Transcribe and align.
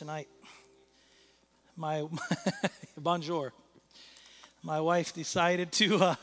tonight. 0.00 0.28
My 1.76 2.06
bonjour. 2.96 3.52
My 4.62 4.80
wife 4.80 5.12
decided 5.12 5.72
to. 5.72 5.96
Uh, 5.96 6.14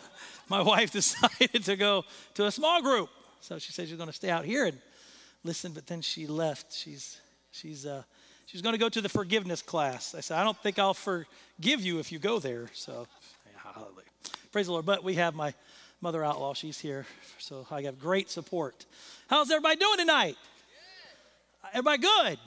my 0.50 0.64
wife 0.64 0.90
decided 1.02 1.64
to 1.64 1.76
go 1.76 2.04
to 2.34 2.48
a 2.48 2.52
small 2.52 2.82
group, 2.82 3.08
so 3.40 3.60
she 3.60 3.72
said 3.72 3.88
she's 3.88 3.98
going 3.98 4.10
to 4.10 4.16
stay 4.16 4.32
out 4.32 4.46
here 4.46 4.66
and 4.66 4.80
listen. 5.44 5.74
But 5.74 5.86
then 5.86 6.02
she 6.02 6.26
left. 6.26 6.74
She's 6.74 7.22
she's 7.52 7.86
uh, 7.86 8.02
she's 8.48 8.64
going 8.64 8.74
to 8.74 8.80
go 8.80 8.90
to 8.90 9.00
the 9.00 9.10
forgiveness 9.10 9.62
class. 9.62 10.16
I 10.16 10.22
said 10.22 10.40
I 10.40 10.44
don't 10.44 10.58
think 10.64 10.80
I'll 10.80 10.96
forgive 10.96 11.82
you 11.82 12.00
if 12.00 12.12
you 12.12 12.18
go 12.18 12.40
there. 12.40 12.72
So, 12.74 13.06
hallelujah. 13.58 14.10
praise 14.52 14.66
the 14.66 14.72
Lord. 14.72 14.88
But 14.88 15.04
we 15.04 15.14
have 15.14 15.36
my 15.36 15.54
mother 16.02 16.26
outlaw. 16.26 16.56
She's 16.56 16.80
here, 16.80 17.06
so 17.38 17.68
I 17.70 17.84
have 17.84 18.00
great 18.00 18.32
support. 18.32 18.88
How's 19.28 19.52
everybody 19.52 19.76
doing 19.76 20.00
tonight? 20.00 20.36
Everybody 21.74 22.02
good? 22.02 22.40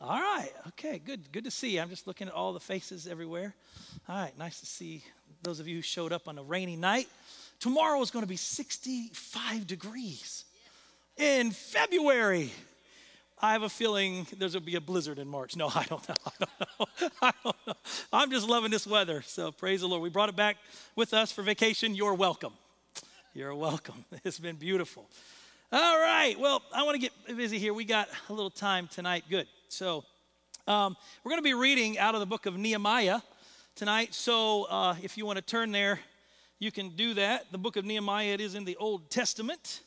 All 0.00 0.20
right. 0.20 0.50
Okay, 0.68 0.98
good. 0.98 1.32
Good 1.32 1.44
to 1.44 1.50
see 1.50 1.74
you. 1.74 1.80
I'm 1.80 1.88
just 1.88 2.06
looking 2.06 2.28
at 2.28 2.34
all 2.34 2.52
the 2.52 2.60
faces 2.60 3.06
everywhere. 3.06 3.54
All 4.08 4.16
right, 4.16 4.36
nice 4.38 4.60
to 4.60 4.66
see 4.66 5.02
those 5.42 5.58
of 5.58 5.66
you 5.66 5.76
who 5.76 5.82
showed 5.82 6.12
up 6.12 6.28
on 6.28 6.38
a 6.38 6.42
rainy 6.42 6.76
night. 6.76 7.08
Tomorrow 7.60 8.00
is 8.02 8.10
going 8.10 8.22
to 8.22 8.28
be 8.28 8.36
65 8.36 9.66
degrees 9.66 10.44
in 11.16 11.50
February. 11.50 12.52
I 13.40 13.52
have 13.52 13.62
a 13.62 13.68
feeling 13.68 14.26
there's 14.38 14.52
going 14.52 14.62
to 14.64 14.70
be 14.70 14.76
a 14.76 14.80
blizzard 14.80 15.18
in 15.18 15.28
March. 15.28 15.56
No, 15.56 15.68
I 15.74 15.84
don't 15.84 16.06
know. 16.08 16.14
I 16.26 16.30
don't 16.38 16.80
know. 16.80 17.08
I 17.22 17.32
don't 17.42 17.56
know. 17.66 17.74
I'm 18.12 18.30
just 18.30 18.48
loving 18.48 18.70
this 18.70 18.86
weather. 18.86 19.22
So 19.22 19.50
praise 19.50 19.80
the 19.80 19.88
Lord. 19.88 20.02
We 20.02 20.10
brought 20.10 20.28
it 20.28 20.36
back 20.36 20.56
with 20.94 21.14
us 21.14 21.32
for 21.32 21.42
vacation. 21.42 21.94
You're 21.94 22.14
welcome. 22.14 22.52
You're 23.34 23.54
welcome. 23.54 24.04
It's 24.24 24.38
been 24.38 24.56
beautiful. 24.56 25.08
All 25.72 25.98
right. 25.98 26.38
Well, 26.38 26.62
I 26.72 26.84
want 26.84 26.94
to 26.94 27.00
get 27.00 27.36
busy 27.36 27.58
here. 27.58 27.74
We 27.74 27.84
got 27.84 28.08
a 28.28 28.32
little 28.32 28.52
time 28.52 28.86
tonight. 28.86 29.24
Good. 29.28 29.48
So, 29.68 30.04
um, 30.68 30.96
we're 31.24 31.30
going 31.30 31.42
to 31.42 31.44
be 31.44 31.54
reading 31.54 31.98
out 31.98 32.14
of 32.14 32.20
the 32.20 32.26
book 32.26 32.46
of 32.46 32.56
Nehemiah 32.56 33.18
tonight. 33.74 34.14
So, 34.14 34.68
uh, 34.70 34.94
if 35.02 35.18
you 35.18 35.26
want 35.26 35.38
to 35.38 35.44
turn 35.44 35.72
there, 35.72 35.98
you 36.60 36.70
can 36.70 36.90
do 36.90 37.14
that. 37.14 37.50
The 37.50 37.58
book 37.58 37.76
of 37.76 37.84
Nehemiah, 37.84 38.34
it 38.34 38.40
is 38.40 38.54
in 38.54 38.64
the 38.64 38.76
Old 38.76 39.10
Testament. 39.10 39.80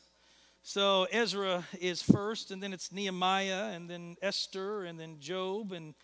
So, 0.62 1.06
Ezra 1.10 1.64
is 1.80 2.02
first, 2.02 2.50
and 2.50 2.62
then 2.62 2.74
it's 2.74 2.92
Nehemiah, 2.92 3.72
and 3.72 3.88
then 3.88 4.16
Esther, 4.20 4.84
and 4.84 5.00
then 5.00 5.16
Job, 5.18 5.72
and 5.72 5.94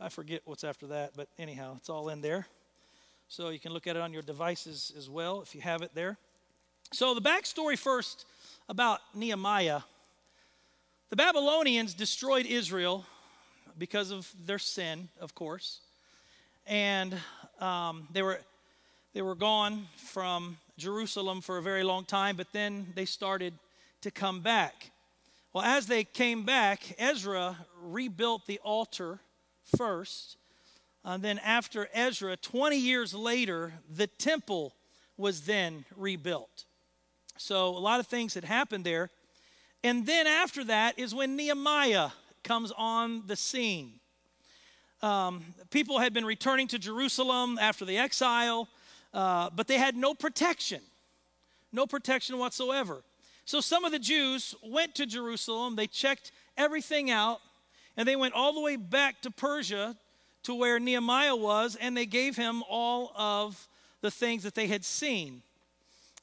I 0.00 0.08
forget 0.08 0.40
what's 0.46 0.64
after 0.64 0.86
that, 0.86 1.12
but 1.14 1.28
anyhow, 1.38 1.74
it's 1.76 1.90
all 1.90 2.08
in 2.08 2.22
there. 2.22 2.46
So, 3.28 3.50
you 3.50 3.60
can 3.60 3.74
look 3.74 3.86
at 3.86 3.94
it 3.94 4.00
on 4.00 4.14
your 4.14 4.22
devices 4.22 4.90
as 4.96 5.10
well 5.10 5.42
if 5.42 5.54
you 5.54 5.60
have 5.60 5.82
it 5.82 5.90
there. 5.94 6.16
So, 6.94 7.12
the 7.12 7.20
backstory 7.20 7.78
first 7.78 8.24
about 8.68 9.00
Nehemiah. 9.14 9.80
The 11.10 11.16
Babylonians 11.16 11.94
destroyed 11.94 12.46
Israel 12.46 13.06
because 13.78 14.10
of 14.10 14.30
their 14.44 14.58
sin, 14.58 15.08
of 15.20 15.34
course, 15.34 15.80
and 16.66 17.16
um, 17.60 18.06
they 18.12 18.22
were 18.22 18.40
they 19.14 19.22
were 19.22 19.34
gone 19.34 19.86
from 19.96 20.58
Jerusalem 20.76 21.40
for 21.40 21.56
a 21.56 21.62
very 21.62 21.82
long 21.82 22.04
time, 22.04 22.36
but 22.36 22.52
then 22.52 22.92
they 22.94 23.06
started 23.06 23.54
to 24.02 24.10
come 24.10 24.40
back. 24.40 24.90
Well, 25.52 25.64
as 25.64 25.86
they 25.86 26.04
came 26.04 26.44
back, 26.44 26.94
Ezra 26.98 27.56
rebuilt 27.82 28.46
the 28.46 28.58
altar 28.58 29.20
first. 29.76 30.36
And 31.04 31.22
then, 31.22 31.38
after 31.38 31.88
Ezra, 31.94 32.36
20 32.36 32.76
years 32.76 33.14
later, 33.14 33.72
the 33.88 34.06
temple 34.06 34.74
was 35.16 35.42
then 35.42 35.86
rebuilt. 35.96 36.66
So 37.38 37.68
a 37.68 37.78
lot 37.78 38.00
of 38.00 38.06
things 38.06 38.34
had 38.34 38.44
happened 38.44 38.84
there. 38.84 39.10
And 39.84 40.04
then 40.04 40.26
after 40.26 40.64
that 40.64 40.98
is 40.98 41.14
when 41.14 41.36
Nehemiah 41.36 42.10
comes 42.42 42.72
on 42.76 43.26
the 43.26 43.36
scene. 43.36 44.00
Um, 45.02 45.44
people 45.70 46.00
had 46.00 46.12
been 46.12 46.24
returning 46.24 46.66
to 46.68 46.78
Jerusalem 46.78 47.56
after 47.60 47.84
the 47.84 47.96
exile, 47.96 48.68
uh, 49.14 49.50
but 49.54 49.68
they 49.68 49.78
had 49.78 49.96
no 49.96 50.14
protection, 50.14 50.80
no 51.72 51.86
protection 51.86 52.38
whatsoever. 52.38 53.02
So 53.44 53.60
some 53.60 53.84
of 53.84 53.92
the 53.92 53.98
Jews 54.00 54.56
went 54.62 54.96
to 54.96 55.06
Jerusalem, 55.06 55.76
they 55.76 55.86
checked 55.86 56.32
everything 56.56 57.10
out, 57.10 57.40
and 57.96 58.06
they 58.06 58.16
went 58.16 58.34
all 58.34 58.52
the 58.52 58.60
way 58.60 58.74
back 58.74 59.22
to 59.22 59.30
Persia 59.30 59.96
to 60.42 60.54
where 60.54 60.80
Nehemiah 60.80 61.36
was, 61.36 61.76
and 61.76 61.96
they 61.96 62.06
gave 62.06 62.36
him 62.36 62.64
all 62.68 63.12
of 63.16 63.68
the 64.00 64.10
things 64.10 64.42
that 64.42 64.54
they 64.54 64.66
had 64.66 64.84
seen. 64.84 65.42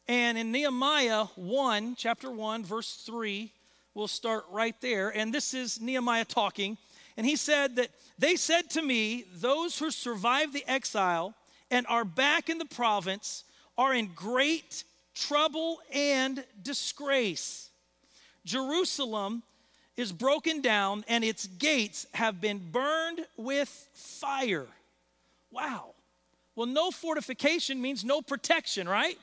And 0.07 0.38
in 0.38 0.51
Nehemiah 0.51 1.25
1, 1.35 1.95
chapter 1.95 2.29
1, 2.29 2.63
verse 2.63 3.03
3, 3.05 3.51
we'll 3.95 4.07
start 4.07 4.45
right 4.51 4.75
there. 4.81 5.09
And 5.09 5.33
this 5.33 5.53
is 5.53 5.81
Nehemiah 5.81 6.25
talking. 6.25 6.77
And 7.17 7.25
he 7.25 7.35
said 7.35 7.77
that 7.77 7.89
they 8.19 8.35
said 8.35 8.69
to 8.71 8.81
me, 8.81 9.25
Those 9.33 9.79
who 9.79 9.89
survived 9.89 10.53
the 10.53 10.69
exile 10.69 11.33
and 11.71 11.88
are 11.88 12.05
back 12.05 12.49
in 12.49 12.59
the 12.59 12.65
province 12.65 13.44
are 13.77 13.94
in 13.94 14.11
great 14.15 14.83
trouble 15.15 15.79
and 15.91 16.44
disgrace. 16.61 17.69
Jerusalem 18.45 19.41
is 19.97 20.11
broken 20.11 20.61
down 20.61 21.03
and 21.07 21.23
its 21.23 21.47
gates 21.47 22.05
have 22.13 22.39
been 22.39 22.59
burned 22.71 23.21
with 23.38 23.69
fire. 23.94 24.67
Wow. 25.51 25.95
Well, 26.55 26.67
no 26.67 26.91
fortification 26.91 27.81
means 27.81 28.03
no 28.03 28.21
protection, 28.21 28.88
right? 28.88 29.17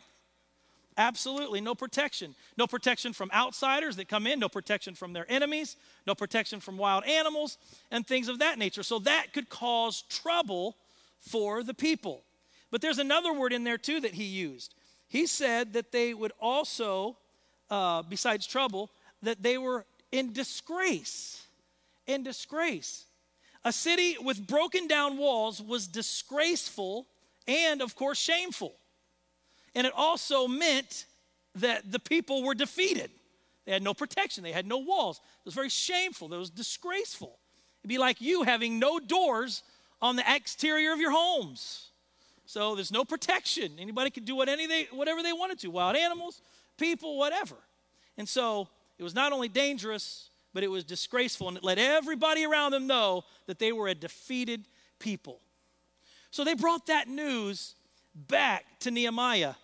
Absolutely 0.98 1.60
no 1.60 1.74
protection. 1.74 2.34
No 2.58 2.66
protection 2.66 3.12
from 3.12 3.30
outsiders 3.32 3.96
that 3.96 4.08
come 4.08 4.26
in, 4.26 4.38
no 4.38 4.48
protection 4.48 4.94
from 4.94 5.12
their 5.12 5.26
enemies, 5.30 5.76
no 6.06 6.14
protection 6.14 6.60
from 6.60 6.76
wild 6.76 7.04
animals, 7.04 7.56
and 7.90 8.06
things 8.06 8.28
of 8.28 8.40
that 8.40 8.58
nature. 8.58 8.82
So 8.82 8.98
that 9.00 9.32
could 9.32 9.48
cause 9.48 10.02
trouble 10.02 10.76
for 11.20 11.62
the 11.62 11.74
people. 11.74 12.22
But 12.70 12.80
there's 12.80 12.98
another 12.98 13.32
word 13.32 13.52
in 13.52 13.64
there 13.64 13.78
too 13.78 14.00
that 14.00 14.14
he 14.14 14.24
used. 14.24 14.74
He 15.08 15.26
said 15.26 15.74
that 15.74 15.92
they 15.92 16.14
would 16.14 16.32
also, 16.40 17.16
uh, 17.70 18.02
besides 18.02 18.46
trouble, 18.46 18.90
that 19.22 19.42
they 19.42 19.58
were 19.58 19.84
in 20.10 20.32
disgrace. 20.32 21.46
In 22.06 22.22
disgrace. 22.22 23.04
A 23.64 23.72
city 23.72 24.16
with 24.20 24.46
broken 24.46 24.88
down 24.88 25.16
walls 25.16 25.62
was 25.62 25.86
disgraceful 25.86 27.06
and, 27.46 27.80
of 27.80 27.94
course, 27.94 28.18
shameful. 28.18 28.74
And 29.74 29.86
it 29.86 29.92
also 29.96 30.46
meant 30.46 31.06
that 31.56 31.90
the 31.90 31.98
people 31.98 32.42
were 32.42 32.54
defeated. 32.54 33.10
They 33.64 33.72
had 33.72 33.82
no 33.82 33.94
protection, 33.94 34.42
they 34.42 34.52
had 34.52 34.66
no 34.66 34.78
walls. 34.78 35.18
It 35.18 35.44
was 35.44 35.54
very 35.54 35.68
shameful, 35.68 36.32
it 36.32 36.38
was 36.38 36.50
disgraceful. 36.50 37.38
It'd 37.82 37.88
be 37.88 37.98
like 37.98 38.20
you 38.20 38.42
having 38.42 38.78
no 38.78 38.98
doors 38.98 39.62
on 40.00 40.16
the 40.16 40.24
exterior 40.26 40.92
of 40.92 41.00
your 41.00 41.12
homes. 41.12 41.88
So 42.44 42.74
there's 42.74 42.92
no 42.92 43.04
protection. 43.04 43.72
Anybody 43.78 44.10
could 44.10 44.24
do 44.24 44.36
what 44.36 44.48
any 44.48 44.66
they, 44.66 44.88
whatever 44.92 45.22
they 45.22 45.32
wanted 45.32 45.58
to 45.60 45.68
wild 45.68 45.96
animals, 45.96 46.40
people, 46.76 47.18
whatever. 47.18 47.56
And 48.18 48.28
so 48.28 48.68
it 48.98 49.02
was 49.02 49.14
not 49.14 49.32
only 49.32 49.48
dangerous, 49.48 50.28
but 50.52 50.62
it 50.62 50.68
was 50.68 50.84
disgraceful, 50.84 51.48
and 51.48 51.56
it 51.56 51.64
let 51.64 51.78
everybody 51.78 52.44
around 52.44 52.72
them 52.72 52.86
know 52.86 53.24
that 53.46 53.58
they 53.58 53.72
were 53.72 53.88
a 53.88 53.94
defeated 53.94 54.66
people. 54.98 55.40
So 56.30 56.44
they 56.44 56.54
brought 56.54 56.86
that 56.86 57.08
news 57.08 57.74
back 58.14 58.64
to 58.80 58.90
Nehemiah. 58.90 59.54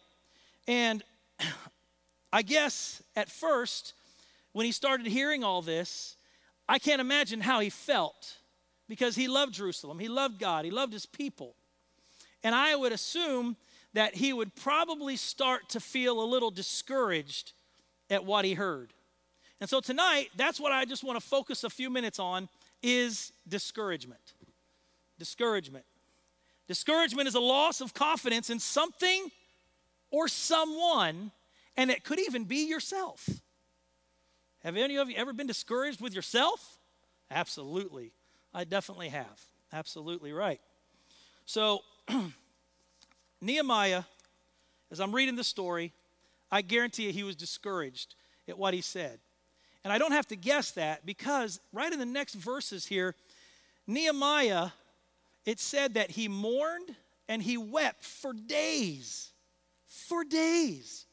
And 0.66 1.02
I 2.32 2.42
guess 2.42 3.02
at 3.16 3.30
first, 3.30 3.94
when 4.52 4.66
he 4.66 4.72
started 4.72 5.06
hearing 5.06 5.44
all 5.44 5.62
this, 5.62 6.16
I 6.68 6.78
can't 6.78 7.00
imagine 7.00 7.40
how 7.40 7.60
he 7.60 7.70
felt 7.70 8.38
because 8.88 9.14
he 9.14 9.28
loved 9.28 9.54
Jerusalem. 9.54 9.98
He 9.98 10.08
loved 10.08 10.38
God. 10.38 10.64
He 10.64 10.70
loved 10.70 10.92
his 10.92 11.06
people. 11.06 11.54
And 12.42 12.54
I 12.54 12.76
would 12.76 12.92
assume 12.92 13.56
that 13.94 14.14
he 14.14 14.32
would 14.32 14.54
probably 14.54 15.16
start 15.16 15.70
to 15.70 15.80
feel 15.80 16.22
a 16.22 16.24
little 16.24 16.50
discouraged 16.50 17.52
at 18.10 18.24
what 18.24 18.44
he 18.44 18.54
heard. 18.54 18.92
And 19.60 19.68
so 19.68 19.80
tonight, 19.80 20.28
that's 20.36 20.60
what 20.60 20.72
I 20.72 20.84
just 20.84 21.02
want 21.02 21.20
to 21.20 21.26
focus 21.26 21.64
a 21.64 21.70
few 21.70 21.90
minutes 21.90 22.18
on 22.18 22.48
is 22.82 23.32
discouragement. 23.48 24.34
Discouragement. 25.18 25.84
Discouragement 26.68 27.26
is 27.26 27.34
a 27.34 27.40
loss 27.40 27.80
of 27.80 27.94
confidence 27.94 28.50
in 28.50 28.60
something 28.60 29.30
or 30.10 30.28
someone, 30.28 31.32
and 31.76 31.90
it 31.90 32.04
could 32.04 32.20
even 32.20 32.44
be 32.44 32.68
yourself. 32.68 33.28
Have 34.62 34.76
any 34.76 34.96
of 34.96 35.08
you 35.08 35.16
ever 35.16 35.32
been 35.32 35.46
discouraged 35.46 36.00
with 36.00 36.14
yourself? 36.14 36.78
Absolutely. 37.30 38.12
I 38.52 38.64
definitely 38.64 39.08
have. 39.08 39.40
Absolutely 39.72 40.32
right. 40.32 40.60
So, 41.46 41.80
Nehemiah, 43.40 44.02
as 44.90 45.00
I'm 45.00 45.14
reading 45.14 45.36
the 45.36 45.44
story, 45.44 45.92
I 46.50 46.62
guarantee 46.62 47.04
you 47.04 47.12
he 47.12 47.22
was 47.22 47.36
discouraged 47.36 48.14
at 48.46 48.58
what 48.58 48.74
he 48.74 48.80
said. 48.80 49.20
And 49.84 49.92
I 49.92 49.98
don't 49.98 50.12
have 50.12 50.26
to 50.28 50.36
guess 50.36 50.72
that 50.72 51.06
because 51.06 51.60
right 51.72 51.92
in 51.92 51.98
the 51.98 52.06
next 52.06 52.34
verses 52.34 52.84
here, 52.84 53.14
Nehemiah, 53.86 54.70
it 55.48 55.58
said 55.58 55.94
that 55.94 56.10
he 56.10 56.28
mourned 56.28 56.94
and 57.26 57.40
he 57.42 57.56
wept 57.56 58.04
for 58.04 58.34
days 58.34 59.32
for 59.86 60.22
days 60.22 61.06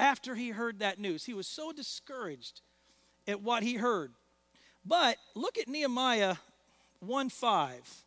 after 0.00 0.34
he 0.34 0.48
heard 0.48 0.78
that 0.78 0.98
news. 0.98 1.26
He 1.26 1.34
was 1.34 1.46
so 1.46 1.72
discouraged 1.72 2.62
at 3.28 3.42
what 3.42 3.62
he 3.62 3.74
heard. 3.74 4.12
But 4.82 5.18
look 5.34 5.58
at 5.58 5.68
Nehemiah 5.68 6.36
1 7.00 7.28
5. 7.28 8.04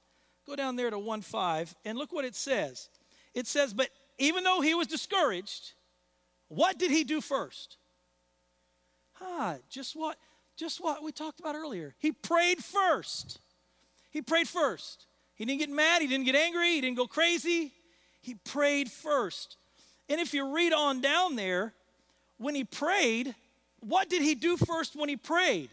Go 0.47 0.55
down 0.55 0.75
there 0.75 0.89
to 0.89 0.97
1 0.97 1.21
5 1.21 1.75
and 1.85 1.99
look 1.99 2.11
what 2.11 2.25
it 2.25 2.33
says. 2.33 2.89
It 3.35 3.45
says, 3.45 3.71
But 3.71 3.89
even 4.17 4.43
though 4.43 4.61
he 4.61 4.73
was 4.73 4.87
discouraged, 4.87 5.73
what 6.47 6.79
did 6.79 6.89
he 6.89 7.03
do 7.03 7.21
first? 7.21 7.77
Ah, 9.21 9.57
just 9.69 9.95
what 9.95 10.17
just 10.57 10.83
what 10.83 11.03
we 11.03 11.11
talked 11.11 11.39
about 11.39 11.53
earlier. 11.53 11.93
He 11.99 12.11
prayed 12.11 12.63
first. 12.63 13.37
He 14.09 14.23
prayed 14.23 14.47
first. 14.47 15.05
He 15.35 15.45
didn't 15.45 15.59
get 15.59 15.69
mad, 15.69 16.01
he 16.01 16.07
didn't 16.07 16.25
get 16.25 16.35
angry, 16.35 16.71
he 16.71 16.81
didn't 16.81 16.97
go 16.97 17.07
crazy. 17.07 17.71
He 18.21 18.35
prayed 18.35 18.89
first. 18.89 19.57
And 20.09 20.19
if 20.19 20.33
you 20.33 20.55
read 20.55 20.73
on 20.73 21.01
down 21.01 21.35
there, 21.35 21.73
when 22.37 22.55
he 22.55 22.63
prayed, 22.63 23.35
what 23.81 24.09
did 24.09 24.21
he 24.21 24.35
do 24.35 24.57
first 24.57 24.95
when 24.95 25.09
he 25.09 25.17
prayed? 25.17 25.69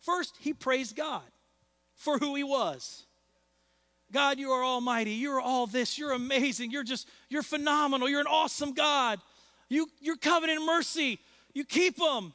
First, 0.00 0.34
he 0.40 0.52
praised 0.52 0.96
God 0.96 1.22
for 1.96 2.18
who 2.18 2.34
he 2.34 2.42
was. 2.42 3.04
God, 4.12 4.38
you 4.38 4.50
are 4.50 4.64
almighty. 4.64 5.12
You're 5.12 5.40
all 5.40 5.66
this. 5.66 5.96
You're 5.98 6.12
amazing. 6.12 6.70
You're 6.70 6.84
just, 6.84 7.08
you're 7.28 7.42
phenomenal. 7.42 8.08
You're 8.08 8.20
an 8.20 8.26
awesome 8.26 8.72
God. 8.72 9.20
You, 9.68 9.88
you're 10.00 10.16
covenant 10.16 10.64
mercy. 10.64 11.20
You 11.54 11.64
keep 11.64 11.96
them. 11.96 12.32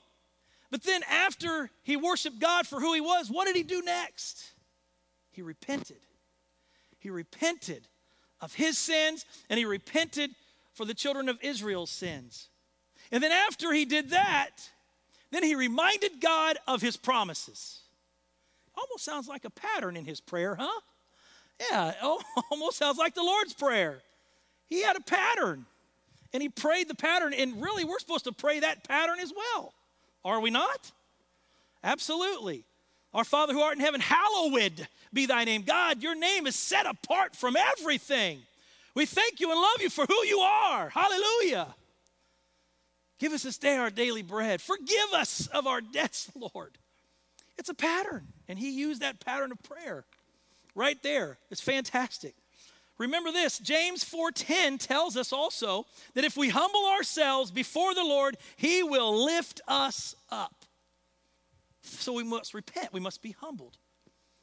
But 0.71 0.83
then 0.83 1.01
after 1.09 1.69
he 1.83 1.97
worshiped 1.97 2.39
God 2.39 2.67
for 2.67 2.79
who 2.79 2.93
he 2.93 3.01
was, 3.01 3.29
what 3.29 3.45
did 3.45 3.55
he 3.55 3.63
do 3.63 3.81
next? 3.81 4.51
He 5.31 5.41
repented. 5.41 5.97
He 7.05 7.11
repented 7.11 7.87
of 8.41 8.55
his 8.55 8.79
sins 8.79 9.27
and 9.47 9.59
he 9.59 9.65
repented 9.65 10.31
for 10.73 10.85
the 10.85 10.95
children 10.95 11.29
of 11.29 11.37
Israel's 11.43 11.91
sins. 11.91 12.49
And 13.11 13.21
then 13.21 13.31
after 13.31 13.71
he 13.71 13.85
did 13.85 14.09
that, 14.09 14.71
then 15.29 15.43
he 15.43 15.53
reminded 15.53 16.19
God 16.19 16.57
of 16.67 16.81
his 16.81 16.97
promises. 16.97 17.81
Almost 18.75 19.05
sounds 19.05 19.27
like 19.27 19.45
a 19.45 19.51
pattern 19.51 19.95
in 19.95 20.03
his 20.03 20.19
prayer, 20.19 20.55
huh? 20.55 20.81
Yeah, 21.69 21.93
almost 22.51 22.77
sounds 22.77 22.97
like 22.97 23.13
the 23.13 23.21
Lord's 23.21 23.53
Prayer. 23.53 23.99
He 24.65 24.81
had 24.81 24.95
a 24.95 25.01
pattern 25.01 25.67
and 26.33 26.41
he 26.41 26.49
prayed 26.49 26.87
the 26.87 26.95
pattern, 26.95 27.35
and 27.35 27.61
really 27.61 27.85
we're 27.85 27.99
supposed 27.99 28.23
to 28.23 28.31
pray 28.31 28.61
that 28.61 28.83
pattern 28.83 29.19
as 29.21 29.31
well. 29.31 29.75
Are 30.23 30.39
we 30.39 30.49
not? 30.49 30.91
Absolutely. 31.83 32.65
Our 33.15 33.23
Father 33.23 33.53
who 33.53 33.61
art 33.61 33.77
in 33.77 33.79
heaven, 33.79 34.01
hallowed 34.01 34.87
be 35.13 35.25
thy 35.25 35.45
name. 35.45 35.61
God, 35.61 36.03
your 36.03 36.15
name 36.15 36.45
is 36.45 36.55
set 36.55 36.85
apart 36.85 37.33
from 37.33 37.55
everything. 37.55 38.39
We 38.93 39.05
thank 39.05 39.39
you 39.39 39.49
and 39.49 39.59
love 39.59 39.81
you 39.81 39.89
for 39.89 40.05
who 40.05 40.25
you 40.25 40.39
are. 40.39 40.89
Hallelujah. 40.89 41.73
Give 43.17 43.31
us 43.31 43.43
this 43.43 43.57
day 43.57 43.77
our 43.77 43.89
daily 43.89 44.21
bread. 44.21 44.61
Forgive 44.61 45.13
us 45.13 45.47
of 45.47 45.65
our 45.65 45.79
debts, 45.79 46.29
Lord. 46.53 46.77
It's 47.57 47.69
a 47.69 47.73
pattern, 47.73 48.27
and 48.49 48.59
he 48.59 48.71
used 48.71 49.01
that 49.01 49.25
pattern 49.25 49.53
of 49.53 49.63
prayer 49.63 50.03
right 50.75 51.01
there. 51.01 51.37
It's 51.49 51.61
fantastic. 51.61 52.35
Remember 52.97 53.31
this, 53.31 53.59
James 53.59 54.03
4:10 54.03 54.77
tells 54.77 55.15
us 55.15 55.31
also 55.31 55.85
that 56.15 56.25
if 56.25 56.35
we 56.35 56.49
humble 56.49 56.85
ourselves 56.85 57.49
before 57.49 57.93
the 57.93 58.03
Lord, 58.03 58.35
he 58.57 58.83
will 58.83 59.23
lift 59.23 59.61
us 59.69 60.15
up. 60.29 60.65
So 61.85 62.13
we 62.13 62.23
must 62.23 62.53
repent, 62.53 62.93
we 62.93 62.99
must 62.99 63.21
be 63.21 63.31
humbled. 63.31 63.77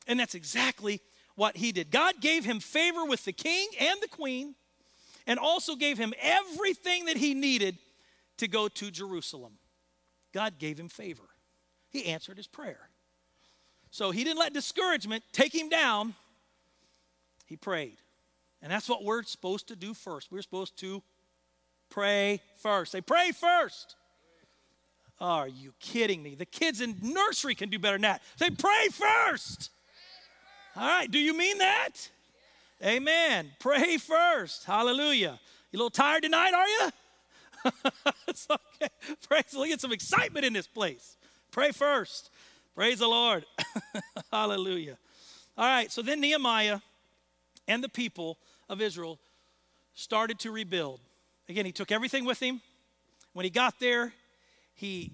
And 0.06 0.19
that's 0.19 0.35
exactly 0.35 1.00
what 1.35 1.56
he 1.56 1.73
did. 1.73 1.91
God 1.91 2.21
gave 2.21 2.44
him 2.44 2.61
favor 2.61 3.05
with 3.05 3.25
the 3.25 3.33
king 3.33 3.69
and 3.81 4.00
the 4.00 4.09
queen 4.09 4.55
and 5.27 5.39
also 5.39 5.77
gave 5.77 5.99
him 5.99 6.12
everything 6.21 7.06
that 7.06 7.17
he 7.17 7.35
needed 7.35 7.79
to 8.39 8.49
go 8.49 8.69
to 8.69 8.91
Jerusalem. 8.91 9.53
God 10.33 10.59
gave 10.59 10.79
him 10.79 10.89
favor. 10.89 11.23
He 11.91 12.06
answered 12.06 12.37
his 12.37 12.47
prayer. 12.47 12.89
So 13.91 14.11
he 14.11 14.25
didn't 14.25 14.38
let 14.38 14.55
discouragement 14.55 15.23
take 15.33 15.55
him 15.55 15.69
down. 15.69 16.15
He 17.47 17.56
prayed. 17.56 17.99
And 18.62 18.73
that's 18.73 18.88
what 18.88 19.05
we're 19.05 19.23
supposed 19.25 19.69
to 19.69 19.77
do 19.77 19.93
first. 19.93 20.33
We're 20.33 20.43
supposed 20.43 20.79
to 20.79 21.03
pray 21.91 22.41
first. 22.56 22.93
Say, 22.93 23.00
pray 23.00 23.33
first. 23.33 23.97
Are 25.23 25.47
you 25.47 25.73
kidding 25.79 26.23
me? 26.23 26.35
The 26.35 26.45
kids 26.45 26.81
in 26.81 26.97
nursery 27.01 27.55
can 27.55 27.71
do 27.71 27.79
better 27.79 27.95
than 27.95 28.03
that. 28.03 28.23
Say, 28.37 28.51
pray 28.51 28.89
first. 28.91 29.71
All 30.77 30.83
right, 30.83 31.09
do 31.11 31.19
you 31.19 31.37
mean 31.37 31.59
that? 31.59 31.91
Amen. 32.85 33.53
Pray 33.61 33.99
first. 33.99 34.65
Hallelujah. 34.65 35.39
You 35.71 35.77
a 35.77 35.79
little 35.79 35.91
tired 35.91 36.25
tonight, 36.25 36.53
are 36.53 36.67
you? 36.67 36.91
it's 38.27 38.49
okay. 38.51 38.89
Praise 39.29 39.45
the 39.53 39.59
Lord. 39.59 39.69
Get 39.69 39.81
some 39.81 39.93
excitement 39.93 40.45
in 40.45 40.53
this 40.53 40.67
place. 40.67 41.17
Pray 41.53 41.71
first. 41.71 42.31
Praise 42.75 42.99
the 42.99 43.07
Lord. 43.07 43.45
Hallelujah. 44.33 44.99
All 45.57 45.67
right, 45.67 45.93
so 45.93 46.03
then 46.03 46.21
Nehemiah 46.21 46.81
and 47.69 47.85
the 47.85 47.89
people 47.89 48.39
of 48.69 48.81
Israel 48.81 49.21
started 49.95 50.41
to 50.41 50.51
rebuild. 50.51 51.01
Again, 51.49 51.65
he 51.67 51.73
took 51.73 51.93
everything 51.93 52.25
with 52.25 52.41
him. 52.41 52.61
When 53.35 53.45
he 53.45 53.51
got 53.51 53.79
there, 53.79 54.13
he 54.75 55.13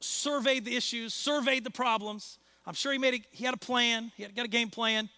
surveyed 0.00 0.64
the 0.64 0.76
issues, 0.76 1.14
surveyed 1.14 1.64
the 1.64 1.70
problems. 1.70 2.38
I'm 2.66 2.74
sure 2.74 2.92
he 2.92 2.98
made 2.98 3.14
a, 3.14 3.20
he 3.30 3.44
had 3.44 3.54
a 3.54 3.58
plan, 3.58 4.12
he 4.16 4.22
had 4.22 4.34
got 4.34 4.44
a 4.44 4.48
game 4.48 4.70
plan. 4.70 5.08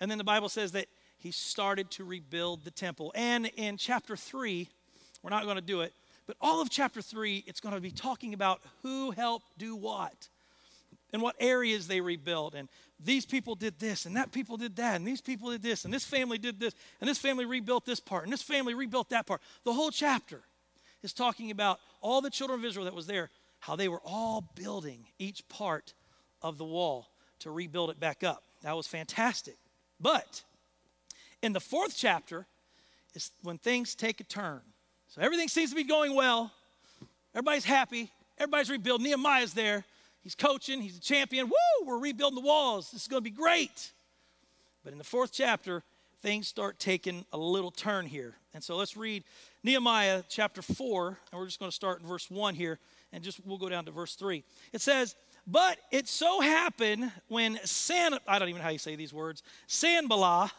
And 0.00 0.10
then 0.10 0.18
the 0.18 0.24
Bible 0.24 0.48
says 0.48 0.72
that 0.72 0.86
he 1.18 1.30
started 1.30 1.90
to 1.92 2.04
rebuild 2.04 2.64
the 2.64 2.70
temple. 2.70 3.12
And 3.14 3.46
in 3.56 3.76
chapter 3.76 4.16
3, 4.16 4.68
we're 5.22 5.30
not 5.30 5.44
going 5.44 5.56
to 5.56 5.62
do 5.62 5.82
it, 5.82 5.92
but 6.26 6.36
all 6.40 6.60
of 6.60 6.70
chapter 6.70 7.00
3, 7.00 7.44
it's 7.46 7.60
going 7.60 7.74
to 7.74 7.80
be 7.80 7.92
talking 7.92 8.34
about 8.34 8.60
who 8.82 9.12
helped 9.12 9.46
do 9.58 9.76
what 9.76 10.28
and 11.12 11.22
what 11.22 11.36
areas 11.38 11.86
they 11.86 12.00
rebuilt 12.00 12.54
and 12.54 12.68
these 13.04 13.26
people 13.26 13.54
did 13.54 13.78
this 13.78 14.06
and 14.06 14.16
that 14.16 14.32
people 14.32 14.56
did 14.56 14.76
that 14.76 14.96
and 14.96 15.06
these 15.06 15.20
people 15.20 15.50
did 15.50 15.62
this 15.62 15.84
and 15.84 15.92
this 15.92 16.04
family 16.04 16.38
did 16.38 16.58
this 16.58 16.74
and 17.00 17.08
this 17.08 17.18
family 17.18 17.44
rebuilt 17.44 17.84
this 17.84 18.00
part 18.00 18.24
and 18.24 18.32
this 18.32 18.42
family 18.42 18.74
rebuilt 18.74 19.10
that 19.10 19.26
part 19.26 19.40
the 19.64 19.72
whole 19.72 19.90
chapter 19.90 20.40
is 21.02 21.12
talking 21.12 21.50
about 21.50 21.80
all 22.00 22.20
the 22.20 22.30
children 22.30 22.58
of 22.58 22.64
israel 22.64 22.84
that 22.84 22.94
was 22.94 23.06
there 23.06 23.30
how 23.62 23.76
they 23.76 23.88
were 23.88 24.00
all 24.04 24.44
building 24.56 25.06
each 25.20 25.48
part 25.48 25.94
of 26.42 26.58
the 26.58 26.64
wall 26.64 27.08
to 27.38 27.50
rebuild 27.52 27.90
it 27.90 28.00
back 28.00 28.24
up. 28.24 28.42
That 28.62 28.74
was 28.74 28.88
fantastic. 28.88 29.56
But 30.00 30.42
in 31.42 31.52
the 31.52 31.60
fourth 31.60 31.94
chapter 31.96 32.46
is 33.14 33.30
when 33.42 33.58
things 33.58 33.94
take 33.94 34.20
a 34.20 34.24
turn. 34.24 34.60
So 35.06 35.22
everything 35.22 35.46
seems 35.46 35.70
to 35.70 35.76
be 35.76 35.84
going 35.84 36.16
well. 36.16 36.50
Everybody's 37.34 37.64
happy. 37.64 38.10
Everybody's 38.36 38.68
rebuilding. 38.68 39.04
Nehemiah's 39.04 39.54
there. 39.54 39.84
He's 40.24 40.34
coaching, 40.34 40.80
he's 40.80 40.96
a 40.96 41.00
champion. 41.00 41.46
Woo, 41.46 41.86
we're 41.86 41.98
rebuilding 41.98 42.42
the 42.42 42.46
walls. 42.46 42.90
This 42.90 43.02
is 43.02 43.08
going 43.08 43.22
to 43.22 43.30
be 43.30 43.30
great. 43.30 43.92
But 44.82 44.92
in 44.92 44.98
the 44.98 45.04
fourth 45.04 45.32
chapter, 45.32 45.84
things 46.22 46.46
start 46.46 46.78
taking 46.78 47.24
a 47.32 47.36
little 47.36 47.72
turn 47.72 48.06
here. 48.06 48.34
And 48.54 48.62
so 48.62 48.76
let's 48.76 48.96
read 48.96 49.24
Nehemiah 49.64 50.22
chapter 50.28 50.62
4, 50.62 51.08
and 51.08 51.38
we're 51.38 51.46
just 51.46 51.58
going 51.58 51.70
to 51.70 51.74
start 51.74 52.00
in 52.00 52.06
verse 52.06 52.30
1 52.30 52.54
here, 52.54 52.78
and 53.12 53.24
just 53.24 53.44
we'll 53.44 53.58
go 53.58 53.68
down 53.68 53.84
to 53.86 53.90
verse 53.90 54.14
3. 54.14 54.44
It 54.72 54.80
says, 54.80 55.16
But 55.46 55.78
it 55.90 56.06
so 56.06 56.40
happened 56.40 57.10
when 57.26 57.58
San, 57.64 58.16
I 58.28 58.38
don't 58.38 58.48
even 58.48 58.60
know 58.60 58.64
how 58.64 58.70
you 58.70 58.78
say 58.78 58.94
these 58.94 59.12
words, 59.12 59.42
Sanballat 59.66 60.52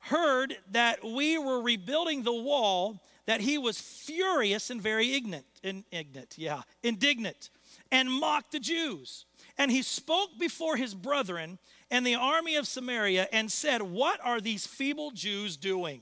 heard 0.00 0.56
that 0.72 1.04
we 1.04 1.38
were 1.38 1.62
rebuilding 1.62 2.24
the 2.24 2.32
wall, 2.32 3.00
that 3.26 3.40
he 3.40 3.58
was 3.58 3.80
furious 3.80 4.70
and 4.70 4.82
very 4.82 5.12
ignorant, 5.14 5.46
indignant, 5.62 6.34
yeah, 6.36 6.62
indignant 6.82 7.50
and 7.90 8.10
mocked 8.10 8.52
the 8.52 8.60
Jews. 8.60 9.24
And 9.58 9.70
he 9.70 9.82
spoke 9.82 10.30
before 10.38 10.76
his 10.76 10.94
brethren 10.94 11.58
and 11.90 12.06
the 12.06 12.14
army 12.14 12.56
of 12.56 12.66
Samaria 12.66 13.28
and 13.32 13.50
said, 13.50 13.82
What 13.82 14.20
are 14.24 14.40
these 14.40 14.66
feeble 14.66 15.10
Jews 15.10 15.56
doing? 15.56 16.00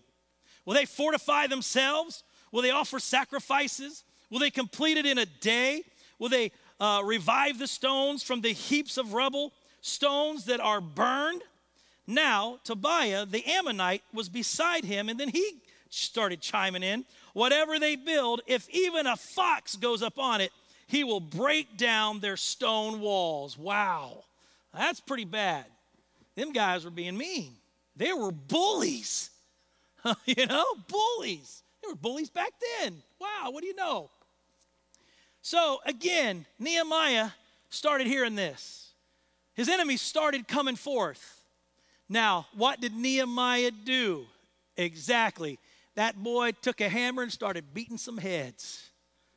Will 0.64 0.74
they 0.74 0.84
fortify 0.84 1.46
themselves? 1.46 2.24
Will 2.52 2.62
they 2.62 2.70
offer 2.70 2.98
sacrifices? 2.98 4.04
Will 4.30 4.38
they 4.38 4.50
complete 4.50 4.96
it 4.96 5.06
in 5.06 5.18
a 5.18 5.26
day? 5.26 5.82
Will 6.18 6.28
they 6.28 6.52
uh, 6.80 7.02
revive 7.04 7.58
the 7.58 7.66
stones 7.66 8.22
from 8.22 8.40
the 8.40 8.52
heaps 8.52 8.98
of 8.98 9.14
rubble, 9.14 9.52
stones 9.80 10.44
that 10.46 10.60
are 10.60 10.80
burned? 10.80 11.42
Now, 12.06 12.58
Tobiah 12.64 13.26
the 13.26 13.44
Ammonite 13.46 14.02
was 14.12 14.28
beside 14.28 14.84
him, 14.84 15.08
and 15.08 15.18
then 15.18 15.28
he 15.28 15.62
started 15.90 16.40
chiming 16.40 16.82
in. 16.82 17.04
Whatever 17.32 17.78
they 17.78 17.96
build, 17.96 18.40
if 18.46 18.68
even 18.70 19.06
a 19.06 19.16
fox 19.16 19.76
goes 19.76 20.02
up 20.02 20.18
on 20.18 20.40
it, 20.40 20.50
he 20.86 21.04
will 21.04 21.20
break 21.20 21.76
down 21.76 22.20
their 22.20 22.36
stone 22.36 23.00
walls. 23.00 23.58
Wow, 23.58 24.24
that's 24.74 25.00
pretty 25.00 25.26
bad. 25.26 25.66
Them 26.38 26.52
guys 26.52 26.84
were 26.84 26.92
being 26.92 27.18
mean. 27.18 27.56
They 27.96 28.12
were 28.12 28.30
bullies. 28.30 29.30
you 30.24 30.46
know, 30.46 30.64
bullies. 30.86 31.64
They 31.82 31.88
were 31.88 31.96
bullies 31.96 32.30
back 32.30 32.52
then. 32.80 32.94
Wow, 33.20 33.50
what 33.50 33.60
do 33.62 33.66
you 33.66 33.74
know? 33.74 34.08
So 35.42 35.80
again, 35.84 36.46
Nehemiah 36.60 37.30
started 37.70 38.06
hearing 38.06 38.36
this. 38.36 38.92
His 39.54 39.68
enemies 39.68 40.00
started 40.00 40.46
coming 40.46 40.76
forth. 40.76 41.42
Now, 42.08 42.46
what 42.54 42.80
did 42.80 42.94
Nehemiah 42.94 43.72
do? 43.72 44.24
Exactly. 44.76 45.58
That 45.96 46.22
boy 46.22 46.52
took 46.62 46.80
a 46.80 46.88
hammer 46.88 47.22
and 47.22 47.32
started 47.32 47.74
beating 47.74 47.98
some 47.98 48.16
heads, 48.16 48.88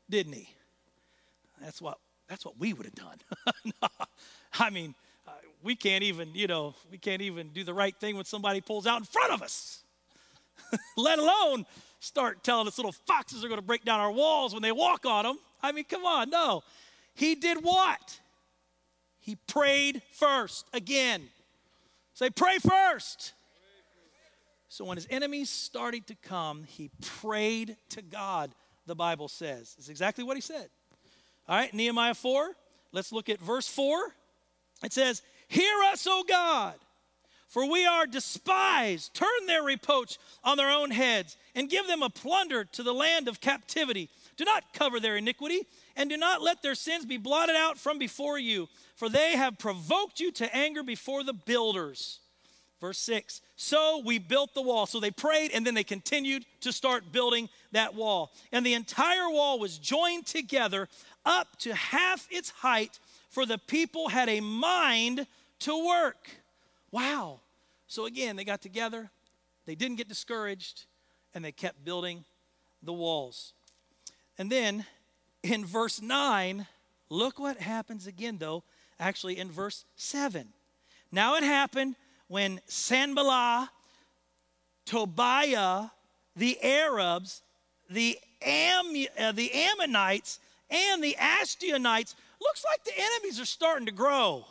didn't 0.07 0.33
he? 0.33 0.47
That's 1.59 1.81
what, 1.81 1.97
that's 2.29 2.45
what 2.45 2.59
we 2.59 2.73
would 2.73 2.85
have 2.85 2.93
done. 2.93 3.81
I 4.59 4.69
mean, 4.69 4.93
we 5.63 5.75
can't 5.75 6.03
even, 6.03 6.29
you 6.33 6.47
know, 6.47 6.75
we 6.89 6.97
can't 6.97 7.21
even 7.21 7.49
do 7.49 7.63
the 7.63 7.73
right 7.73 7.95
thing 7.95 8.15
when 8.15 8.25
somebody 8.25 8.61
pulls 8.61 8.87
out 8.87 8.99
in 8.99 9.05
front 9.05 9.31
of 9.31 9.41
us, 9.41 9.83
let 10.97 11.19
alone 11.19 11.65
start 11.99 12.43
telling 12.43 12.67
us 12.67 12.77
little 12.77 12.91
foxes 12.91 13.45
are 13.45 13.47
going 13.47 13.59
to 13.59 13.65
break 13.65 13.85
down 13.85 13.99
our 13.99 14.11
walls 14.11 14.53
when 14.53 14.63
they 14.63 14.71
walk 14.71 15.05
on 15.05 15.23
them. 15.23 15.37
I 15.61 15.71
mean, 15.71 15.85
come 15.85 16.05
on, 16.05 16.29
no. 16.29 16.63
He 17.13 17.35
did 17.35 17.63
what? 17.63 18.19
He 19.19 19.35
prayed 19.35 20.01
first. 20.13 20.65
Again, 20.73 21.21
say, 22.13 22.29
pray 22.29 22.57
first. 22.57 23.33
So 24.67 24.85
when 24.85 24.97
his 24.97 25.05
enemies 25.09 25.49
started 25.49 26.07
to 26.07 26.15
come, 26.15 26.63
he 26.63 26.89
prayed 27.21 27.75
to 27.89 28.01
God, 28.01 28.51
the 28.87 28.95
Bible 28.95 29.27
says. 29.27 29.75
It's 29.77 29.89
exactly 29.89 30.23
what 30.23 30.37
he 30.37 30.41
said. 30.41 30.69
All 31.47 31.57
right, 31.57 31.73
Nehemiah 31.73 32.13
4. 32.13 32.51
Let's 32.93 33.11
look 33.11 33.29
at 33.29 33.39
verse 33.39 33.67
4. 33.67 34.15
It 34.83 34.93
says, 34.93 35.21
Hear 35.51 35.83
us, 35.91 36.07
O 36.09 36.23
God, 36.25 36.75
for 37.49 37.69
we 37.69 37.85
are 37.85 38.07
despised. 38.07 39.13
Turn 39.13 39.27
their 39.47 39.63
reproach 39.63 40.17
on 40.45 40.55
their 40.55 40.71
own 40.71 40.91
heads 40.91 41.35
and 41.53 41.69
give 41.69 41.87
them 41.87 42.01
a 42.01 42.09
plunder 42.09 42.63
to 42.63 42.83
the 42.83 42.93
land 42.93 43.27
of 43.27 43.41
captivity. 43.41 44.09
Do 44.37 44.45
not 44.45 44.71
cover 44.71 45.01
their 45.01 45.17
iniquity 45.17 45.67
and 45.97 46.09
do 46.09 46.15
not 46.15 46.41
let 46.41 46.61
their 46.61 46.73
sins 46.73 47.05
be 47.05 47.17
blotted 47.17 47.57
out 47.57 47.77
from 47.77 47.99
before 47.99 48.39
you, 48.39 48.69
for 48.95 49.09
they 49.09 49.35
have 49.35 49.59
provoked 49.59 50.21
you 50.21 50.31
to 50.31 50.55
anger 50.55 50.83
before 50.83 51.25
the 51.25 51.33
builders. 51.33 52.21
Verse 52.79 52.99
6 52.99 53.41
So 53.57 54.01
we 54.05 54.19
built 54.19 54.53
the 54.53 54.61
wall. 54.61 54.85
So 54.85 55.01
they 55.01 55.11
prayed 55.11 55.51
and 55.53 55.67
then 55.67 55.73
they 55.73 55.83
continued 55.83 56.45
to 56.61 56.71
start 56.71 57.11
building 57.11 57.49
that 57.73 57.93
wall. 57.93 58.31
And 58.53 58.65
the 58.65 58.73
entire 58.73 59.29
wall 59.29 59.59
was 59.59 59.77
joined 59.77 60.27
together 60.27 60.87
up 61.25 61.59
to 61.59 61.75
half 61.75 62.25
its 62.31 62.51
height, 62.51 62.99
for 63.29 63.45
the 63.45 63.57
people 63.57 64.07
had 64.07 64.29
a 64.29 64.39
mind 64.39 65.27
to 65.61 65.85
work. 65.85 66.29
Wow. 66.91 67.39
So 67.87 68.05
again, 68.05 68.35
they 68.35 68.43
got 68.43 68.61
together, 68.61 69.09
they 69.65 69.75
didn't 69.75 69.97
get 69.97 70.07
discouraged, 70.07 70.85
and 71.33 71.43
they 71.43 71.51
kept 71.51 71.83
building 71.83 72.23
the 72.83 72.93
walls. 72.93 73.53
And 74.37 74.51
then 74.51 74.85
in 75.43 75.65
verse 75.65 76.01
9, 76.01 76.65
look 77.09 77.39
what 77.39 77.57
happens 77.57 78.07
again, 78.07 78.37
though, 78.37 78.63
actually 78.99 79.37
in 79.37 79.51
verse 79.51 79.85
7. 79.95 80.47
Now 81.11 81.35
it 81.35 81.43
happened 81.43 81.95
when 82.27 82.61
Sanballat, 82.65 83.69
Tobiah, 84.85 85.87
the 86.35 86.57
Arabs, 86.63 87.41
the, 87.89 88.17
Am, 88.41 88.85
uh, 89.19 89.31
the 89.33 89.51
Ammonites, 89.53 90.39
and 90.69 91.03
the 91.03 91.15
Ashdodites, 91.19 92.15
looks 92.39 92.63
like 92.63 92.83
the 92.85 92.93
enemies 92.97 93.39
are 93.39 93.45
starting 93.45 93.85
to 93.85 93.91
grow. 93.91 94.45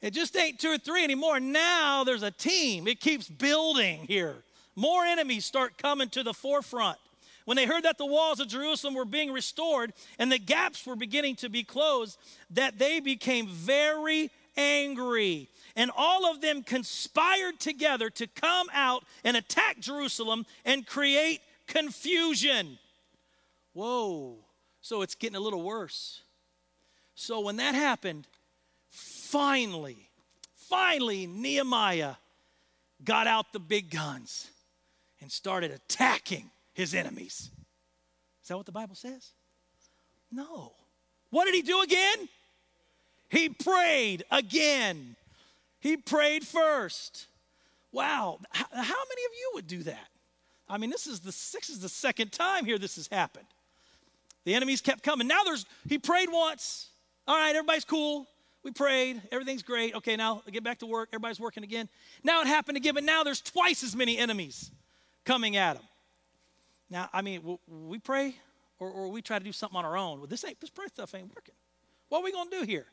It 0.00 0.12
just 0.12 0.36
ain't 0.36 0.60
two 0.60 0.70
or 0.70 0.78
three 0.78 1.02
anymore. 1.02 1.40
Now 1.40 2.04
there's 2.04 2.22
a 2.22 2.30
team. 2.30 2.86
It 2.86 3.00
keeps 3.00 3.28
building 3.28 4.04
here. 4.06 4.36
More 4.76 5.04
enemies 5.04 5.44
start 5.44 5.76
coming 5.76 6.08
to 6.10 6.22
the 6.22 6.32
forefront. 6.32 6.98
When 7.44 7.56
they 7.56 7.66
heard 7.66 7.84
that 7.84 7.98
the 7.98 8.06
walls 8.06 8.40
of 8.40 8.48
Jerusalem 8.48 8.94
were 8.94 9.04
being 9.04 9.32
restored 9.32 9.92
and 10.18 10.30
the 10.30 10.38
gaps 10.38 10.86
were 10.86 10.94
beginning 10.94 11.36
to 11.36 11.48
be 11.48 11.64
closed, 11.64 12.18
that 12.50 12.78
they 12.78 13.00
became 13.00 13.48
very 13.48 14.30
angry. 14.56 15.48
And 15.74 15.90
all 15.96 16.30
of 16.30 16.40
them 16.40 16.62
conspired 16.62 17.58
together 17.58 18.10
to 18.10 18.26
come 18.26 18.68
out 18.72 19.04
and 19.24 19.36
attack 19.36 19.80
Jerusalem 19.80 20.44
and 20.64 20.86
create 20.86 21.40
confusion. 21.66 22.78
Whoa. 23.72 24.36
So 24.80 25.02
it's 25.02 25.14
getting 25.14 25.36
a 25.36 25.40
little 25.40 25.62
worse. 25.62 26.20
So 27.14 27.40
when 27.40 27.56
that 27.56 27.74
happened, 27.74 28.26
finally, 29.28 30.08
finally, 30.54 31.26
Nehemiah 31.26 32.14
got 33.04 33.26
out 33.26 33.52
the 33.52 33.58
big 33.58 33.90
guns 33.90 34.50
and 35.20 35.30
started 35.30 35.70
attacking 35.70 36.50
his 36.72 36.94
enemies. 36.94 37.50
Is 38.42 38.48
that 38.48 38.56
what 38.56 38.66
the 38.66 38.72
Bible 38.72 38.94
says? 38.94 39.32
No. 40.32 40.72
What 41.30 41.44
did 41.44 41.54
he 41.54 41.62
do 41.62 41.82
again? 41.82 42.28
He 43.28 43.50
prayed 43.50 44.24
again. 44.30 45.16
He 45.80 45.98
prayed 45.98 46.46
first. 46.46 47.26
Wow. 47.92 48.38
How 48.52 48.64
many 48.72 48.82
of 48.82 49.32
you 49.38 49.50
would 49.54 49.66
do 49.66 49.82
that? 49.84 50.08
I 50.68 50.78
mean, 50.78 50.90
this 50.90 51.06
is 51.06 51.20
the 51.20 51.26
this 51.26 51.70
is 51.70 51.80
the 51.80 51.88
second 51.88 52.32
time 52.32 52.64
here 52.64 52.78
this 52.78 52.96
has 52.96 53.08
happened. 53.08 53.46
The 54.44 54.54
enemies 54.54 54.80
kept 54.80 55.02
coming. 55.02 55.26
Now 55.26 55.44
there's 55.44 55.66
he 55.88 55.98
prayed 55.98 56.30
once. 56.30 56.88
All 57.26 57.36
right, 57.36 57.54
everybody's 57.54 57.84
cool. 57.84 58.26
We 58.68 58.72
prayed. 58.72 59.22
Everything's 59.32 59.62
great. 59.62 59.94
Okay, 59.94 60.14
now 60.14 60.42
get 60.52 60.62
back 60.62 60.80
to 60.80 60.86
work. 60.86 61.08
Everybody's 61.10 61.40
working 61.40 61.64
again. 61.64 61.88
Now 62.22 62.42
it 62.42 62.46
happened 62.46 62.76
again, 62.76 62.92
but 62.92 63.02
now 63.02 63.24
there's 63.24 63.40
twice 63.40 63.82
as 63.82 63.96
many 63.96 64.18
enemies 64.18 64.70
coming 65.24 65.56
at 65.56 65.76
them. 65.76 65.84
Now, 66.90 67.08
I 67.14 67.22
mean, 67.22 67.58
we 67.66 67.98
pray 67.98 68.34
or, 68.78 68.90
or 68.90 69.08
we 69.08 69.22
try 69.22 69.38
to 69.38 69.44
do 69.44 69.52
something 69.52 69.78
on 69.78 69.86
our 69.86 69.96
own? 69.96 70.18
Well, 70.18 70.26
this 70.26 70.44
ain't 70.44 70.60
this 70.60 70.68
prayer 70.68 70.88
stuff 70.88 71.14
ain't 71.14 71.34
working. 71.34 71.54
What 72.10 72.18
are 72.18 72.24
we 72.24 72.30
gonna 72.30 72.50
do 72.50 72.60
here? 72.60 72.84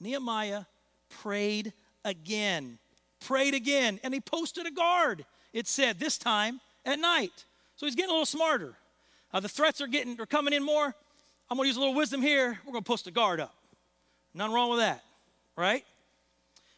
Nehemiah 0.00 0.64
prayed 1.10 1.74
again, 2.02 2.78
prayed 3.20 3.52
again, 3.52 4.00
and 4.02 4.14
he 4.14 4.20
posted 4.20 4.66
a 4.66 4.70
guard. 4.70 5.26
It 5.52 5.66
said 5.66 5.98
this 5.98 6.16
time 6.16 6.58
at 6.86 6.98
night. 6.98 7.44
So 7.76 7.84
he's 7.84 7.96
getting 7.96 8.12
a 8.12 8.14
little 8.14 8.24
smarter. 8.24 8.72
Uh, 9.30 9.40
the 9.40 9.48
threats 9.50 9.82
are 9.82 9.88
getting 9.88 10.18
are 10.18 10.24
coming 10.24 10.54
in 10.54 10.62
more. 10.62 10.94
I'm 11.50 11.58
gonna 11.58 11.66
use 11.66 11.76
a 11.76 11.80
little 11.80 11.94
wisdom 11.94 12.22
here. 12.22 12.58
We're 12.64 12.72
gonna 12.72 12.80
post 12.80 13.06
a 13.06 13.10
guard 13.10 13.40
up. 13.40 13.54
Nothing 14.36 14.54
wrong 14.54 14.70
with 14.70 14.80
that, 14.80 15.02
right? 15.56 15.82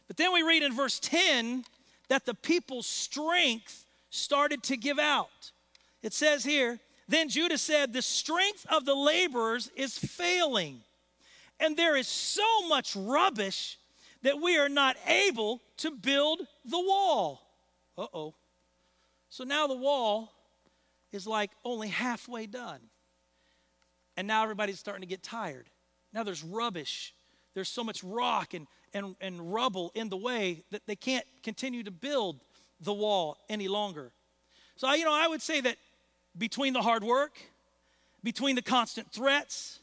But 0.07 0.15
then 0.15 0.31
we 0.31 0.43
read 0.43 0.63
in 0.63 0.73
verse 0.73 0.97
10 0.99 1.65
that 2.07 2.25
the 2.25 2.33
people's 2.33 2.87
strength 2.87 3.85
started 4.09 4.63
to 4.63 4.77
give 4.77 4.97
out. 4.97 5.51
It 6.01 6.13
says 6.13 6.45
here, 6.45 6.79
then 7.09 7.27
Judah 7.27 7.57
said, 7.57 7.91
The 7.91 8.01
strength 8.01 8.65
of 8.71 8.85
the 8.85 8.95
laborers 8.95 9.69
is 9.75 9.97
failing, 9.97 10.79
and 11.59 11.75
there 11.75 11.97
is 11.97 12.07
so 12.07 12.67
much 12.69 12.95
rubbish 12.95 13.77
that 14.21 14.41
we 14.41 14.57
are 14.57 14.69
not 14.69 14.95
able 15.05 15.61
to 15.77 15.91
build 15.91 16.39
the 16.63 16.79
wall. 16.79 17.41
Uh 17.97 18.07
oh. 18.13 18.35
So 19.27 19.43
now 19.43 19.67
the 19.67 19.75
wall 19.75 20.31
is 21.11 21.27
like 21.27 21.51
only 21.65 21.89
halfway 21.89 22.45
done. 22.45 22.79
And 24.15 24.27
now 24.27 24.43
everybody's 24.43 24.79
starting 24.79 25.01
to 25.01 25.07
get 25.07 25.23
tired. 25.23 25.69
Now 26.13 26.23
there's 26.23 26.43
rubbish. 26.43 27.13
There's 27.59 27.67
so 27.67 27.83
much 27.83 28.05
rock 28.05 28.53
and, 28.53 28.67
and, 28.93 29.17
and 29.19 29.53
rubble 29.53 29.91
in 29.93 30.07
the 30.07 30.15
way 30.15 30.63
that 30.71 30.81
they 30.87 30.95
can't 30.95 31.25
continue 31.43 31.83
to 31.83 31.91
build 31.91 32.37
the 32.79 32.93
wall 32.93 33.35
any 33.49 33.67
longer. 33.67 34.13
So, 34.77 34.89
you 34.93 35.03
know, 35.03 35.11
I 35.11 35.27
would 35.27 35.41
say 35.41 35.59
that 35.59 35.75
between 36.37 36.71
the 36.71 36.81
hard 36.81 37.03
work, 37.03 37.37
between 38.23 38.55
the 38.55 38.61
constant 38.61 39.11
threats, 39.11 39.79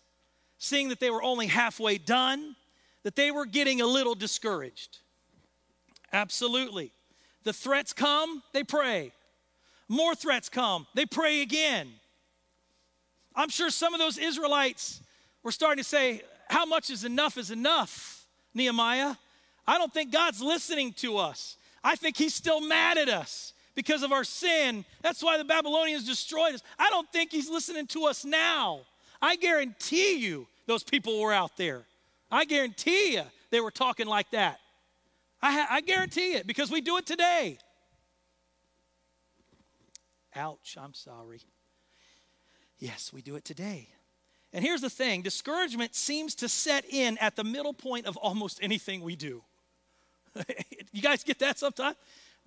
seeing 0.56 0.88
that 0.88 1.00
they 1.00 1.11
were 1.11 1.23
only 1.23 1.49
halfway 1.49 1.99
done, 1.99 2.56
that 3.02 3.14
they 3.14 3.30
were 3.30 3.45
getting 3.45 3.83
a 3.83 3.87
little 3.87 4.14
discouraged. 4.14 5.00
Absolutely. 6.14 6.92
The 7.45 7.52
threats 7.52 7.92
come, 7.92 8.42
they 8.54 8.64
pray. 8.64 9.12
More 9.87 10.14
threats 10.14 10.49
come, 10.49 10.87
they 10.95 11.04
pray 11.04 11.42
again. 11.42 11.88
I'm 13.35 13.50
sure 13.50 13.68
some 13.68 13.92
of 13.92 14.00
those 14.00 14.16
Israelites 14.16 15.02
were 15.42 15.52
starting 15.52 15.85
to 15.85 15.87
say, 15.87 16.23
How 16.49 16.65
much 16.65 16.91
is 16.91 17.05
enough 17.05 17.38
is 17.38 17.50
enough, 17.50 18.26
Nehemiah? 18.55 19.17
I 19.67 19.79
don't 19.79 19.93
think 19.93 20.12
God's 20.12 20.41
listening 20.41 20.93
to 20.95 21.19
us. 21.19 21.57
I 21.83 21.97
think 21.97 22.17
He's 22.17 22.35
still 22.35 22.61
mad 22.61 22.99
at 22.99 23.09
us 23.09 23.53
because 23.76 24.03
of 24.03 24.11
our 24.11 24.25
sin. 24.25 24.85
That's 25.03 25.23
why 25.23 25.38
the 25.38 25.45
Babylonians 25.45 26.05
destroyed 26.05 26.55
us. 26.55 26.62
I 26.79 26.91
don't 26.91 27.09
think 27.12 27.31
he's 27.31 27.49
listening 27.49 27.87
to 27.88 28.07
us 28.07 28.25
now. 28.25 28.81
I 29.23 29.37
guarantee 29.37 30.17
you 30.17 30.49
those 30.67 30.83
people 30.83 31.21
were 31.21 31.33
out 31.33 31.57
there. 31.57 31.85
I 32.33 32.45
guarantee 32.45 33.15
you 33.15 33.23
they 33.50 33.61
were 33.61 33.71
talking 33.71 34.07
like 34.07 34.31
that. 34.33 34.59
I, 35.41 35.53
ha- 35.53 35.69
I 35.71 35.81
guarantee 35.83 36.33
it 36.33 36.47
because 36.47 36.71
we 36.71 36.81
do 36.81 36.97
it 36.97 37.07
today. 37.07 37.59
Ouch, 40.35 40.76
I'm 40.81 40.95
sorry. 40.95 41.41
Yes, 42.79 43.12
we 43.12 43.23
do 43.23 43.37
it 43.37 43.45
today. 43.45 43.88
And 44.56 44.64
here's 44.64 44.80
the 44.80 44.90
thing 44.90 45.20
discouragement 45.20 45.94
seems 45.94 46.34
to 46.36 46.48
set 46.48 46.86
in 46.88 47.18
at 47.18 47.36
the 47.36 47.44
middle 47.44 47.75
point 47.75 48.06
of 48.06 48.16
almost 48.16 48.58
anything 48.62 49.02
we 49.02 49.14
do. 49.14 49.42
you 50.92 51.02
guys 51.02 51.22
get 51.22 51.38
that 51.40 51.58
sometimes? 51.58 51.96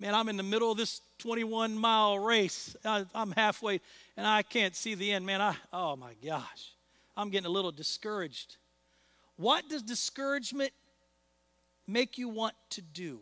man, 0.00 0.14
I'm 0.14 0.28
in 0.28 0.36
the 0.36 0.42
middle 0.42 0.72
of 0.72 0.78
this 0.78 1.02
21 1.18 1.76
mile 1.76 2.18
race. 2.18 2.74
I, 2.84 3.04
am 3.14 3.32
halfway 3.32 3.80
and 4.16 4.26
I 4.26 4.42
can't 4.42 4.74
see 4.74 4.94
the 4.94 5.12
end. 5.12 5.24
Man, 5.24 5.40
I, 5.40 5.54
oh 5.72 5.94
my 5.94 6.14
gosh, 6.24 6.72
I'm 7.16 7.30
getting 7.30 7.46
a 7.46 7.50
little 7.50 7.70
discouraged. 7.70 8.56
What 9.36 9.68
does 9.68 9.82
discouragement 9.82 10.72
make 11.86 12.18
you 12.18 12.28
want 12.28 12.54
to 12.70 12.82
do? 12.82 13.20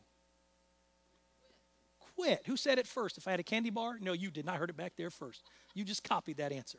Quit. 2.16 2.42
Who 2.46 2.56
said 2.56 2.78
it 2.78 2.86
first? 2.86 3.18
If 3.18 3.28
I 3.28 3.32
had 3.32 3.40
a 3.40 3.44
candy 3.44 3.70
bar? 3.70 3.98
No, 4.00 4.12
you 4.12 4.30
didn't. 4.30 4.48
I 4.48 4.56
heard 4.56 4.70
it 4.70 4.76
back 4.76 4.94
there 4.96 5.10
first. 5.10 5.42
You 5.74 5.84
just 5.84 6.02
copied 6.02 6.38
that 6.38 6.52
answer. 6.52 6.78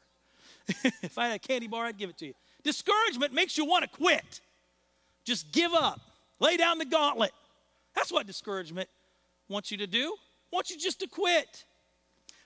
if 1.04 1.18
I 1.18 1.28
had 1.28 1.36
a 1.36 1.40
candy 1.40 1.68
bar, 1.68 1.86
I'd 1.86 1.98
give 1.98 2.10
it 2.10 2.18
to 2.20 2.28
you. 2.28 2.34
Discouragement 2.64 3.34
makes 3.34 3.58
you 3.58 3.66
want 3.66 3.84
to 3.84 3.90
quit. 3.90 4.42
Just 5.26 5.52
give 5.52 5.74
up. 5.74 6.00
lay 6.40 6.58
down 6.58 6.78
the 6.78 6.86
gauntlet. 6.86 7.32
That's 7.96 8.12
what 8.12 8.28
discouragement 8.28 8.90
wants 9.48 9.72
you 9.72 9.78
to 9.78 9.88
do. 9.88 10.16
Wants 10.52 10.72
you 10.72 10.78
just 10.78 11.00
to 11.02 11.08
quit. 11.08 11.66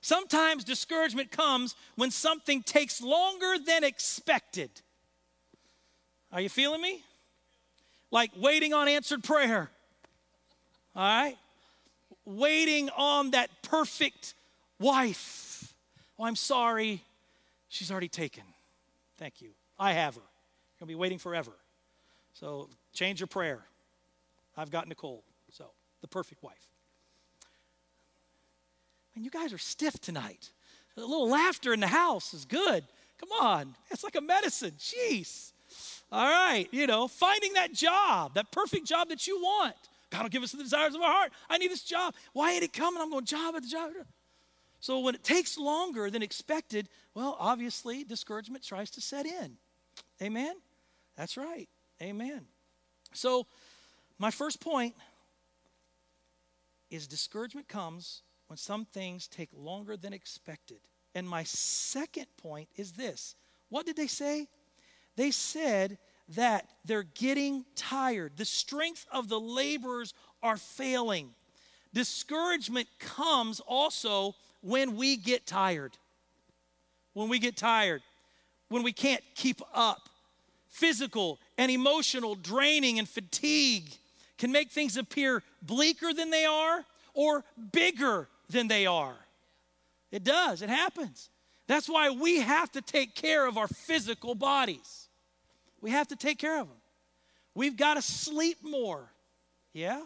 Sometimes 0.01 0.63
discouragement 0.63 1.31
comes 1.31 1.75
when 1.95 2.11
something 2.11 2.61
takes 2.63 3.01
longer 3.01 3.55
than 3.65 3.83
expected. 3.83 4.69
Are 6.31 6.41
you 6.41 6.49
feeling 6.49 6.81
me? 6.81 7.03
Like 8.11 8.31
waiting 8.35 8.73
on 8.73 8.87
answered 8.87 9.23
prayer. 9.23 9.69
All 10.95 11.03
right? 11.03 11.37
Waiting 12.25 12.89
on 12.89 13.31
that 13.31 13.49
perfect 13.63 14.33
wife. 14.79 15.73
Oh, 16.19 16.25
I'm 16.25 16.35
sorry. 16.35 17.01
She's 17.73 17.89
already 17.89 18.07
taken. 18.07 18.43
Thank 19.17 19.41
you. 19.41 19.49
I 19.79 19.93
have 19.93 20.13
her. 20.13 20.21
You're 20.21 20.79
going 20.79 20.87
to 20.89 20.91
be 20.91 20.95
waiting 20.95 21.17
forever. 21.17 21.53
So 22.33 22.69
change 22.93 23.19
your 23.19 23.25
prayer. 23.25 23.61
I've 24.55 24.69
got 24.69 24.87
Nicole. 24.87 25.23
So, 25.49 25.65
the 26.01 26.07
perfect 26.07 26.43
wife. 26.43 26.67
Man, 29.15 29.25
you 29.25 29.31
guys 29.31 29.51
are 29.53 29.57
stiff 29.57 29.99
tonight. 29.99 30.51
A 30.97 31.01
little 31.01 31.27
laughter 31.27 31.73
in 31.73 31.79
the 31.79 31.87
house 31.87 32.35
is 32.35 32.45
good. 32.45 32.83
Come 33.19 33.29
on. 33.41 33.73
It's 33.89 34.03
like 34.03 34.15
a 34.15 34.21
medicine. 34.21 34.73
Jeez. 34.77 35.51
All 36.11 36.29
right. 36.29 36.67
You 36.69 36.85
know, 36.85 37.07
finding 37.07 37.53
that 37.53 37.73
job, 37.73 38.35
that 38.35 38.51
perfect 38.51 38.85
job 38.85 39.09
that 39.09 39.25
you 39.25 39.39
want. 39.41 39.75
God 40.11 40.21
will 40.21 40.29
give 40.29 40.43
us 40.43 40.51
the 40.51 40.61
desires 40.61 40.93
of 40.93 41.01
our 41.01 41.11
heart. 41.11 41.31
I 41.49 41.57
need 41.57 41.71
this 41.71 41.83
job. 41.83 42.13
Why 42.33 42.51
ain't 42.51 42.63
it 42.63 42.71
coming? 42.71 43.01
I'm 43.01 43.09
going 43.09 43.25
job 43.25 43.55
at 43.55 43.63
the 43.63 43.67
job. 43.67 43.93
So 44.83 44.99
when 44.99 45.15
it 45.15 45.23
takes 45.23 45.57
longer 45.57 46.09
than 46.09 46.21
expected, 46.21 46.89
well, 47.15 47.37
obviously 47.39 48.03
discouragement 48.03 48.65
tries 48.65 48.91
to 48.91 48.99
set 49.01 49.25
in. 49.25 49.55
Amen? 50.21 50.57
That's 51.15 51.37
right. 51.37 51.69
Amen. 52.01 52.41
So 53.13 53.47
my 54.19 54.29
first 54.29 54.59
point 54.59 54.93
is 56.89 57.07
discouragement 57.07 57.69
comes 57.69 58.23
when 58.47 58.57
some 58.57 58.83
things 58.83 59.29
take 59.29 59.47
longer 59.55 59.95
than 59.95 60.11
expected. 60.11 60.79
And 61.15 61.29
my 61.29 61.43
second 61.45 62.27
point 62.35 62.67
is 62.75 62.91
this 62.91 63.35
what 63.69 63.85
did 63.85 63.95
they 63.95 64.07
say? 64.07 64.49
They 65.15 65.31
said 65.31 65.97
that 66.35 66.67
they're 66.83 67.03
getting 67.03 67.63
tired. 67.77 68.33
The 68.35 68.43
strength 68.43 69.05
of 69.13 69.29
the 69.29 69.39
laborers 69.39 70.13
are 70.41 70.57
failing. 70.57 71.29
Discouragement 71.93 72.89
comes 72.99 73.61
also 73.61 74.35
when 74.63 74.95
we 74.95 75.17
get 75.17 75.45
tired. 75.45 75.91
When 77.13 77.29
we 77.29 77.37
get 77.37 77.55
tired, 77.55 78.01
when 78.69 78.81
we 78.81 78.91
can't 78.91 79.23
keep 79.35 79.61
up. 79.73 80.09
Physical 80.67 81.39
and 81.59 81.69
emotional 81.69 82.33
draining 82.33 82.97
and 82.97 83.07
fatigue 83.07 83.91
can 84.39 84.51
make 84.51 84.71
things 84.71 84.97
appear 84.97 85.43
bleaker 85.61 86.11
than 86.11 86.31
they 86.31 86.45
are 86.45 86.83
or 87.13 87.43
bigger 87.71 88.27
than 88.49 88.67
they 88.67 88.87
are. 88.87 89.15
It 90.11 90.23
does, 90.23 90.63
it 90.63 90.69
happens. 90.69 91.29
That's 91.67 91.87
why 91.87 92.09
we 92.09 92.39
have 92.39 92.71
to 92.71 92.81
take 92.81 93.13
care 93.13 93.47
of 93.47 93.57
our 93.57 93.67
physical 93.67 94.33
bodies. 94.33 95.07
We 95.81 95.91
have 95.91 96.07
to 96.07 96.15
take 96.15 96.39
care 96.39 96.59
of 96.59 96.67
them. 96.67 96.77
We've 97.53 97.77
got 97.77 97.95
to 97.95 98.01
sleep 98.01 98.57
more. 98.63 99.11
Yeah? 99.73 100.03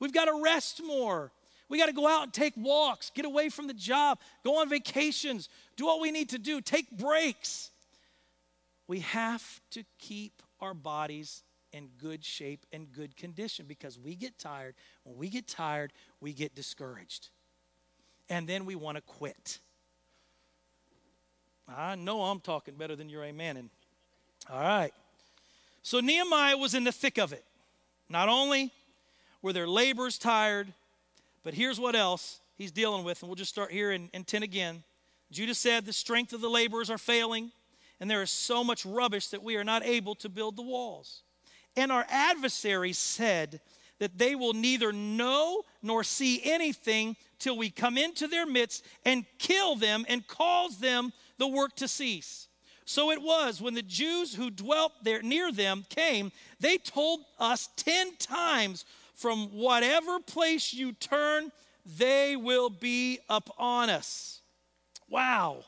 We've 0.00 0.12
got 0.12 0.24
to 0.24 0.42
rest 0.42 0.82
more. 0.84 1.30
We 1.72 1.78
got 1.78 1.86
to 1.86 1.94
go 1.94 2.06
out 2.06 2.24
and 2.24 2.32
take 2.34 2.52
walks, 2.54 3.08
get 3.14 3.24
away 3.24 3.48
from 3.48 3.66
the 3.66 3.72
job, 3.72 4.18
go 4.44 4.60
on 4.60 4.68
vacations, 4.68 5.48
do 5.74 5.86
what 5.86 6.02
we 6.02 6.10
need 6.10 6.28
to 6.28 6.38
do, 6.38 6.60
take 6.60 6.90
breaks. 6.90 7.70
We 8.88 9.00
have 9.00 9.42
to 9.70 9.82
keep 9.98 10.42
our 10.60 10.74
bodies 10.74 11.42
in 11.72 11.88
good 11.96 12.26
shape 12.26 12.66
and 12.74 12.92
good 12.92 13.16
condition 13.16 13.64
because 13.66 13.98
we 13.98 14.14
get 14.14 14.38
tired. 14.38 14.74
When 15.04 15.16
we 15.16 15.30
get 15.30 15.48
tired, 15.48 15.94
we 16.20 16.34
get 16.34 16.54
discouraged 16.54 17.30
and 18.28 18.46
then 18.46 18.66
we 18.66 18.74
want 18.74 18.98
to 18.98 19.02
quit. 19.02 19.58
I 21.66 21.94
know 21.94 22.20
I'm 22.24 22.40
talking 22.40 22.74
better 22.74 22.96
than 22.96 23.08
your 23.08 23.24
amen. 23.24 23.56
And, 23.56 23.70
all 24.50 24.60
right. 24.60 24.92
So 25.82 26.00
Nehemiah 26.00 26.58
was 26.58 26.74
in 26.74 26.84
the 26.84 26.92
thick 26.92 27.16
of 27.16 27.32
it. 27.32 27.46
Not 28.10 28.28
only 28.28 28.72
were 29.40 29.54
their 29.54 29.66
labors 29.66 30.18
tired, 30.18 30.74
but 31.42 31.54
here's 31.54 31.80
what 31.80 31.94
else 31.94 32.40
he's 32.56 32.72
dealing 32.72 33.04
with. 33.04 33.22
And 33.22 33.28
we'll 33.28 33.36
just 33.36 33.50
start 33.50 33.72
here 33.72 33.92
in, 33.92 34.08
in 34.12 34.24
10 34.24 34.42
again. 34.42 34.82
Judah 35.30 35.54
said, 35.54 35.84
The 35.84 35.92
strength 35.92 36.32
of 36.32 36.40
the 36.40 36.50
laborers 36.50 36.90
are 36.90 36.98
failing, 36.98 37.50
and 38.00 38.10
there 38.10 38.22
is 38.22 38.30
so 38.30 38.62
much 38.62 38.84
rubbish 38.84 39.28
that 39.28 39.42
we 39.42 39.56
are 39.56 39.64
not 39.64 39.84
able 39.84 40.14
to 40.16 40.28
build 40.28 40.56
the 40.56 40.62
walls. 40.62 41.22
And 41.76 41.90
our 41.90 42.06
adversaries 42.08 42.98
said, 42.98 43.60
that 44.02 44.18
they 44.18 44.34
will 44.34 44.52
neither 44.52 44.92
know 44.92 45.62
nor 45.80 46.02
see 46.02 46.42
anything 46.42 47.14
till 47.38 47.56
we 47.56 47.70
come 47.70 47.96
into 47.96 48.26
their 48.26 48.44
midst 48.44 48.84
and 49.04 49.24
kill 49.38 49.76
them 49.76 50.04
and 50.08 50.26
cause 50.26 50.78
them 50.78 51.12
the 51.38 51.46
work 51.46 51.76
to 51.76 51.86
cease. 51.86 52.48
So 52.84 53.12
it 53.12 53.22
was 53.22 53.60
when 53.60 53.74
the 53.74 53.82
Jews 53.82 54.34
who 54.34 54.50
dwelt 54.50 54.92
there 55.04 55.22
near 55.22 55.52
them 55.52 55.84
came, 55.88 56.32
they 56.58 56.78
told 56.78 57.20
us 57.38 57.68
10 57.76 58.16
times 58.16 58.84
from 59.14 59.48
whatever 59.48 60.18
place 60.20 60.72
you 60.72 60.92
turn, 60.92 61.52
they 61.98 62.36
will 62.36 62.70
be 62.70 63.18
upon 63.28 63.90
us. 63.90 64.40
Wow. 65.08 65.64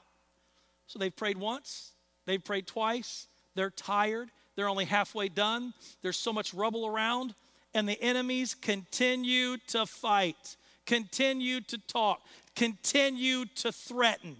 So 0.86 0.98
they've 0.98 1.14
prayed 1.14 1.36
once, 1.36 1.92
they've 2.26 2.42
prayed 2.42 2.66
twice, 2.66 3.26
they're 3.54 3.70
tired, 3.70 4.30
they're 4.56 4.68
only 4.68 4.84
halfway 4.84 5.28
done, 5.28 5.74
there's 6.02 6.16
so 6.16 6.32
much 6.32 6.54
rubble 6.54 6.86
around 6.86 7.34
and 7.74 7.88
the 7.88 8.00
enemies 8.00 8.54
continue 8.54 9.56
to 9.66 9.84
fight, 9.84 10.56
continue 10.86 11.60
to 11.62 11.78
talk, 11.78 12.22
continue 12.54 13.44
to 13.56 13.72
threaten. 13.72 14.36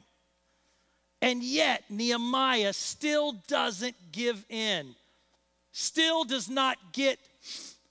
And 1.21 1.43
yet, 1.43 1.85
Nehemiah 1.91 2.73
still 2.73 3.33
doesn't 3.49 3.97
give 4.13 4.45
in, 4.49 4.95
still 5.73 6.25
does 6.25 6.49
not 6.49 6.77
get, 6.93 7.19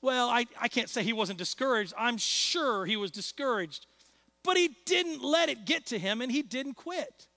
well, 0.03 0.29
I, 0.29 0.45
I 0.59 0.67
can't 0.67 0.89
say 0.89 1.01
he 1.01 1.13
wasn't 1.13 1.39
discouraged. 1.39 1.93
I'm 1.97 2.17
sure 2.17 2.85
he 2.85 2.97
was 2.97 3.09
discouraged. 3.09 3.87
But 4.43 4.57
he 4.57 4.75
didn't 4.85 5.23
let 5.23 5.47
it 5.47 5.65
get 5.65 5.85
to 5.87 5.97
him 5.97 6.21
and 6.21 6.29
he 6.29 6.41
didn't 6.41 6.73
quit 6.73 7.27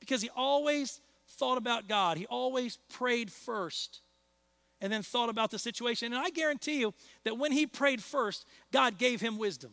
because 0.00 0.22
he 0.22 0.30
always 0.34 1.00
thought 1.28 1.58
about 1.58 1.86
God. 1.86 2.16
He 2.16 2.26
always 2.26 2.78
prayed 2.94 3.30
first 3.30 4.00
and 4.80 4.90
then 4.90 5.02
thought 5.02 5.28
about 5.28 5.50
the 5.50 5.58
situation. 5.58 6.14
And 6.14 6.22
I 6.22 6.30
guarantee 6.30 6.80
you 6.80 6.94
that 7.24 7.36
when 7.36 7.52
he 7.52 7.66
prayed 7.66 8.02
first, 8.02 8.46
God 8.72 8.96
gave 8.96 9.20
him 9.20 9.36
wisdom. 9.36 9.72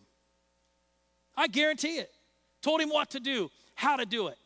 I 1.35 1.47
guarantee 1.47 1.97
it. 1.99 2.11
Told 2.61 2.81
him 2.81 2.89
what 2.89 3.11
to 3.11 3.21
do, 3.21 3.49
how 3.75 3.95
to 3.95 4.05
do 4.05 4.27
it. 4.27 4.37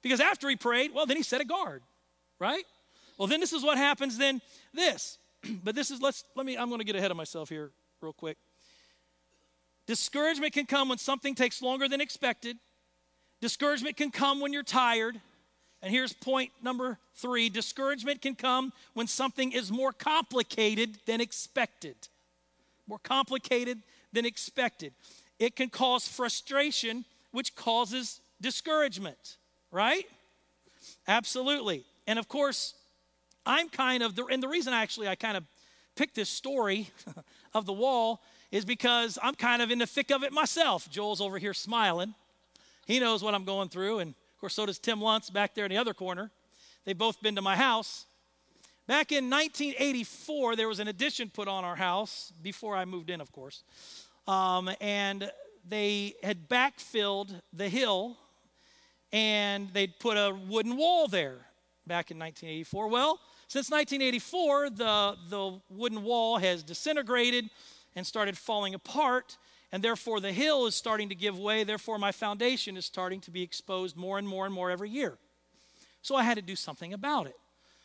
Because 0.00 0.20
after 0.20 0.48
he 0.48 0.56
prayed, 0.56 0.92
well, 0.94 1.04
then 1.04 1.18
he 1.18 1.22
set 1.22 1.42
a 1.42 1.44
guard, 1.44 1.82
right? 2.38 2.64
Well, 3.18 3.28
then 3.28 3.40
this 3.40 3.52
is 3.52 3.62
what 3.62 3.76
happens 3.76 4.16
then 4.16 4.40
this. 4.72 5.18
but 5.64 5.74
this 5.74 5.90
is, 5.90 6.00
let's, 6.00 6.24
let 6.34 6.46
me, 6.46 6.56
I'm 6.56 6.68
going 6.68 6.80
to 6.80 6.84
get 6.84 6.96
ahead 6.96 7.10
of 7.10 7.16
myself 7.16 7.48
here 7.48 7.70
real 8.00 8.12
quick. 8.12 8.36
Discouragement 9.86 10.52
can 10.52 10.66
come 10.66 10.88
when 10.88 10.98
something 10.98 11.34
takes 11.34 11.60
longer 11.60 11.88
than 11.88 12.00
expected. 12.00 12.56
Discouragement 13.40 13.96
can 13.96 14.10
come 14.10 14.40
when 14.40 14.52
you're 14.52 14.62
tired. 14.62 15.20
And 15.82 15.90
here's 15.90 16.12
point 16.12 16.52
number 16.62 16.98
three 17.16 17.48
discouragement 17.48 18.22
can 18.22 18.36
come 18.36 18.72
when 18.94 19.08
something 19.08 19.50
is 19.50 19.72
more 19.72 19.92
complicated 19.92 20.96
than 21.06 21.20
expected. 21.20 21.96
More 22.86 23.00
complicated 23.00 23.78
than 24.12 24.24
expected. 24.24 24.92
It 25.40 25.56
can 25.56 25.70
cause 25.70 26.06
frustration, 26.06 27.04
which 27.32 27.56
causes 27.56 28.20
discouragement, 28.40 29.38
right? 29.72 30.04
Absolutely. 31.08 31.82
And 32.06 32.18
of 32.18 32.28
course, 32.28 32.74
I'm 33.44 33.68
kind 33.68 34.02
of, 34.02 34.14
the, 34.14 34.24
and 34.26 34.42
the 34.42 34.48
reason 34.48 34.72
actually 34.72 35.08
I 35.08 35.14
kind 35.14 35.36
of 35.36 35.44
picked 35.96 36.14
this 36.14 36.28
story 36.28 36.90
of 37.54 37.66
the 37.66 37.72
wall 37.72 38.22
is 38.50 38.64
because 38.64 39.18
I'm 39.22 39.34
kind 39.34 39.62
of 39.62 39.70
in 39.70 39.78
the 39.78 39.86
thick 39.86 40.10
of 40.10 40.22
it 40.22 40.32
myself. 40.32 40.90
Joel's 40.90 41.20
over 41.20 41.38
here 41.38 41.54
smiling. 41.54 42.14
He 42.86 43.00
knows 43.00 43.22
what 43.22 43.34
I'm 43.34 43.44
going 43.44 43.68
through, 43.68 44.00
and 44.00 44.10
of 44.10 44.40
course, 44.40 44.54
so 44.54 44.66
does 44.66 44.78
Tim 44.78 45.00
Luntz 45.00 45.32
back 45.32 45.54
there 45.54 45.64
in 45.64 45.70
the 45.70 45.78
other 45.78 45.94
corner. 45.94 46.30
They've 46.84 46.98
both 46.98 47.22
been 47.22 47.36
to 47.36 47.42
my 47.42 47.56
house. 47.56 48.06
Back 48.86 49.12
in 49.12 49.30
1984, 49.30 50.56
there 50.56 50.68
was 50.68 50.80
an 50.80 50.88
addition 50.88 51.30
put 51.30 51.46
on 51.46 51.64
our 51.64 51.76
house, 51.76 52.32
before 52.42 52.76
I 52.76 52.84
moved 52.84 53.10
in, 53.10 53.20
of 53.20 53.30
course. 53.30 53.62
Um, 54.26 54.70
and 54.80 55.30
they 55.68 56.14
had 56.22 56.48
backfilled 56.48 57.40
the 57.52 57.68
hill 57.68 58.16
and 59.12 59.68
they'd 59.72 59.98
put 59.98 60.16
a 60.16 60.34
wooden 60.48 60.76
wall 60.76 61.06
there 61.06 61.38
back 61.86 62.10
in 62.10 62.18
1984. 62.18 62.88
Well, 62.88 63.20
since 63.48 63.70
1984, 63.70 64.70
the, 64.70 65.16
the 65.28 65.60
wooden 65.68 66.02
wall 66.02 66.38
has 66.38 66.62
disintegrated 66.62 67.50
and 67.94 68.06
started 68.06 68.38
falling 68.38 68.74
apart 68.74 69.36
and 69.72 69.82
therefore 69.82 70.20
the 70.20 70.32
hill 70.32 70.66
is 70.66 70.74
starting 70.74 71.08
to 71.08 71.14
give 71.14 71.38
way. 71.38 71.64
Therefore, 71.64 71.98
my 71.98 72.12
foundation 72.12 72.76
is 72.76 72.84
starting 72.84 73.20
to 73.22 73.30
be 73.30 73.42
exposed 73.42 73.96
more 73.96 74.18
and 74.18 74.28
more 74.28 74.44
and 74.44 74.54
more 74.54 74.70
every 74.70 74.90
year. 74.90 75.16
So 76.02 76.14
I 76.14 76.22
had 76.22 76.36
to 76.36 76.42
do 76.42 76.54
something 76.54 76.92
about 76.92 77.26
it. 77.26 77.36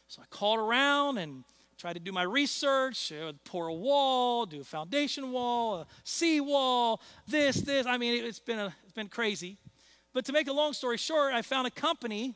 So 0.10 0.22
I 0.22 0.26
called 0.30 0.60
around 0.60 1.18
and 1.18 1.46
tried 1.78 1.94
to 1.94 2.00
do 2.00 2.12
my 2.12 2.24
research, 2.24 3.14
pour 3.46 3.68
a 3.68 3.74
wall, 3.74 4.46
do 4.46 4.62
a 4.62 4.64
foundation 4.64 5.32
wall, 5.32 5.82
a 5.82 5.88
sea 6.04 6.42
wall, 6.42 7.02
this, 7.28 7.58
this. 7.62 7.86
I 7.86 7.98
mean, 7.98 8.26
it's 8.26 8.40
been, 8.40 8.60
a, 8.60 8.74
it's 8.84 8.94
been 8.94 9.08
crazy. 9.08 9.58
But 10.14 10.26
to 10.26 10.34
make 10.34 10.48
a 10.48 10.54
long 10.54 10.74
story 10.74 10.98
short, 10.98 11.34
I 11.34 11.42
found 11.42 11.68
a 11.68 11.72
company 11.72 12.36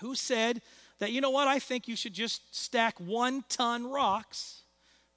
who 0.00 0.14
said 0.14 0.62
that, 1.00 1.12
you 1.12 1.20
know 1.20 1.30
what, 1.30 1.48
I 1.48 1.58
think 1.58 1.88
you 1.88 1.96
should 1.96 2.14
just 2.14 2.54
stack 2.54 2.98
one 2.98 3.42
ton 3.48 3.90
rocks, 3.90 4.62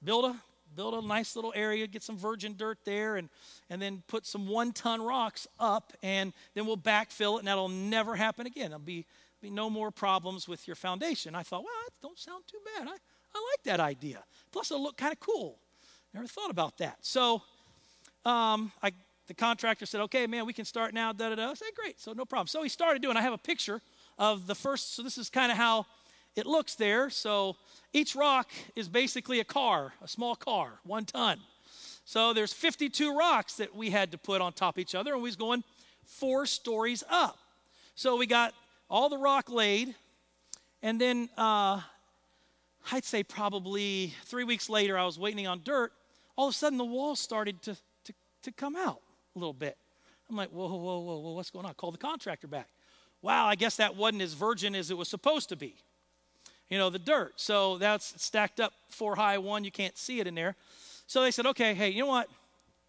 build 0.02 0.24
a, 0.24 0.36
build 0.74 0.94
a 0.94 1.06
nice 1.06 1.36
little 1.36 1.52
area, 1.54 1.86
get 1.86 2.02
some 2.02 2.16
virgin 2.16 2.56
dirt 2.56 2.78
there, 2.84 3.16
and, 3.16 3.28
and 3.70 3.80
then 3.80 4.02
put 4.08 4.26
some 4.26 4.48
one 4.48 4.72
ton 4.72 5.00
rocks 5.00 5.46
up, 5.60 5.92
and 6.02 6.32
then 6.54 6.66
we'll 6.66 6.76
backfill 6.76 7.36
it, 7.36 7.40
and 7.40 7.48
that'll 7.48 7.68
never 7.68 8.16
happen 8.16 8.46
again. 8.46 8.70
There'll 8.70 8.84
be, 8.84 9.06
be 9.40 9.50
no 9.50 9.70
more 9.70 9.90
problems 9.90 10.48
with 10.48 10.66
your 10.66 10.74
foundation. 10.74 11.34
I 11.34 11.42
thought, 11.42 11.62
well, 11.62 11.72
that 11.84 11.92
don't 12.02 12.18
sound 12.18 12.44
too 12.46 12.58
bad. 12.76 12.88
I, 12.88 12.92
I 12.92 13.52
like 13.52 13.62
that 13.64 13.78
idea. 13.80 14.24
Plus, 14.50 14.70
it'll 14.70 14.82
look 14.82 14.96
kind 14.96 15.12
of 15.12 15.20
cool. 15.20 15.58
Never 16.12 16.26
thought 16.26 16.50
about 16.50 16.78
that. 16.78 16.98
So, 17.02 17.42
um, 18.24 18.72
I, 18.82 18.92
the 19.26 19.34
contractor 19.34 19.86
said, 19.86 20.00
okay, 20.02 20.26
man, 20.26 20.46
we 20.46 20.52
can 20.52 20.64
start 20.64 20.94
now, 20.94 21.12
da 21.12 21.28
da 21.28 21.34
da. 21.34 21.50
I 21.50 21.54
said, 21.54 21.68
great, 21.74 22.00
so 22.00 22.12
no 22.12 22.24
problem. 22.24 22.46
So 22.46 22.62
he 22.62 22.68
started 22.68 23.02
doing, 23.02 23.16
I 23.16 23.22
have 23.22 23.32
a 23.32 23.38
picture 23.38 23.80
of 24.18 24.46
the 24.46 24.54
first, 24.54 24.94
so 24.94 25.02
this 25.02 25.18
is 25.18 25.30
kind 25.30 25.50
of 25.50 25.58
how 25.58 25.86
it 26.36 26.46
looks 26.46 26.74
there. 26.74 27.10
So 27.10 27.56
each 27.92 28.14
rock 28.14 28.50
is 28.76 28.88
basically 28.88 29.40
a 29.40 29.44
car, 29.44 29.92
a 30.02 30.08
small 30.08 30.34
car, 30.34 30.80
one 30.84 31.04
ton. 31.04 31.40
So 32.04 32.32
there's 32.32 32.52
52 32.52 33.16
rocks 33.16 33.56
that 33.56 33.74
we 33.74 33.90
had 33.90 34.12
to 34.12 34.18
put 34.18 34.40
on 34.40 34.52
top 34.52 34.76
of 34.76 34.80
each 34.80 34.94
other, 34.94 35.14
and 35.14 35.22
we 35.22 35.28
was 35.28 35.36
going 35.36 35.64
four 36.04 36.46
stories 36.46 37.02
up. 37.08 37.38
So 37.94 38.16
we 38.16 38.26
got 38.26 38.54
all 38.90 39.08
the 39.08 39.18
rock 39.18 39.50
laid, 39.50 39.94
and 40.82 41.00
then 41.00 41.30
uh, 41.38 41.80
I'd 42.92 43.04
say 43.04 43.22
probably 43.22 44.12
three 44.24 44.44
weeks 44.44 44.68
later, 44.68 44.98
I 44.98 45.04
was 45.04 45.18
waiting 45.18 45.46
on 45.46 45.62
dirt. 45.64 45.92
All 46.36 46.48
of 46.48 46.54
a 46.54 46.56
sudden, 46.56 46.76
the 46.76 46.84
wall 46.84 47.16
started 47.16 47.62
to, 47.62 47.76
to, 48.04 48.12
to 48.42 48.52
come 48.52 48.76
out 48.76 49.00
a 49.34 49.38
little 49.38 49.54
bit. 49.54 49.78
I'm 50.28 50.36
like, 50.36 50.50
whoa, 50.50 50.66
whoa, 50.68 50.98
whoa, 50.98 51.18
whoa, 51.18 51.32
what's 51.32 51.50
going 51.50 51.64
on? 51.64 51.74
Call 51.74 51.92
the 51.92 51.98
contractor 51.98 52.48
back 52.48 52.68
wow, 53.24 53.46
I 53.46 53.54
guess 53.54 53.76
that 53.76 53.96
wasn't 53.96 54.20
as 54.20 54.34
virgin 54.34 54.74
as 54.74 54.90
it 54.90 54.98
was 54.98 55.08
supposed 55.08 55.48
to 55.48 55.56
be. 55.56 55.74
You 56.68 56.76
know, 56.76 56.90
the 56.90 56.98
dirt. 56.98 57.32
So 57.36 57.78
that's 57.78 58.22
stacked 58.22 58.60
up 58.60 58.74
four 58.90 59.16
high, 59.16 59.38
one, 59.38 59.64
you 59.64 59.70
can't 59.70 59.96
see 59.96 60.20
it 60.20 60.26
in 60.26 60.34
there. 60.34 60.56
So 61.06 61.22
they 61.22 61.30
said, 61.30 61.46
okay, 61.46 61.72
hey, 61.72 61.88
you 61.88 62.00
know 62.00 62.08
what? 62.08 62.28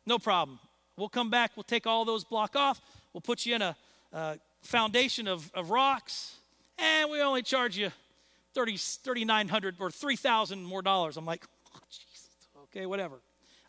No 0.05 0.19
problem. 0.19 0.59
We'll 0.97 1.09
come 1.09 1.29
back, 1.29 1.51
we'll 1.55 1.63
take 1.63 1.87
all 1.87 2.03
those 2.03 2.25
block 2.25 2.55
off, 2.55 2.81
we'll 3.13 3.21
put 3.21 3.45
you 3.45 3.55
in 3.55 3.61
a, 3.61 3.75
a 4.11 4.37
foundation 4.61 5.27
of, 5.27 5.49
of 5.53 5.69
rocks, 5.69 6.35
and 6.77 7.09
we 7.09 7.21
only 7.21 7.41
charge 7.41 7.77
you 7.77 7.91
30, 8.55 8.77
3900 8.77 9.75
or 9.79 9.89
3000 9.89 10.63
more 10.63 10.81
dollars. 10.81 11.15
I'm 11.15 11.25
like, 11.25 11.45
oh, 11.73 11.79
Jesus, 11.89 12.29
okay, 12.63 12.85
whatever. 12.85 13.15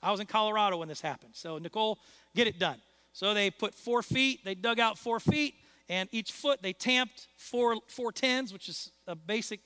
I 0.03 0.11
was 0.11 0.19
in 0.21 0.27
Colorado 0.27 0.79
when 0.79 0.89
this 0.89 1.01
happened. 1.01 1.33
So, 1.35 1.59
Nicole, 1.59 1.99
get 2.35 2.47
it 2.49 2.59
done. 2.59 2.79
So 3.13 3.35
they 3.35 3.51
put 3.51 3.75
four 3.75 4.03
feet, 4.03 4.45
they 4.45 4.55
dug 4.55 4.79
out 4.79 4.99
four 4.99 5.19
feet, 5.21 5.55
and 5.89 6.09
each 6.13 6.33
foot 6.33 6.63
they 6.63 6.73
tamped 6.73 7.29
four 7.37 7.77
four 7.89 8.13
tens, 8.13 8.53
which 8.53 8.69
is 8.69 8.91
a 9.07 9.15
basic 9.15 9.61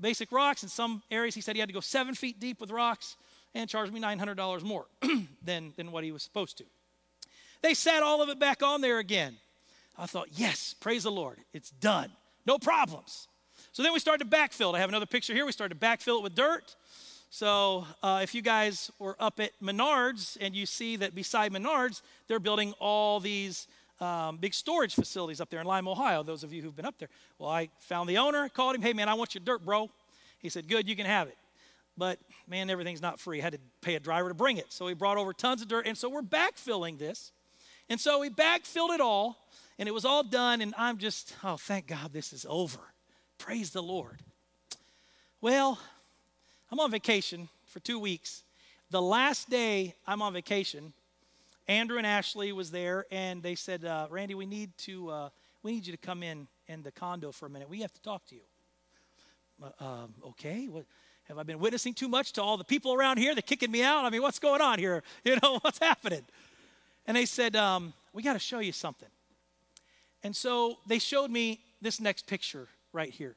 basic 0.00 0.32
rocks. 0.32 0.62
In 0.62 0.68
some 0.68 1.02
areas, 1.10 1.34
he 1.34 1.40
said 1.40 1.56
he 1.56 1.60
had 1.60 1.68
to 1.68 1.74
go 1.74 1.80
seven 1.80 2.14
feet 2.14 2.40
deep 2.40 2.60
with 2.60 2.70
rocks 2.70 3.16
and 3.54 3.68
charged 3.68 3.92
me 3.92 4.00
nine 4.00 4.18
hundred 4.18 4.36
dollars 4.36 4.64
more 4.64 4.86
than 5.42 5.72
than 5.76 5.92
what 5.92 6.04
he 6.04 6.12
was 6.12 6.22
supposed 6.22 6.58
to. 6.58 6.64
They 7.62 7.74
set 7.74 8.02
all 8.02 8.22
of 8.22 8.28
it 8.28 8.38
back 8.38 8.62
on 8.62 8.80
there 8.80 8.98
again. 8.98 9.36
I 9.98 10.06
thought, 10.06 10.28
yes, 10.32 10.74
praise 10.80 11.02
the 11.02 11.10
Lord, 11.10 11.38
it's 11.52 11.70
done, 11.70 12.10
no 12.46 12.58
problems. 12.58 13.28
So 13.72 13.82
then 13.82 13.92
we 13.92 13.98
started 14.00 14.30
to 14.30 14.36
backfill. 14.36 14.74
I 14.74 14.78
have 14.78 14.88
another 14.88 15.06
picture 15.06 15.34
here. 15.34 15.44
We 15.44 15.52
started 15.52 15.78
to 15.78 15.86
backfill 15.86 16.18
it 16.18 16.22
with 16.22 16.34
dirt. 16.34 16.74
So 17.28 17.86
uh, 18.02 18.20
if 18.22 18.34
you 18.34 18.42
guys 18.42 18.90
were 18.98 19.14
up 19.20 19.38
at 19.38 19.52
Menards 19.62 20.36
and 20.40 20.54
you 20.54 20.66
see 20.66 20.96
that 20.96 21.14
beside 21.14 21.52
Menards, 21.52 22.02
they're 22.26 22.40
building 22.40 22.74
all 22.80 23.20
these 23.20 23.68
um, 24.00 24.36
big 24.38 24.54
storage 24.54 24.94
facilities 24.94 25.40
up 25.40 25.50
there 25.50 25.60
in 25.60 25.66
Lima, 25.66 25.90
Ohio, 25.90 26.22
those 26.22 26.42
of 26.42 26.52
you 26.52 26.62
who've 26.62 26.74
been 26.74 26.86
up 26.86 26.98
there. 26.98 27.08
Well, 27.38 27.50
I 27.50 27.68
found 27.78 28.08
the 28.08 28.18
owner, 28.18 28.48
called 28.48 28.74
him, 28.74 28.82
hey, 28.82 28.92
man, 28.92 29.08
I 29.08 29.14
want 29.14 29.34
your 29.34 29.42
dirt, 29.44 29.64
bro. 29.64 29.90
He 30.38 30.48
said, 30.48 30.68
good, 30.68 30.88
you 30.88 30.96
can 30.96 31.06
have 31.06 31.28
it. 31.28 31.36
But 31.98 32.18
man, 32.48 32.70
everything's 32.70 33.02
not 33.02 33.20
free. 33.20 33.40
I 33.40 33.44
had 33.44 33.52
to 33.52 33.58
pay 33.82 33.94
a 33.94 34.00
driver 34.00 34.28
to 34.28 34.34
bring 34.34 34.56
it. 34.56 34.72
So 34.72 34.86
he 34.86 34.94
brought 34.94 35.18
over 35.18 35.32
tons 35.32 35.60
of 35.60 35.68
dirt. 35.68 35.86
And 35.86 35.98
so 35.98 36.08
we're 36.08 36.22
backfilling 36.22 36.98
this. 36.98 37.32
And 37.90 38.00
so 38.00 38.20
we 38.20 38.30
backfilled 38.30 38.94
it 38.94 39.00
all, 39.00 39.36
and 39.78 39.88
it 39.88 39.92
was 39.92 40.04
all 40.04 40.22
done. 40.22 40.60
And 40.60 40.72
I'm 40.78 40.96
just, 40.96 41.34
oh, 41.44 41.56
thank 41.56 41.88
God 41.88 42.12
this 42.12 42.32
is 42.32 42.46
over. 42.48 42.78
Praise 43.36 43.70
the 43.70 43.82
Lord. 43.82 44.20
Well, 45.40 45.78
I'm 46.70 46.80
on 46.80 46.90
vacation 46.90 47.48
for 47.66 47.80
two 47.80 47.98
weeks. 47.98 48.44
The 48.90 49.02
last 49.02 49.50
day 49.50 49.94
I'm 50.06 50.22
on 50.22 50.32
vacation, 50.32 50.92
Andrew 51.70 51.98
and 51.98 52.06
Ashley 52.06 52.50
was 52.50 52.72
there, 52.72 53.06
and 53.12 53.44
they 53.44 53.54
said, 53.54 53.84
uh, 53.84 54.08
"Randy, 54.10 54.34
we 54.34 54.44
need 54.44 54.76
to 54.78 55.08
uh, 55.08 55.28
we 55.62 55.70
need 55.70 55.86
you 55.86 55.92
to 55.92 55.98
come 55.98 56.24
in 56.24 56.48
in 56.66 56.82
the 56.82 56.90
condo 56.90 57.30
for 57.30 57.46
a 57.46 57.48
minute. 57.48 57.70
We 57.70 57.82
have 57.82 57.92
to 57.92 58.02
talk 58.02 58.26
to 58.26 58.34
you." 58.34 58.40
Uh, 59.62 59.84
um, 59.84 60.14
okay, 60.30 60.66
what, 60.66 60.84
have 61.28 61.38
I 61.38 61.44
been 61.44 61.60
witnessing 61.60 61.94
too 61.94 62.08
much 62.08 62.32
to 62.32 62.42
all 62.42 62.56
the 62.56 62.64
people 62.64 62.92
around 62.92 63.18
here? 63.18 63.36
They're 63.36 63.42
kicking 63.42 63.70
me 63.70 63.84
out. 63.84 64.04
I 64.04 64.10
mean, 64.10 64.20
what's 64.20 64.40
going 64.40 64.60
on 64.60 64.80
here? 64.80 65.04
You 65.24 65.38
know, 65.40 65.60
what's 65.60 65.78
happening? 65.78 66.24
And 67.06 67.16
they 67.16 67.24
said, 67.24 67.54
um, 67.54 67.92
"We 68.12 68.24
got 68.24 68.32
to 68.32 68.40
show 68.40 68.58
you 68.58 68.72
something." 68.72 69.08
And 70.24 70.34
so 70.34 70.78
they 70.88 70.98
showed 70.98 71.30
me 71.30 71.60
this 71.80 72.00
next 72.00 72.26
picture 72.26 72.66
right 72.92 73.10
here. 73.10 73.36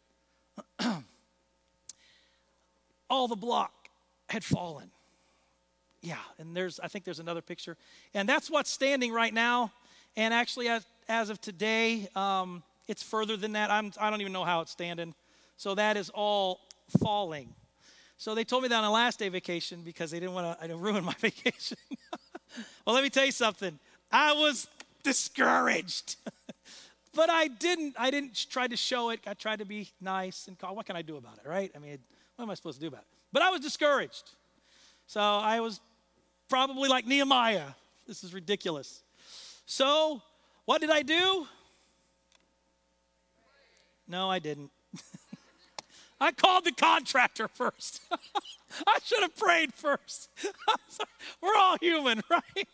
all 3.11 3.27
the 3.27 3.35
block 3.35 3.89
had 4.27 4.43
fallen 4.43 4.89
yeah, 6.03 6.17
and 6.37 6.55
there's 6.55 6.79
I 6.81 6.89
think 6.89 7.05
there's 7.05 7.19
another 7.19 7.41
picture, 7.41 7.77
and 8.13 8.27
that's 8.27 8.51
what's 8.51 8.69
standing 8.69 9.11
right 9.11 9.33
now. 9.33 9.71
And 10.15 10.33
actually, 10.33 10.67
as, 10.67 10.85
as 11.07 11.29
of 11.29 11.41
today, 11.41 12.07
um, 12.15 12.61
it's 12.87 13.01
further 13.01 13.37
than 13.37 13.53
that. 13.53 13.71
I'm, 13.71 13.91
I 13.99 14.09
don't 14.11 14.21
even 14.21 14.33
know 14.33 14.43
how 14.43 14.61
it's 14.61 14.71
standing. 14.71 15.15
So 15.57 15.73
that 15.75 15.97
is 15.97 16.11
all 16.11 16.59
falling. 17.01 17.49
So 18.17 18.35
they 18.35 18.43
told 18.43 18.63
me 18.63 18.69
that 18.69 18.75
on 18.75 18.83
the 18.83 18.91
last 18.91 19.17
day 19.17 19.29
vacation 19.29 19.81
because 19.83 20.11
they 20.11 20.19
didn't 20.19 20.35
want 20.35 20.59
to 20.61 20.75
ruin 20.75 21.03
my 21.03 21.15
vacation. 21.19 21.77
well, 22.85 22.93
let 22.93 23.03
me 23.03 23.09
tell 23.09 23.25
you 23.25 23.31
something. 23.31 23.79
I 24.11 24.33
was 24.33 24.67
discouraged. 25.03 26.17
but 27.15 27.29
I 27.29 27.47
didn't 27.47 27.95
I 27.97 28.11
didn't 28.11 28.47
try 28.49 28.67
to 28.67 28.75
show 28.75 29.09
it. 29.09 29.21
I 29.25 29.33
tried 29.33 29.59
to 29.59 29.65
be 29.65 29.89
nice 30.01 30.47
and 30.47 30.59
call. 30.59 30.75
What 30.75 30.85
can 30.85 30.95
I 30.95 31.01
do 31.01 31.17
about 31.17 31.39
it, 31.43 31.47
right? 31.47 31.71
I 31.75 31.79
mean, 31.79 31.97
what 32.35 32.43
am 32.43 32.51
I 32.51 32.55
supposed 32.55 32.79
to 32.79 32.81
do 32.81 32.87
about 32.87 33.01
it? 33.01 33.07
But 33.31 33.41
I 33.41 33.49
was 33.49 33.61
discouraged. 33.61 34.31
So 35.07 35.21
I 35.21 35.59
was 35.59 35.79
probably 36.49 36.89
like 36.89 37.05
Nehemiah. 37.05 37.69
This 38.07 38.23
is 38.23 38.33
ridiculous. 38.33 39.03
So, 39.65 40.21
what 40.65 40.81
did 40.81 40.89
I 40.89 41.01
do? 41.01 41.47
No, 44.07 44.29
I 44.29 44.39
didn't. 44.39 44.71
I 46.19 46.31
called 46.31 46.65
the 46.65 46.71
contractor 46.71 47.47
first. 47.47 48.01
I 48.87 48.97
should 49.03 49.21
have 49.21 49.35
prayed 49.35 49.73
first. 49.73 50.29
We're 51.41 51.55
all 51.55 51.77
human, 51.81 52.21
right? 52.29 52.67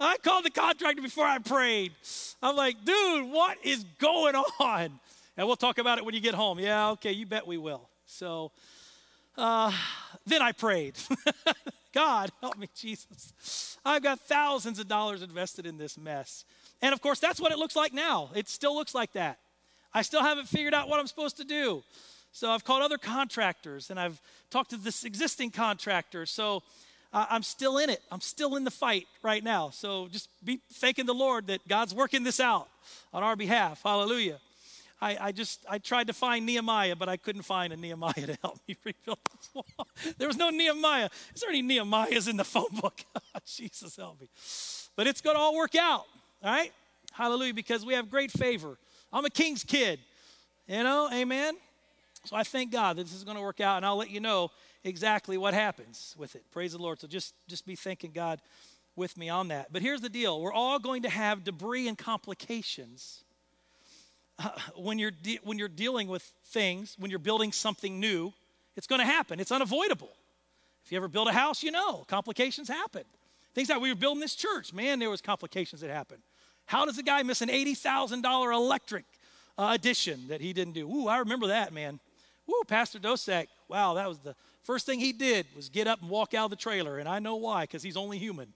I 0.00 0.16
called 0.18 0.44
the 0.44 0.50
contractor 0.50 1.02
before 1.02 1.26
I 1.26 1.38
prayed. 1.38 1.92
I'm 2.42 2.56
like, 2.56 2.84
dude, 2.84 3.30
what 3.30 3.58
is 3.62 3.84
going 3.98 4.34
on? 4.34 5.00
And 5.36 5.46
we'll 5.46 5.56
talk 5.56 5.78
about 5.78 5.98
it 5.98 6.04
when 6.04 6.14
you 6.14 6.20
get 6.20 6.34
home. 6.34 6.58
Yeah, 6.58 6.90
okay, 6.90 7.12
you 7.12 7.26
bet 7.26 7.46
we 7.46 7.58
will. 7.58 7.88
So 8.06 8.52
uh, 9.36 9.72
then 10.26 10.42
I 10.42 10.52
prayed. 10.52 10.94
God, 11.92 12.30
help 12.40 12.56
me, 12.56 12.68
Jesus. 12.74 13.78
I've 13.84 14.02
got 14.02 14.20
thousands 14.20 14.78
of 14.78 14.88
dollars 14.88 15.22
invested 15.22 15.66
in 15.66 15.78
this 15.78 15.96
mess. 15.96 16.44
And 16.82 16.92
of 16.92 17.00
course, 17.00 17.20
that's 17.20 17.40
what 17.40 17.52
it 17.52 17.58
looks 17.58 17.76
like 17.76 17.92
now. 17.92 18.30
It 18.34 18.48
still 18.48 18.74
looks 18.74 18.94
like 18.94 19.12
that. 19.12 19.38
I 19.92 20.02
still 20.02 20.22
haven't 20.22 20.48
figured 20.48 20.74
out 20.74 20.88
what 20.88 20.98
I'm 20.98 21.06
supposed 21.06 21.36
to 21.36 21.44
do. 21.44 21.84
So 22.32 22.50
I've 22.50 22.64
called 22.64 22.82
other 22.82 22.98
contractors 22.98 23.90
and 23.90 24.00
I've 24.00 24.20
talked 24.50 24.70
to 24.70 24.76
this 24.76 25.04
existing 25.04 25.52
contractor. 25.52 26.26
So 26.26 26.64
uh, 27.12 27.26
I'm 27.30 27.44
still 27.44 27.78
in 27.78 27.90
it. 27.90 28.02
I'm 28.10 28.20
still 28.20 28.56
in 28.56 28.64
the 28.64 28.72
fight 28.72 29.06
right 29.22 29.42
now. 29.42 29.70
So 29.70 30.08
just 30.08 30.28
be 30.44 30.60
thanking 30.72 31.06
the 31.06 31.14
Lord 31.14 31.46
that 31.46 31.66
God's 31.68 31.94
working 31.94 32.24
this 32.24 32.40
out 32.40 32.68
on 33.12 33.22
our 33.22 33.36
behalf. 33.36 33.82
Hallelujah. 33.84 34.38
I, 35.00 35.16
I 35.20 35.32
just 35.32 35.64
I 35.68 35.78
tried 35.78 36.06
to 36.06 36.12
find 36.12 36.46
Nehemiah, 36.46 36.96
but 36.96 37.08
I 37.08 37.16
couldn't 37.16 37.42
find 37.42 37.72
a 37.72 37.76
Nehemiah 37.76 38.12
to 38.14 38.38
help 38.42 38.60
me 38.66 38.76
rebuild 38.84 39.18
this 39.36 39.50
wall. 39.54 39.88
There 40.18 40.28
was 40.28 40.36
no 40.36 40.50
Nehemiah. 40.50 41.10
Is 41.34 41.40
there 41.40 41.50
any 41.50 41.62
Nehemiahs 41.62 42.28
in 42.28 42.36
the 42.36 42.44
phone 42.44 42.74
book? 42.80 43.04
Ah, 43.36 43.40
Jesus 43.44 43.96
help 43.96 44.20
me. 44.20 44.28
But 44.94 45.08
it's 45.08 45.20
to 45.34 45.40
all 45.40 45.56
work 45.56 45.74
out. 45.74 46.04
All 46.42 46.52
right? 46.52 46.72
Hallelujah, 47.12 47.52
because 47.52 47.84
we 47.84 47.94
have 47.94 48.08
great 48.08 48.30
favor. 48.30 48.78
I'm 49.12 49.24
a 49.24 49.30
king's 49.30 49.64
kid. 49.64 49.98
You 50.68 50.84
know, 50.84 51.10
amen. 51.12 51.56
So 52.24 52.36
I 52.36 52.44
thank 52.44 52.70
God 52.70 52.96
that 52.96 53.02
this 53.02 53.14
is 53.14 53.24
to 53.36 53.42
work 53.42 53.60
out, 53.60 53.78
and 53.78 53.86
I'll 53.86 53.96
let 53.96 54.10
you 54.10 54.20
know 54.20 54.50
exactly 54.84 55.36
what 55.36 55.52
happens 55.52 56.14
with 56.16 56.36
it. 56.36 56.44
Praise 56.52 56.72
the 56.72 56.78
Lord. 56.78 57.00
So 57.00 57.08
just 57.08 57.34
just 57.48 57.66
be 57.66 57.74
thanking 57.74 58.12
God 58.12 58.40
with 58.96 59.16
me 59.16 59.28
on 59.28 59.48
that. 59.48 59.72
But 59.72 59.82
here's 59.82 60.00
the 60.00 60.08
deal: 60.08 60.40
we're 60.40 60.52
all 60.52 60.78
going 60.78 61.02
to 61.02 61.10
have 61.10 61.44
debris 61.44 61.88
and 61.88 61.98
complications 61.98 63.23
when 64.76 64.98
you're 64.98 65.10
de- 65.10 65.40
when 65.44 65.58
you're 65.58 65.68
dealing 65.68 66.08
with 66.08 66.32
things, 66.46 66.96
when 66.98 67.10
you're 67.10 67.18
building 67.18 67.52
something 67.52 68.00
new, 68.00 68.32
It's 68.76 68.86
going 68.88 69.00
to 69.00 69.06
happen, 69.06 69.40
it's 69.40 69.52
unavoidable. 69.52 70.10
If 70.84 70.92
you 70.92 70.98
ever 70.98 71.08
build 71.08 71.28
a 71.28 71.32
house, 71.32 71.62
you 71.62 71.70
know 71.70 72.04
complications 72.08 72.68
happen. 72.68 73.04
Things 73.54 73.68
that 73.68 73.80
we 73.80 73.88
were 73.88 73.94
building 73.94 74.20
this 74.20 74.34
church, 74.34 74.72
man, 74.72 74.98
there 74.98 75.10
was 75.10 75.20
complications 75.20 75.80
that 75.80 75.90
happened. 75.90 76.22
How 76.66 76.84
does 76.84 76.98
a 76.98 77.02
guy 77.02 77.22
miss 77.22 77.40
an 77.40 77.48
$80,000 77.48 78.54
electric 78.54 79.04
uh, 79.56 79.70
addition 79.72 80.28
that 80.28 80.40
he 80.40 80.52
didn't 80.52 80.74
do? 80.74 80.88
Ooh, 80.88 81.08
I 81.08 81.18
remember 81.18 81.46
that, 81.48 81.72
man. 81.72 82.00
Ooh, 82.50 82.62
Pastor 82.66 82.98
Dosek, 82.98 83.46
wow, 83.68 83.94
that 83.94 84.08
was 84.08 84.18
the 84.18 84.34
first 84.62 84.86
thing 84.86 84.98
he 84.98 85.12
did 85.12 85.46
was 85.54 85.68
get 85.68 85.86
up 85.86 86.00
and 86.00 86.10
walk 86.10 86.34
out 86.34 86.46
of 86.46 86.50
the 86.50 86.56
trailer. 86.56 86.98
And 86.98 87.08
I 87.08 87.20
know 87.20 87.36
why, 87.36 87.62
because 87.62 87.82
he's 87.82 87.96
only 87.96 88.18
human. 88.18 88.52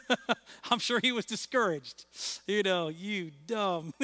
I'm 0.70 0.78
sure 0.78 1.00
he 1.00 1.12
was 1.12 1.24
discouraged. 1.24 2.06
You 2.46 2.62
know, 2.62 2.88
you 2.88 3.30
dumb. 3.46 3.94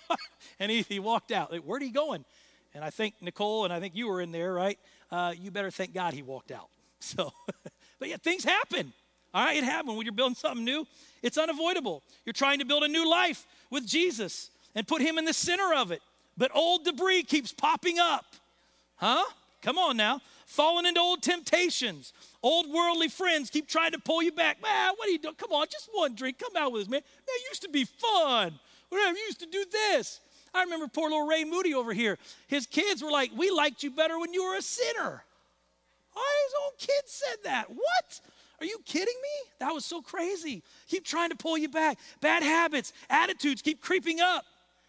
and 0.58 0.70
he, 0.70 0.82
he 0.82 0.98
walked 0.98 1.32
out. 1.32 1.52
Like, 1.52 1.62
Where'd 1.62 1.82
he 1.82 1.90
going? 1.90 2.24
And 2.74 2.84
I 2.84 2.90
think 2.90 3.14
Nicole 3.20 3.64
and 3.64 3.72
I 3.72 3.80
think 3.80 3.94
you 3.94 4.08
were 4.08 4.20
in 4.20 4.32
there, 4.32 4.52
right? 4.52 4.78
Uh, 5.10 5.34
you 5.38 5.50
better 5.50 5.70
thank 5.70 5.92
God 5.92 6.14
he 6.14 6.22
walked 6.22 6.50
out. 6.50 6.68
So, 7.04 7.32
but 7.98 8.08
yeah, 8.08 8.16
things 8.16 8.44
happen. 8.44 8.92
All 9.34 9.44
right, 9.44 9.56
it 9.56 9.64
happens 9.64 9.96
when 9.96 10.06
you're 10.06 10.14
building 10.14 10.36
something 10.36 10.64
new. 10.64 10.86
It's 11.20 11.36
unavoidable. 11.36 12.04
You're 12.24 12.32
trying 12.32 12.60
to 12.60 12.64
build 12.64 12.84
a 12.84 12.88
new 12.88 13.10
life 13.10 13.44
with 13.70 13.84
Jesus 13.84 14.52
and 14.76 14.86
put 14.86 15.02
him 15.02 15.18
in 15.18 15.24
the 15.24 15.32
center 15.32 15.74
of 15.74 15.90
it. 15.90 16.00
But 16.36 16.52
old 16.54 16.84
debris 16.84 17.24
keeps 17.24 17.52
popping 17.52 17.98
up. 17.98 18.24
Huh? 18.96 19.24
Come 19.62 19.78
on 19.78 19.96
now. 19.96 20.20
Falling 20.46 20.86
into 20.86 21.00
old 21.00 21.22
temptations. 21.22 22.12
Old 22.42 22.70
worldly 22.72 23.08
friends 23.08 23.50
keep 23.50 23.68
trying 23.68 23.92
to 23.92 23.98
pull 23.98 24.22
you 24.22 24.32
back. 24.32 24.60
Man, 24.60 24.92
what 24.96 25.08
are 25.08 25.12
you 25.12 25.18
doing? 25.18 25.36
Come 25.36 25.52
on, 25.52 25.66
just 25.70 25.88
one 25.92 26.14
drink. 26.14 26.38
Come 26.38 26.56
out 26.56 26.72
with 26.72 26.82
us, 26.82 26.88
man. 26.88 27.00
Man, 27.00 27.36
used 27.48 27.62
to 27.62 27.68
be 27.68 27.84
fun. 27.84 28.58
Whatever, 28.88 29.16
used 29.16 29.40
to 29.40 29.46
do 29.46 29.64
this. 29.70 30.20
I 30.52 30.64
remember 30.64 30.88
poor 30.88 31.08
little 31.08 31.26
Ray 31.26 31.44
Moody 31.44 31.72
over 31.72 31.92
here. 31.92 32.18
His 32.48 32.66
kids 32.66 33.02
were 33.02 33.10
like, 33.10 33.30
We 33.36 33.50
liked 33.50 33.82
you 33.82 33.90
better 33.90 34.18
when 34.18 34.34
you 34.34 34.44
were 34.44 34.56
a 34.56 34.62
sinner. 34.62 35.24
Oh, 36.14 36.46
his 36.46 36.54
own 36.64 36.72
kids 36.78 37.12
said 37.12 37.38
that. 37.44 37.70
What? 37.70 38.20
Are 38.60 38.66
you 38.66 38.78
kidding 38.84 39.06
me? 39.06 39.50
That 39.60 39.72
was 39.72 39.84
so 39.84 40.02
crazy. 40.02 40.62
Keep 40.88 41.04
trying 41.04 41.30
to 41.30 41.36
pull 41.36 41.56
you 41.56 41.68
back. 41.68 41.98
Bad 42.20 42.42
habits, 42.42 42.92
attitudes 43.08 43.62
keep 43.62 43.80
creeping 43.80 44.20
up. 44.20 44.44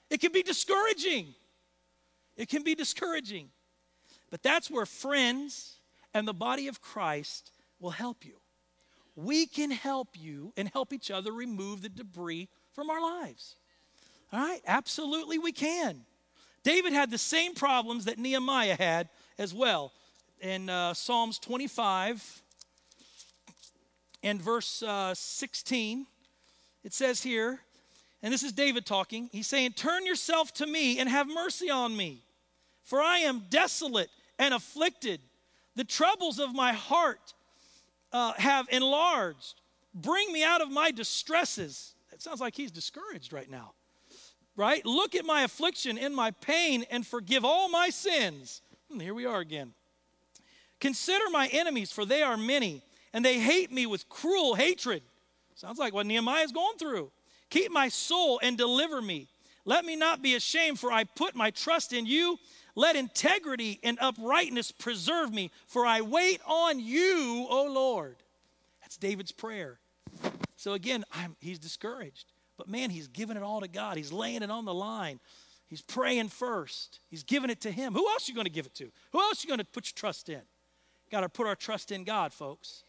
It 0.09 0.19
can 0.19 0.31
be 0.31 0.43
discouraging. 0.43 1.33
It 2.35 2.49
can 2.49 2.63
be 2.63 2.75
discouraging. 2.75 3.49
But 4.29 4.43
that's 4.43 4.69
where 4.69 4.85
friends 4.85 5.77
and 6.13 6.27
the 6.27 6.33
body 6.33 6.67
of 6.67 6.81
Christ 6.81 7.51
will 7.79 7.91
help 7.91 8.25
you. 8.25 8.35
We 9.15 9.45
can 9.45 9.71
help 9.71 10.09
you 10.13 10.53
and 10.57 10.67
help 10.69 10.93
each 10.93 11.11
other 11.11 11.31
remove 11.31 11.81
the 11.81 11.89
debris 11.89 12.49
from 12.73 12.89
our 12.89 13.01
lives. 13.01 13.55
All 14.31 14.39
right? 14.39 14.61
Absolutely, 14.65 15.37
we 15.37 15.51
can. 15.51 16.01
David 16.63 16.93
had 16.93 17.11
the 17.11 17.17
same 17.17 17.53
problems 17.53 18.05
that 18.05 18.17
Nehemiah 18.17 18.75
had 18.75 19.09
as 19.37 19.53
well. 19.53 19.91
In 20.39 20.69
uh, 20.69 20.93
Psalms 20.93 21.39
25 21.39 22.41
and 24.23 24.41
verse 24.41 24.81
uh, 24.81 25.13
16, 25.13 26.05
it 26.83 26.93
says 26.93 27.21
here, 27.21 27.59
and 28.21 28.33
this 28.33 28.43
is 28.43 28.53
David 28.53 28.85
talking, 28.85 29.29
he's 29.31 29.47
saying, 29.47 29.73
Turn 29.73 30.05
yourself 30.05 30.53
to 30.55 30.65
me 30.65 30.97
and 30.99 31.09
have 31.09 31.27
mercy 31.27 31.69
on 31.69 31.95
me, 31.95 32.23
for 32.83 33.01
I 33.01 33.19
am 33.19 33.43
desolate 33.49 34.09
and 34.39 34.53
afflicted. 34.53 35.19
The 35.75 35.83
troubles 35.83 36.39
of 36.39 36.53
my 36.53 36.73
heart 36.73 37.33
uh, 38.11 38.33
have 38.37 38.67
enlarged. 38.71 39.61
Bring 39.93 40.31
me 40.31 40.43
out 40.43 40.61
of 40.61 40.71
my 40.71 40.91
distresses. 40.91 41.95
It 42.11 42.21
sounds 42.21 42.39
like 42.39 42.55
he's 42.55 42.71
discouraged 42.71 43.33
right 43.33 43.49
now, 43.49 43.73
right? 44.55 44.85
Look 44.85 45.15
at 45.15 45.25
my 45.25 45.43
affliction 45.43 45.97
and 45.97 46.15
my 46.15 46.31
pain 46.31 46.85
and 46.91 47.05
forgive 47.05 47.43
all 47.43 47.69
my 47.69 47.89
sins. 47.89 48.61
And 48.89 48.99
hmm, 48.99 49.03
here 49.03 49.13
we 49.13 49.25
are 49.25 49.39
again. 49.39 49.73
Consider 50.79 51.23
my 51.31 51.47
enemies, 51.47 51.91
for 51.91 52.05
they 52.05 52.21
are 52.21 52.37
many, 52.37 52.83
and 53.13 53.23
they 53.23 53.39
hate 53.39 53.71
me 53.71 53.85
with 53.85 54.09
cruel 54.09 54.55
hatred. 54.55 55.01
Sounds 55.55 55.79
like 55.79 55.93
what 55.93 56.05
Nehemiah 56.05 56.43
is 56.43 56.51
going 56.51 56.77
through. 56.77 57.11
Keep 57.49 57.71
my 57.71 57.87
soul 57.87 58.39
and 58.43 58.57
deliver 58.57 59.01
me. 59.01 59.27
Let 59.65 59.85
me 59.85 59.95
not 59.95 60.21
be 60.21 60.35
ashamed, 60.35 60.79
for 60.79 60.91
I 60.91 61.05
put 61.05 61.35
my 61.35 61.51
trust 61.51 61.93
in 61.93 62.05
you. 62.05 62.37
Let 62.75 62.95
integrity 62.95 63.79
and 63.83 63.97
uprightness 64.01 64.71
preserve 64.71 65.31
me, 65.31 65.51
for 65.67 65.85
I 65.85 66.01
wait 66.01 66.41
on 66.45 66.79
you, 66.79 67.45
O 67.49 67.67
Lord. 67.71 68.15
That's 68.81 68.97
David's 68.97 69.31
prayer. 69.31 69.79
So 70.55 70.73
again, 70.73 71.03
I'm, 71.11 71.35
he's 71.39 71.59
discouraged. 71.59 72.25
But 72.57 72.67
man, 72.67 72.89
he's 72.89 73.07
giving 73.07 73.37
it 73.37 73.43
all 73.43 73.61
to 73.61 73.67
God. 73.67 73.97
He's 73.97 74.11
laying 74.11 74.43
it 74.43 74.51
on 74.51 74.65
the 74.65 74.73
line. 74.73 75.19
He's 75.67 75.81
praying 75.81 76.29
first. 76.29 76.99
He's 77.09 77.23
giving 77.23 77.49
it 77.49 77.61
to 77.61 77.71
him. 77.71 77.93
Who 77.93 78.07
else 78.09 78.27
are 78.27 78.31
you 78.31 78.35
going 78.35 78.45
to 78.45 78.51
give 78.51 78.65
it 78.65 78.75
to? 78.75 78.91
Who 79.11 79.19
else 79.19 79.43
are 79.43 79.47
you 79.47 79.49
going 79.49 79.59
to 79.59 79.65
put 79.65 79.87
your 79.87 79.95
trust 79.95 80.29
in? 80.29 80.41
Got 81.11 81.21
to 81.21 81.29
put 81.29 81.47
our 81.47 81.55
trust 81.55 81.91
in 81.91 82.03
God, 82.03 82.33
folks. 82.33 82.83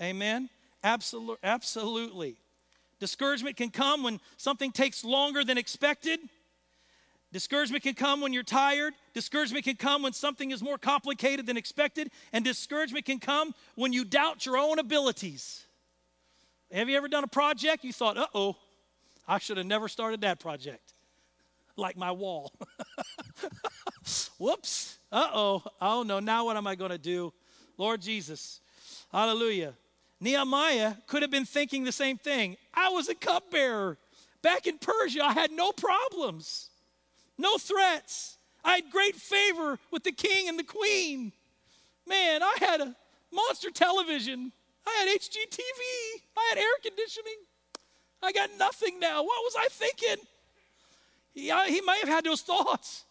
Amen. 0.00 0.48
Absolutely. 0.84 1.36
Absolutely. 1.42 2.36
Discouragement 3.00 3.56
can 3.56 3.70
come 3.70 4.02
when 4.02 4.20
something 4.36 4.72
takes 4.72 5.04
longer 5.04 5.44
than 5.44 5.58
expected. 5.58 6.20
Discouragement 7.36 7.82
can 7.82 7.92
come 7.92 8.22
when 8.22 8.32
you're 8.32 8.42
tired. 8.42 8.94
Discouragement 9.12 9.66
can 9.66 9.76
come 9.76 10.00
when 10.00 10.14
something 10.14 10.52
is 10.52 10.62
more 10.62 10.78
complicated 10.78 11.44
than 11.44 11.58
expected. 11.58 12.10
And 12.32 12.42
discouragement 12.42 13.04
can 13.04 13.18
come 13.18 13.54
when 13.74 13.92
you 13.92 14.06
doubt 14.06 14.46
your 14.46 14.56
own 14.56 14.78
abilities. 14.78 15.66
Have 16.72 16.88
you 16.88 16.96
ever 16.96 17.08
done 17.08 17.24
a 17.24 17.28
project? 17.28 17.84
You 17.84 17.92
thought, 17.92 18.16
uh 18.16 18.26
oh, 18.34 18.56
I 19.28 19.38
should 19.38 19.58
have 19.58 19.66
never 19.66 19.86
started 19.86 20.22
that 20.22 20.40
project. 20.40 20.94
Like 21.76 21.98
my 21.98 22.10
wall. 22.10 22.54
Whoops. 24.38 24.96
Uh 25.12 25.28
oh. 25.30 25.62
Oh 25.78 26.04
no, 26.04 26.20
now 26.20 26.46
what 26.46 26.56
am 26.56 26.66
I 26.66 26.74
going 26.74 26.90
to 26.90 26.96
do? 26.96 27.34
Lord 27.76 28.00
Jesus. 28.00 28.62
Hallelujah. 29.12 29.74
Nehemiah 30.20 30.94
could 31.06 31.20
have 31.20 31.30
been 31.30 31.44
thinking 31.44 31.84
the 31.84 31.92
same 31.92 32.16
thing. 32.16 32.56
I 32.72 32.88
was 32.88 33.10
a 33.10 33.14
cupbearer. 33.14 33.98
Back 34.40 34.66
in 34.66 34.78
Persia, 34.78 35.22
I 35.22 35.34
had 35.34 35.50
no 35.50 35.72
problems 35.72 36.70
no 37.38 37.56
threats. 37.58 38.38
I 38.64 38.76
had 38.76 38.90
great 38.90 39.16
favor 39.16 39.78
with 39.90 40.04
the 40.04 40.12
king 40.12 40.48
and 40.48 40.58
the 40.58 40.64
queen. 40.64 41.32
Man, 42.06 42.42
I 42.42 42.54
had 42.58 42.80
a 42.80 42.96
monster 43.32 43.70
television. 43.70 44.52
I 44.86 44.90
had 44.90 45.20
HGTV. 45.20 46.22
I 46.36 46.48
had 46.50 46.58
air 46.58 46.64
conditioning. 46.82 47.38
I 48.22 48.32
got 48.32 48.50
nothing 48.58 48.98
now. 48.98 49.22
What 49.22 49.42
was 49.44 49.54
I 49.58 49.68
thinking? 49.70 50.24
He, 51.34 51.50
I, 51.50 51.68
he 51.68 51.80
might 51.82 52.00
have 52.00 52.08
had 52.08 52.24
those 52.24 52.42
thoughts. 52.42 53.04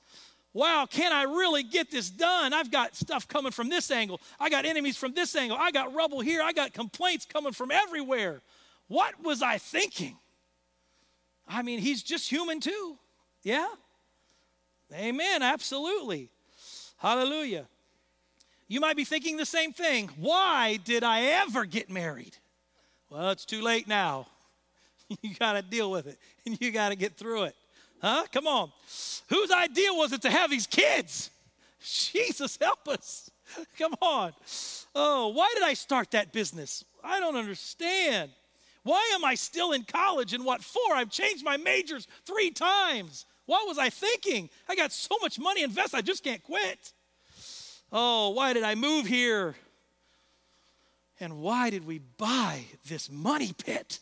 Wow, 0.53 0.87
can 0.89 1.11
I 1.11 1.23
really 1.23 1.63
get 1.63 1.91
this 1.91 2.09
done? 2.09 2.53
I've 2.53 2.71
got 2.71 2.95
stuff 2.95 3.27
coming 3.27 3.51
from 3.51 3.69
this 3.69 3.91
angle. 3.91 4.21
I 4.39 4.49
got 4.49 4.63
enemies 4.63 4.95
from 4.95 5.13
this 5.13 5.35
angle. 5.35 5.57
I 5.59 5.69
got 5.71 5.93
rubble 5.93 6.21
here. 6.21 6.41
I 6.41 6.53
got 6.53 6.73
complaints 6.73 7.25
coming 7.25 7.51
from 7.51 7.71
everywhere. 7.71 8.41
What 8.87 9.21
was 9.21 9.41
I 9.41 9.57
thinking? 9.57 10.17
I 11.45 11.61
mean, 11.61 11.79
he's 11.79 12.01
just 12.01 12.29
human 12.29 12.61
too. 12.61 12.97
Yeah? 13.43 13.67
Amen, 14.93 15.41
absolutely. 15.41 16.29
Hallelujah. 16.97 17.65
You 18.67 18.79
might 18.79 18.95
be 18.95 19.03
thinking 19.03 19.37
the 19.37 19.45
same 19.45 19.73
thing. 19.73 20.09
Why 20.17 20.77
did 20.83 21.03
I 21.03 21.21
ever 21.43 21.65
get 21.65 21.89
married? 21.89 22.35
Well, 23.09 23.29
it's 23.29 23.45
too 23.45 23.61
late 23.61 23.87
now. 23.87 24.27
You 25.21 25.35
got 25.35 25.53
to 25.53 25.61
deal 25.61 25.91
with 25.91 26.07
it 26.07 26.17
and 26.47 26.57
you 26.61 26.71
got 26.71 26.89
to 26.89 26.95
get 26.95 27.15
through 27.15 27.43
it. 27.43 27.55
Huh? 28.01 28.25
Come 28.31 28.47
on. 28.47 28.71
Whose 29.29 29.51
idea 29.51 29.93
was 29.93 30.11
it 30.13 30.23
to 30.23 30.31
have 30.31 30.49
these 30.49 30.65
kids? 30.65 31.29
Jesus, 31.79 32.57
help 32.59 32.87
us. 32.87 33.29
Come 33.77 33.93
on. 34.01 34.33
Oh, 34.95 35.27
why 35.27 35.51
did 35.53 35.61
I 35.63 35.75
start 35.75 36.11
that 36.11 36.33
business? 36.33 36.83
I 37.03 37.19
don't 37.19 37.35
understand. 37.35 38.31
Why 38.83 39.11
am 39.13 39.23
I 39.23 39.35
still 39.35 39.71
in 39.71 39.83
college 39.83 40.33
and 40.33 40.43
what 40.43 40.63
for? 40.63 40.93
I've 40.93 41.11
changed 41.11 41.43
my 41.43 41.57
majors 41.57 42.07
three 42.25 42.49
times. 42.51 43.25
What 43.45 43.67
was 43.67 43.77
I 43.77 43.89
thinking? 43.89 44.49
I 44.67 44.75
got 44.75 44.91
so 44.91 45.15
much 45.21 45.39
money 45.39 45.63
invested, 45.63 45.97
I 45.97 46.01
just 46.01 46.23
can't 46.23 46.43
quit. 46.43 46.93
Oh, 47.91 48.29
why 48.29 48.53
did 48.53 48.63
I 48.63 48.75
move 48.75 49.05
here? 49.05 49.55
And 51.19 51.39
why 51.39 51.69
did 51.69 51.85
we 51.85 51.99
buy 51.99 52.65
this 52.87 53.09
money 53.09 53.53
pit? 53.53 53.99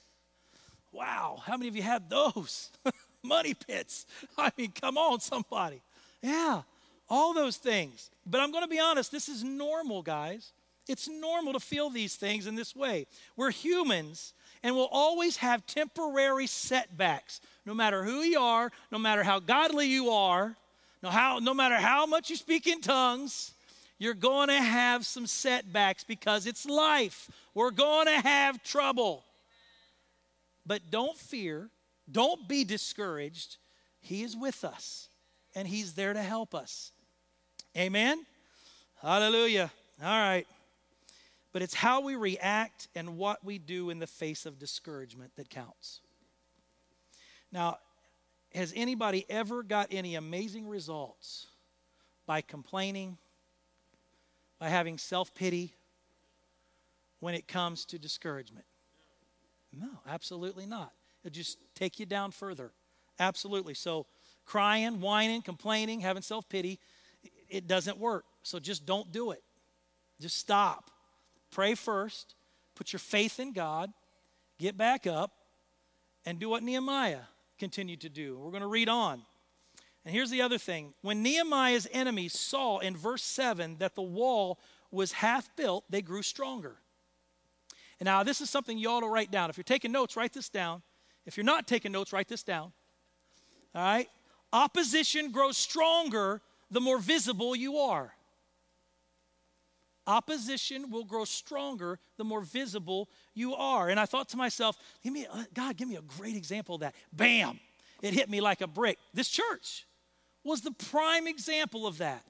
Wow, 0.91 1.41
how 1.43 1.57
many 1.57 1.67
of 1.67 1.75
you 1.75 1.83
had 1.83 2.09
those? 2.09 2.71
money 3.23 3.53
pits. 3.53 4.05
I 4.37 4.51
mean, 4.57 4.71
come 4.71 4.97
on, 4.97 5.19
somebody. 5.19 5.81
Yeah, 6.21 6.61
all 7.09 7.33
those 7.33 7.57
things. 7.57 8.09
But 8.25 8.41
I'm 8.41 8.51
going 8.51 8.63
to 8.63 8.69
be 8.69 8.79
honest, 8.79 9.11
this 9.11 9.29
is 9.29 9.43
normal, 9.43 10.01
guys. 10.01 10.51
It's 10.87 11.07
normal 11.07 11.53
to 11.53 11.59
feel 11.59 11.89
these 11.89 12.15
things 12.15 12.45
in 12.45 12.55
this 12.55 12.75
way. 12.75 13.07
We're 13.37 13.51
humans 13.51 14.33
and 14.63 14.75
will 14.75 14.89
always 14.91 15.37
have 15.37 15.65
temporary 15.67 16.47
setbacks 16.47 17.41
no 17.65 17.73
matter 17.73 18.03
who 18.03 18.21
you 18.21 18.39
are, 18.39 18.71
no 18.91 18.97
matter 18.97 19.23
how 19.23 19.39
godly 19.39 19.87
you 19.87 20.09
are, 20.09 20.55
no, 21.01 21.09
how, 21.09 21.39
no 21.39 21.53
matter 21.53 21.75
how 21.75 22.05
much 22.05 22.29
you 22.29 22.35
speak 22.35 22.65
in 22.65 22.81
tongues, 22.81 23.53
you're 23.99 24.13
going 24.13 24.47
to 24.47 24.61
have 24.61 25.05
some 25.05 25.27
setbacks 25.27 26.03
because 26.03 26.47
it's 26.47 26.65
life. 26.65 27.29
We're 27.53 27.71
going 27.71 28.07
to 28.07 28.19
have 28.21 28.63
trouble. 28.63 29.23
But 30.65 30.81
don't 30.89 31.17
fear, 31.17 31.69
don't 32.09 32.47
be 32.47 32.63
discouraged. 32.63 33.57
He 33.99 34.23
is 34.23 34.35
with 34.35 34.63
us, 34.63 35.09
and 35.55 35.67
He's 35.67 35.93
there 35.93 36.13
to 36.13 36.21
help 36.21 36.55
us. 36.55 36.91
Amen? 37.77 38.25
Hallelujah. 39.01 39.71
All 40.01 40.09
right. 40.09 40.47
But 41.53 41.61
it's 41.61 41.75
how 41.75 42.01
we 42.01 42.15
react 42.15 42.87
and 42.95 43.15
what 43.15 43.45
we 43.45 43.59
do 43.59 43.91
in 43.91 43.99
the 43.99 44.07
face 44.07 44.45
of 44.47 44.57
discouragement 44.57 45.31
that 45.35 45.49
counts. 45.49 46.01
Now, 47.51 47.77
has 48.55 48.73
anybody 48.75 49.25
ever 49.29 49.61
got 49.61 49.87
any 49.91 50.15
amazing 50.15 50.67
results 50.67 51.47
by 52.25 52.41
complaining, 52.41 53.17
by 54.59 54.69
having 54.69 54.97
self 54.97 55.33
pity 55.35 55.75
when 57.19 57.35
it 57.35 57.47
comes 57.47 57.85
to 57.85 57.99
discouragement? 57.99 58.65
No, 59.71 59.89
absolutely 60.07 60.65
not. 60.65 60.91
It'll 61.23 61.33
just 61.33 61.59
take 61.75 61.99
you 61.99 62.07
down 62.07 62.31
further. 62.31 62.71
Absolutely. 63.19 63.75
So, 63.75 64.07
crying, 64.45 65.01
whining, 65.01 65.43
complaining, 65.43 65.99
having 65.99 66.23
self 66.23 66.49
pity, 66.49 66.79
it 67.47 67.67
doesn't 67.67 67.99
work. 67.99 68.25
So, 68.41 68.59
just 68.59 68.87
don't 68.87 69.11
do 69.11 69.31
it. 69.31 69.43
Just 70.19 70.37
stop. 70.37 70.89
Pray 71.53 71.75
first. 71.75 72.33
Put 72.73 72.91
your 72.91 72.99
faith 72.99 73.39
in 73.39 73.53
God. 73.53 73.93
Get 74.57 74.75
back 74.75 75.05
up 75.05 75.31
and 76.25 76.39
do 76.39 76.49
what 76.49 76.63
Nehemiah 76.63 77.21
continued 77.59 78.01
to 78.01 78.09
do. 78.09 78.39
We're 78.39 78.49
going 78.49 78.61
to 78.61 78.67
read 78.67 78.89
on. 78.89 79.21
And 80.03 80.13
here's 80.13 80.31
the 80.31 80.41
other 80.41 80.57
thing 80.57 80.95
when 81.01 81.21
Nehemiah's 81.21 81.87
enemies 81.91 82.37
saw 82.37 82.79
in 82.79 82.97
verse 82.97 83.23
7 83.23 83.77
that 83.77 83.95
the 83.95 84.01
wall 84.01 84.59
was 84.89 85.11
half 85.11 85.55
built, 85.55 85.85
they 85.89 86.01
grew 86.01 86.23
stronger. 86.23 86.75
And 87.99 88.05
now, 88.05 88.23
this 88.23 88.41
is 88.41 88.49
something 88.49 88.77
you 88.77 88.89
ought 88.89 89.01
to 89.01 89.07
write 89.07 89.31
down. 89.31 89.49
If 89.51 89.57
you're 89.57 89.63
taking 89.63 89.91
notes, 89.91 90.17
write 90.17 90.33
this 90.33 90.49
down. 90.49 90.81
If 91.25 91.37
you're 91.37 91.45
not 91.45 91.67
taking 91.67 91.91
notes, 91.91 92.11
write 92.11 92.27
this 92.27 92.43
down. 92.43 92.73
All 93.75 93.81
right? 93.81 94.09
Opposition 94.51 95.31
grows 95.31 95.57
stronger 95.57 96.41
the 96.71 96.81
more 96.81 96.97
visible 96.97 97.55
you 97.55 97.77
are. 97.77 98.13
Opposition 100.05 100.89
will 100.89 101.05
grow 101.05 101.23
stronger 101.25 101.99
the 102.17 102.23
more 102.23 102.41
visible 102.41 103.09
you 103.33 103.55
are. 103.55 103.89
And 103.89 103.99
I 103.99 104.05
thought 104.05 104.29
to 104.29 104.37
myself, 104.37 104.77
give 105.01 105.13
me, 105.13 105.25
uh, 105.31 105.43
God, 105.53 105.77
give 105.77 105.87
me 105.87 105.95
a 105.95 106.01
great 106.01 106.35
example 106.35 106.75
of 106.75 106.81
that. 106.81 106.95
Bam! 107.11 107.59
It 108.01 108.13
hit 108.13 108.29
me 108.29 108.41
like 108.41 108.61
a 108.61 108.67
brick. 108.67 108.97
This 109.13 109.29
church 109.29 109.85
was 110.43 110.61
the 110.61 110.71
prime 110.71 111.25
example 111.25 111.87
of 111.87 111.99
that. 111.99 112.25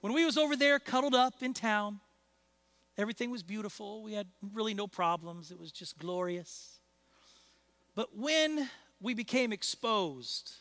When 0.00 0.14
we 0.14 0.24
was 0.24 0.38
over 0.38 0.56
there 0.56 0.78
cuddled 0.78 1.14
up 1.14 1.42
in 1.42 1.52
town, 1.52 2.00
everything 2.96 3.30
was 3.30 3.42
beautiful. 3.42 4.02
We 4.02 4.14
had 4.14 4.26
really 4.52 4.72
no 4.74 4.86
problems. 4.86 5.50
It 5.50 5.58
was 5.58 5.70
just 5.70 5.98
glorious. 5.98 6.78
But 7.94 8.16
when 8.16 8.68
we 9.00 9.12
became 9.12 9.52
exposed 9.52 10.52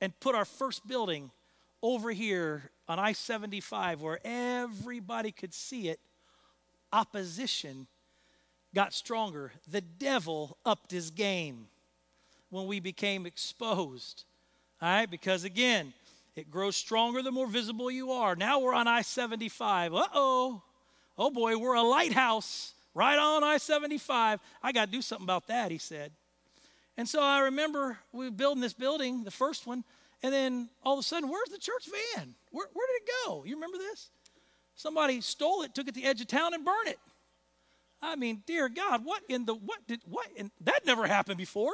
and 0.00 0.18
put 0.20 0.34
our 0.34 0.44
first 0.44 0.86
building 0.86 1.30
over 1.82 2.10
here 2.10 2.70
on 2.92 2.98
I 2.98 3.12
75 3.12 4.02
where 4.02 4.20
everybody 4.22 5.32
could 5.32 5.54
see 5.54 5.88
it, 5.88 5.98
opposition 6.92 7.86
got 8.74 8.92
stronger. 8.92 9.50
The 9.70 9.80
devil 9.80 10.58
upped 10.66 10.90
his 10.90 11.10
game 11.10 11.68
when 12.50 12.66
we 12.66 12.80
became 12.80 13.24
exposed. 13.24 14.24
All 14.82 14.90
right, 14.90 15.10
because 15.10 15.44
again, 15.44 15.94
it 16.36 16.50
grows 16.50 16.76
stronger 16.76 17.22
the 17.22 17.32
more 17.32 17.46
visible 17.46 17.90
you 17.90 18.12
are. 18.12 18.36
Now 18.36 18.58
we're 18.60 18.74
on 18.74 18.86
I 18.86 19.00
75. 19.00 19.94
Uh 19.94 20.04
oh. 20.12 20.62
Oh 21.16 21.30
boy, 21.30 21.56
we're 21.56 21.74
a 21.74 21.82
lighthouse 21.82 22.74
right 22.94 23.18
on 23.18 23.42
I 23.42 23.56
75. 23.56 24.38
I 24.62 24.72
got 24.72 24.86
to 24.86 24.92
do 24.92 25.00
something 25.00 25.24
about 25.24 25.46
that, 25.46 25.70
he 25.70 25.78
said. 25.78 26.12
And 26.98 27.08
so 27.08 27.22
I 27.22 27.40
remember 27.40 27.98
we 28.12 28.26
were 28.26 28.30
building 28.30 28.60
this 28.60 28.74
building, 28.74 29.24
the 29.24 29.30
first 29.30 29.66
one, 29.66 29.82
and 30.22 30.32
then 30.32 30.68
all 30.84 30.94
of 30.94 31.00
a 31.00 31.02
sudden, 31.02 31.28
where's 31.28 31.48
the 31.48 31.58
church 31.58 31.88
van? 32.16 32.34
Where, 32.50 32.66
where 32.72 32.86
did 32.86 33.02
it 33.02 33.10
go? 33.26 33.44
You 33.44 33.56
remember 33.56 33.78
this? 33.78 34.10
Somebody 34.74 35.20
stole 35.20 35.62
it, 35.62 35.74
took 35.74 35.88
it 35.88 35.94
to 35.94 36.00
the 36.00 36.06
edge 36.06 36.20
of 36.20 36.28
town, 36.28 36.54
and 36.54 36.64
burned 36.64 36.88
it. 36.88 36.98
I 38.00 38.16
mean, 38.16 38.42
dear 38.46 38.68
God, 38.68 39.04
what 39.04 39.22
in 39.28 39.44
the 39.44 39.54
what 39.54 39.86
did 39.86 40.00
what? 40.08 40.26
In, 40.34 40.50
that 40.62 40.84
never 40.86 41.06
happened 41.06 41.38
before. 41.38 41.72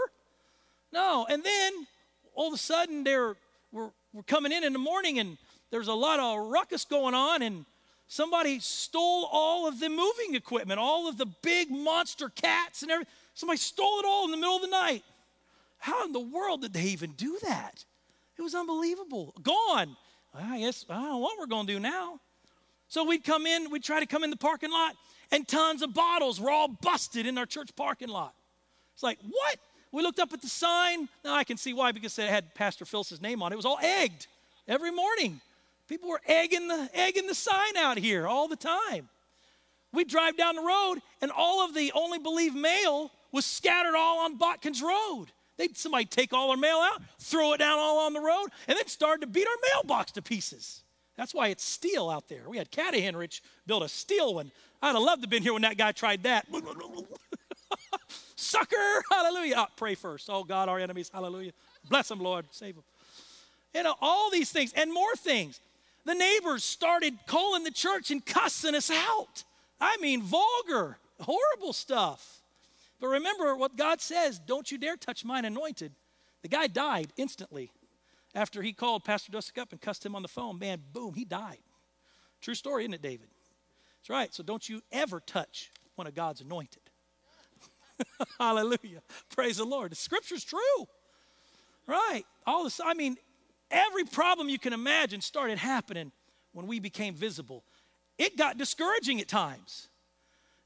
No, 0.93 1.27
and 1.29 1.43
then 1.43 1.87
all 2.35 2.49
of 2.49 2.55
a 2.55 2.59
sudden, 2.59 3.05
they're 3.05 3.37
we're, 3.73 3.91
we're 4.13 4.23
coming 4.23 4.53
in 4.53 4.65
in 4.65 4.73
the 4.73 4.79
morning, 4.79 5.19
and 5.19 5.39
there's 5.71 5.89
a 5.89 5.95
lot 5.95 6.21
of 6.21 6.49
ruckus 6.49 6.85
going 6.85 7.15
on, 7.15 7.43
and 7.43 7.65
somebody 8.09 8.59
stole 8.61 9.29
all 9.31 9.69
of 9.69 9.81
the 9.81 9.89
moving 9.89 10.35
equipment, 10.35 10.81
all 10.81 11.09
of 11.09 11.19
the 11.19 11.27
big 11.27 11.71
monster 11.71 12.29
cats 12.29 12.83
and 12.83 12.91
everything. 12.91 13.13
Somebody 13.35 13.59
stole 13.59 14.01
it 14.01 14.05
all 14.07 14.25
in 14.25 14.31
the 14.31 14.37
middle 14.37 14.57
of 14.57 14.63
the 14.63 14.69
night. 14.69 15.05
How 15.79 16.05
in 16.05 16.13
the 16.13 16.21
world 16.21 16.63
did 16.63 16.73
they 16.73 16.85
even 16.85 17.13
do 17.13 17.39
that? 17.43 17.85
It 18.39 18.43
was 18.43 18.55
unbelievable. 18.55 19.35
Gone. 19.43 19.97
I 20.35 20.61
guess 20.61 20.85
I 20.89 20.95
don't 20.95 21.05
know 21.05 21.19
what 21.19 21.39
we're 21.39 21.47
going 21.47 21.67
to 21.67 21.73
do 21.73 21.81
now. 21.81 22.21
So 22.87 23.05
we'd 23.05 23.25
come 23.25 23.47
in, 23.47 23.71
we'd 23.71 23.83
try 23.83 24.01
to 24.01 24.07
come 24.07 24.25
in 24.25 24.31
the 24.31 24.37
parking 24.37 24.71
lot, 24.71 24.95
and 25.31 25.47
tons 25.47 25.83
of 25.83 25.93
bottles 25.93 26.41
were 26.41 26.51
all 26.51 26.69
busted 26.69 27.27
in 27.27 27.37
our 27.37 27.47
church 27.47 27.71
parking 27.77 28.09
lot. 28.09 28.35
It's 28.95 29.03
like, 29.03 29.19
what? 29.29 29.59
We 29.93 30.03
looked 30.03 30.21
up 30.21 30.33
at 30.33 30.41
the 30.41 30.49
sign. 30.49 31.09
Now 31.25 31.35
I 31.35 31.45
can 31.45 31.57
see 31.57 31.73
why, 31.73 31.93
because 31.93 32.19
it 32.19 32.29
had 32.29 32.55
Pastor 32.55 32.85
Phil's 32.85 33.21
name 33.21 33.43
on 33.43 33.53
it. 33.53 33.55
It 33.55 33.57
was 33.57 33.67
all 33.67 33.79
egged 33.83 34.27
every 34.67 34.91
morning. 34.91 35.41
People 35.89 36.09
were 36.11 36.21
egging 36.27 36.69
the, 36.69 36.89
egging 36.95 37.27
the 37.27 37.35
sign 37.35 37.77
out 37.77 37.99
here 37.99 38.27
all 38.27 38.49
the 38.49 38.57
time. 38.57 39.09
We'd 39.93 40.09
drive 40.09 40.37
down 40.37 40.57
the 40.57 40.63
road, 40.63 40.99
and 41.23 41.31
all 41.31 41.65
of 41.65 41.75
the 41.75 41.93
only 41.95 42.19
believe 42.19 42.55
mail 42.55 43.11
was 43.33 43.47
scattered 43.47 43.95
all 43.97 44.21
on 44.21 44.39
Botkins 44.39 44.83
Road. 44.83 45.27
They'd 45.59 45.77
somebody 45.77 46.07
take 46.07 46.33
all 46.33 46.51
our 46.51 46.57
mail 46.57 46.77
out, 46.77 47.03
throw 47.19 47.53
it 47.53 47.59
down 47.59 47.79
all 47.79 47.99
on 48.07 48.13
the 48.13 48.21
road, 48.21 48.47
and 48.69 48.79
then 48.79 48.87
start 48.87 49.21
to 49.21 49.27
beat 49.27 49.47
our 49.47 49.57
mailbox 49.75 50.13
to 50.13 50.23
pieces. 50.23 50.83
That's 51.17 51.35
why 51.35 51.49
it's 51.49 51.65
steel 51.65 52.09
out 52.09 52.29
there. 52.29 52.43
We 52.49 52.59
had 52.59 52.71
Caddy 52.71 53.03
Henrich 53.03 53.41
build 53.67 53.83
a 53.83 53.89
steel 53.89 54.37
one. 54.37 54.53
I'd 54.81 54.95
have 54.95 55.03
loved 55.03 55.23
to 55.23 55.27
have 55.27 55.31
been 55.31 55.43
here 55.43 55.53
when 55.53 55.63
that 55.63 55.77
guy 55.77 55.91
tried 55.91 56.23
that. 56.23 56.47
Sucker! 58.37 59.03
Hallelujah. 59.11 59.55
Oh, 59.59 59.67
pray 59.77 59.97
first. 59.97 60.31
Oh, 60.31 60.45
God, 60.45 60.69
our 60.69 60.79
enemies. 60.79 61.11
Hallelujah. 61.13 61.51
Bless 61.91 62.09
them, 62.09 62.21
Lord. 62.21 62.47
Save 62.53 62.77
them. 62.77 62.85
You 63.75 63.83
know, 63.83 63.97
all 64.01 64.31
these 64.31 64.53
things 64.53 64.73
and 64.75 64.93
more 64.93 65.17
things. 65.17 65.61
The 66.05 66.15
neighbors 66.15 66.63
started 66.63 67.19
calling 67.27 67.65
the 67.65 67.73
church 67.73 68.13
and 68.13 68.25
cussing 68.25 68.77
us 68.77 68.91
out. 68.91 69.43
I 69.81 69.97
mean, 69.99 70.23
vulgar, 70.23 70.99
horrible 71.21 71.73
stuff. 71.73 72.38
But 73.01 73.09
remember 73.09 73.55
what 73.57 73.77
God 73.77 74.01
says 74.01 74.39
don't 74.39 74.71
you 74.71 74.79
dare 74.79 74.97
touch 74.97 75.25
mine 75.25 75.45
anointed. 75.45 75.93
The 76.43 76.49
guy 76.49 76.67
died 76.67 77.13
instantly 77.17 77.71
after 78.35 78.63
he 78.63 78.73
called 78.73 79.05
Pastor 79.05 79.33
Dusick 79.33 79.59
up 79.59 79.73
and 79.73 79.81
cussed 79.81 80.05
him 80.05 80.15
on 80.15 80.23
the 80.23 80.29
phone. 80.29 80.59
Man, 80.59 80.83
boom, 80.93 81.15
he 81.15 81.25
died. 81.25 81.59
True 82.41 82.55
story, 82.55 82.85
isn't 82.85 82.95
it, 82.95 83.03
David? 83.03 83.29
That's 83.99 84.11
right. 84.11 84.33
So 84.33 84.43
don't 84.43 84.69
you 84.69 84.83
ever 84.93 85.21
touch 85.21 85.71
one 85.97 86.07
of 86.07 86.15
God's 86.15 86.41
anointed. 86.41 86.83
Hallelujah. 88.39 89.03
Praise 89.35 89.57
the 89.57 89.65
Lord. 89.65 89.91
The 89.91 89.97
scripture's 89.97 90.45
true. 90.45 90.87
Right. 91.87 92.25
All 92.47 92.65
this, 92.65 92.81
I 92.85 92.95
mean, 92.95 93.17
every 93.71 94.05
problem 94.05 94.49
you 94.49 94.59
can 94.59 94.73
imagine 94.73 95.21
started 95.21 95.59
happening 95.59 96.13
when 96.53 96.67
we 96.67 96.79
became 96.79 97.15
visible. 97.15 97.65
It 98.19 98.37
got 98.37 98.59
discouraging 98.59 99.21
at 99.21 99.29
times. 99.29 99.89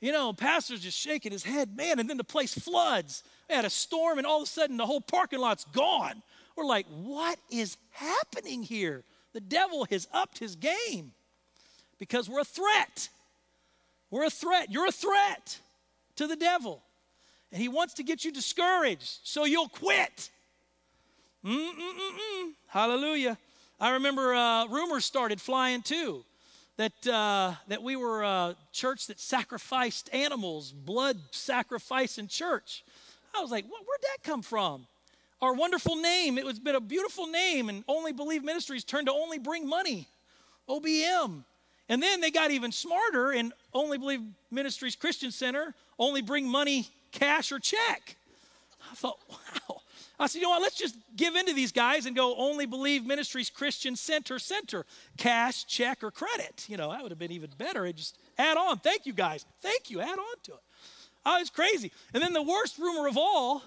You 0.03 0.11
know, 0.11 0.33
pastor's 0.33 0.81
just 0.81 0.99
shaking 0.99 1.31
his 1.31 1.45
head, 1.45 1.77
man, 1.77 2.01
and 2.01 2.11
then 2.11 2.17
the 2.17 2.25
place 2.25 2.53
floods. 2.53 3.23
We 3.49 3.55
had 3.55 3.65
a 3.65 3.71
storm, 3.71 4.19
and 4.19 4.27
all 4.27 4.39
of 4.39 4.43
a 4.43 4.51
sudden 4.51 4.77
the 4.77 4.85
whole 4.85 5.01
parking 5.01 5.39
lot's 5.39 5.65
gone. 5.67 6.25
We're 6.57 6.65
like, 6.65 6.87
what 6.89 7.39
is 7.53 7.77
happening 7.93 8.65
here? 8.65 9.05
The 9.33 9.41
devil 9.41 9.87
has 9.91 10.09
upped 10.13 10.39
his 10.39 10.57
game 10.57 11.13
because 12.01 12.29
we're 12.29 12.41
a 12.41 12.45
threat. 12.45 13.09
We're 14.11 14.25
a 14.25 14.31
threat. 14.31 14.73
You're 14.73 14.89
a 14.89 14.93
threat 14.93 15.61
to 16.17 16.27
the 16.27 16.37
devil. 16.37 16.83
And 17.53 17.63
he 17.63 17.69
wants 17.69 17.95
to 17.95 18.03
get 18.03 18.25
you 18.25 18.33
discouraged 18.33 19.21
so 19.23 19.45
you'll 19.45 19.69
quit. 19.69 20.31
Mm-mm-mm-mm. 21.45 22.51
Hallelujah. 22.67 23.39
I 23.79 23.91
remember 23.91 24.35
uh, 24.35 24.67
rumors 24.67 25.05
started 25.05 25.41
flying 25.41 25.81
too 25.81 26.25
that, 26.83 27.07
uh, 27.07 27.55
that 27.69 27.83
we 27.83 27.95
were 27.95 28.23
a 28.23 28.57
church 28.73 29.07
that 29.07 29.21
sacrificed 29.21 30.11
animals, 30.13 30.73
blood 30.73 31.17
sacrifice 31.31 32.19
in 32.19 32.27
church. 32.27 32.85
I 33.37 33.41
was 33.41 33.51
like, 33.51 33.65
what, 33.67 33.83
where'd 33.87 34.03
that 34.03 34.25
come 34.25 34.43
from? 34.43 34.87
Our 35.41 35.55
wonderful 35.55 35.97
name, 35.97 36.39
it 36.39 36.45
was 36.45 36.59
been 36.59 36.75
a 36.75 36.81
beautiful 36.81 37.27
name, 37.27 37.69
and 37.69 37.85
Only 37.87 38.13
Believe 38.13 38.43
Ministries 38.43 38.85
turned 38.85 39.07
to 39.07 39.13
Only 39.13 39.39
Bring 39.39 39.69
Money, 39.69 40.09
OBM. 40.69 41.45
And 41.89 42.03
then 42.03 42.21
they 42.21 42.31
got 42.31 42.51
even 42.51 42.73
smarter 42.73 43.31
and 43.31 43.53
Only 43.73 43.99
Believe 43.99 44.23
Ministries 44.51 44.97
Christian 44.97 45.31
Center, 45.31 45.75
Only 45.99 46.23
Bring 46.23 46.49
Money, 46.49 46.89
cash 47.13 47.53
or 47.53 47.59
check. 47.61 48.17
I 48.91 48.95
thought, 48.95 49.19
wow, 49.31 49.82
I 50.21 50.27
said, 50.27 50.39
you 50.39 50.45
know 50.45 50.51
what, 50.51 50.63
let's 50.63 50.77
just 50.77 50.97
give 51.17 51.35
in 51.35 51.47
to 51.47 51.55
these 51.55 51.73
guys 51.73 52.07
and 52.07 52.15
go 52.15 52.37
only 52.37 52.67
believe 52.67 53.05
ministries 53.05 53.51
Christian 53.51 53.97
Center 53.97 54.39
Center. 54.39 54.87
Cash, 55.17 55.67
check, 55.67 56.05
or 56.05 56.11
credit. 56.11 56.67
You 56.69 56.77
know, 56.77 56.91
that 56.93 57.03
would 57.03 57.11
have 57.11 57.19
been 57.19 57.33
even 57.33 57.51
better. 57.59 57.87
It 57.87 57.97
just 57.97 58.19
add 58.39 58.57
on. 58.57 58.79
Thank 58.79 59.07
you 59.07 59.13
guys. 59.13 59.45
Thank 59.61 59.91
you. 59.91 60.01
Add 60.01 60.19
on 60.19 60.37
to 60.45 60.53
it. 60.53 60.61
Oh, 61.25 61.39
it's 61.41 61.51
crazy. 61.51 61.93
And 62.13 62.23
then 62.23 62.33
the 62.33 62.43
worst 62.43 62.79
rumor 62.79 63.09
of 63.09 63.17
all, 63.17 63.63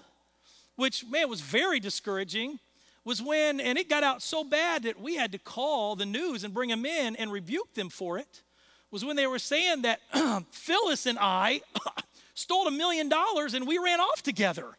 which 0.76 1.04
man 1.06 1.28
was 1.28 1.40
very 1.40 1.80
discouraging, 1.80 2.58
was 3.04 3.22
when, 3.22 3.60
and 3.60 3.78
it 3.78 3.88
got 3.88 4.02
out 4.02 4.20
so 4.20 4.42
bad 4.42 4.82
that 4.82 5.00
we 5.00 5.14
had 5.14 5.32
to 5.32 5.38
call 5.38 5.94
the 5.94 6.06
news 6.06 6.44
and 6.44 6.52
bring 6.52 6.68
them 6.68 6.84
in 6.84 7.16
and 7.16 7.30
rebuke 7.30 7.72
them 7.74 7.88
for 7.88 8.18
it, 8.18 8.42
was 8.90 9.04
when 9.04 9.16
they 9.16 9.26
were 9.26 9.38
saying 9.38 9.82
that 9.82 10.00
Phyllis 10.50 11.06
and 11.06 11.18
I 11.20 11.60
stole 12.34 12.66
a 12.66 12.70
million 12.70 13.08
dollars 13.08 13.54
and 13.54 13.66
we 13.66 13.78
ran 13.78 14.00
off 14.00 14.22
together. 14.22 14.76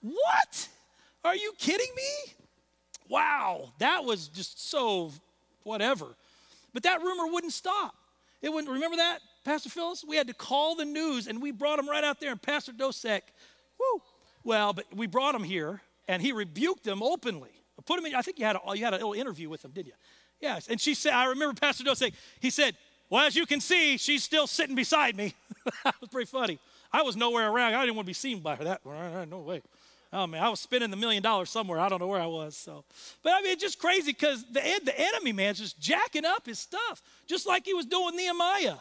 What? 0.00 0.68
Are 1.24 1.36
you 1.36 1.52
kidding 1.58 1.94
me? 1.94 2.32
Wow, 3.08 3.72
that 3.78 4.04
was 4.04 4.28
just 4.28 4.70
so 4.70 5.12
whatever. 5.64 6.06
But 6.72 6.84
that 6.84 7.02
rumor 7.02 7.26
wouldn't 7.26 7.52
stop. 7.52 7.94
It 8.40 8.50
wouldn't, 8.50 8.72
remember 8.72 8.96
that, 8.98 9.18
Pastor 9.44 9.68
Phyllis? 9.68 10.04
We 10.06 10.16
had 10.16 10.28
to 10.28 10.34
call 10.34 10.76
the 10.76 10.84
news 10.84 11.26
and 11.26 11.42
we 11.42 11.50
brought 11.50 11.78
him 11.78 11.88
right 11.88 12.04
out 12.04 12.20
there. 12.20 12.30
And 12.30 12.40
Pastor 12.40 12.72
Dosek, 12.72 13.22
whoo, 13.78 14.00
well, 14.44 14.72
but 14.72 14.86
we 14.94 15.06
brought 15.06 15.34
him 15.34 15.42
here 15.42 15.82
and 16.08 16.22
he 16.22 16.32
rebuked 16.32 16.84
them 16.84 17.02
openly. 17.02 17.50
Put 17.84 17.98
him 17.98 18.06
in, 18.06 18.14
I 18.14 18.22
think 18.22 18.38
you 18.38 18.44
had 18.44 18.56
a, 18.56 18.76
you 18.76 18.84
had 18.84 18.92
a 18.92 18.96
little 18.96 19.14
interview 19.14 19.48
with 19.48 19.64
him, 19.64 19.72
didn't 19.72 19.88
you? 19.88 19.94
Yes. 20.40 20.68
And 20.68 20.80
she 20.80 20.94
said, 20.94 21.12
I 21.12 21.26
remember 21.26 21.58
Pastor 21.58 21.84
Dosek, 21.84 22.12
he 22.38 22.50
said, 22.50 22.76
Well, 23.08 23.26
as 23.26 23.34
you 23.34 23.46
can 23.46 23.60
see, 23.60 23.96
she's 23.96 24.22
still 24.22 24.46
sitting 24.46 24.74
beside 24.74 25.16
me. 25.16 25.34
that 25.84 25.94
was 26.00 26.10
pretty 26.10 26.30
funny. 26.30 26.58
I 26.92 27.02
was 27.02 27.16
nowhere 27.16 27.50
around. 27.50 27.74
I 27.74 27.82
didn't 27.82 27.96
want 27.96 28.06
to 28.06 28.10
be 28.10 28.14
seen 28.14 28.40
by 28.40 28.56
her. 28.56 28.64
That 28.64 28.80
no 29.30 29.38
way. 29.38 29.62
Oh 30.12 30.26
man, 30.26 30.42
I 30.42 30.48
was 30.48 30.58
spending 30.58 30.90
the 30.90 30.96
million 30.96 31.22
dollars 31.22 31.50
somewhere. 31.50 31.78
I 31.78 31.88
don't 31.88 32.00
know 32.00 32.08
where 32.08 32.20
I 32.20 32.26
was. 32.26 32.56
So, 32.56 32.84
but 33.22 33.32
I 33.32 33.42
mean, 33.42 33.52
it's 33.52 33.62
just 33.62 33.78
crazy 33.78 34.12
because 34.12 34.44
the 34.50 34.60
the 34.84 34.94
enemy 34.98 35.32
man's 35.32 35.58
just 35.60 35.78
jacking 35.78 36.24
up 36.24 36.46
his 36.46 36.58
stuff, 36.58 37.00
just 37.28 37.46
like 37.46 37.64
he 37.64 37.74
was 37.74 37.86
doing 37.86 38.16
Nehemiah. 38.16 38.76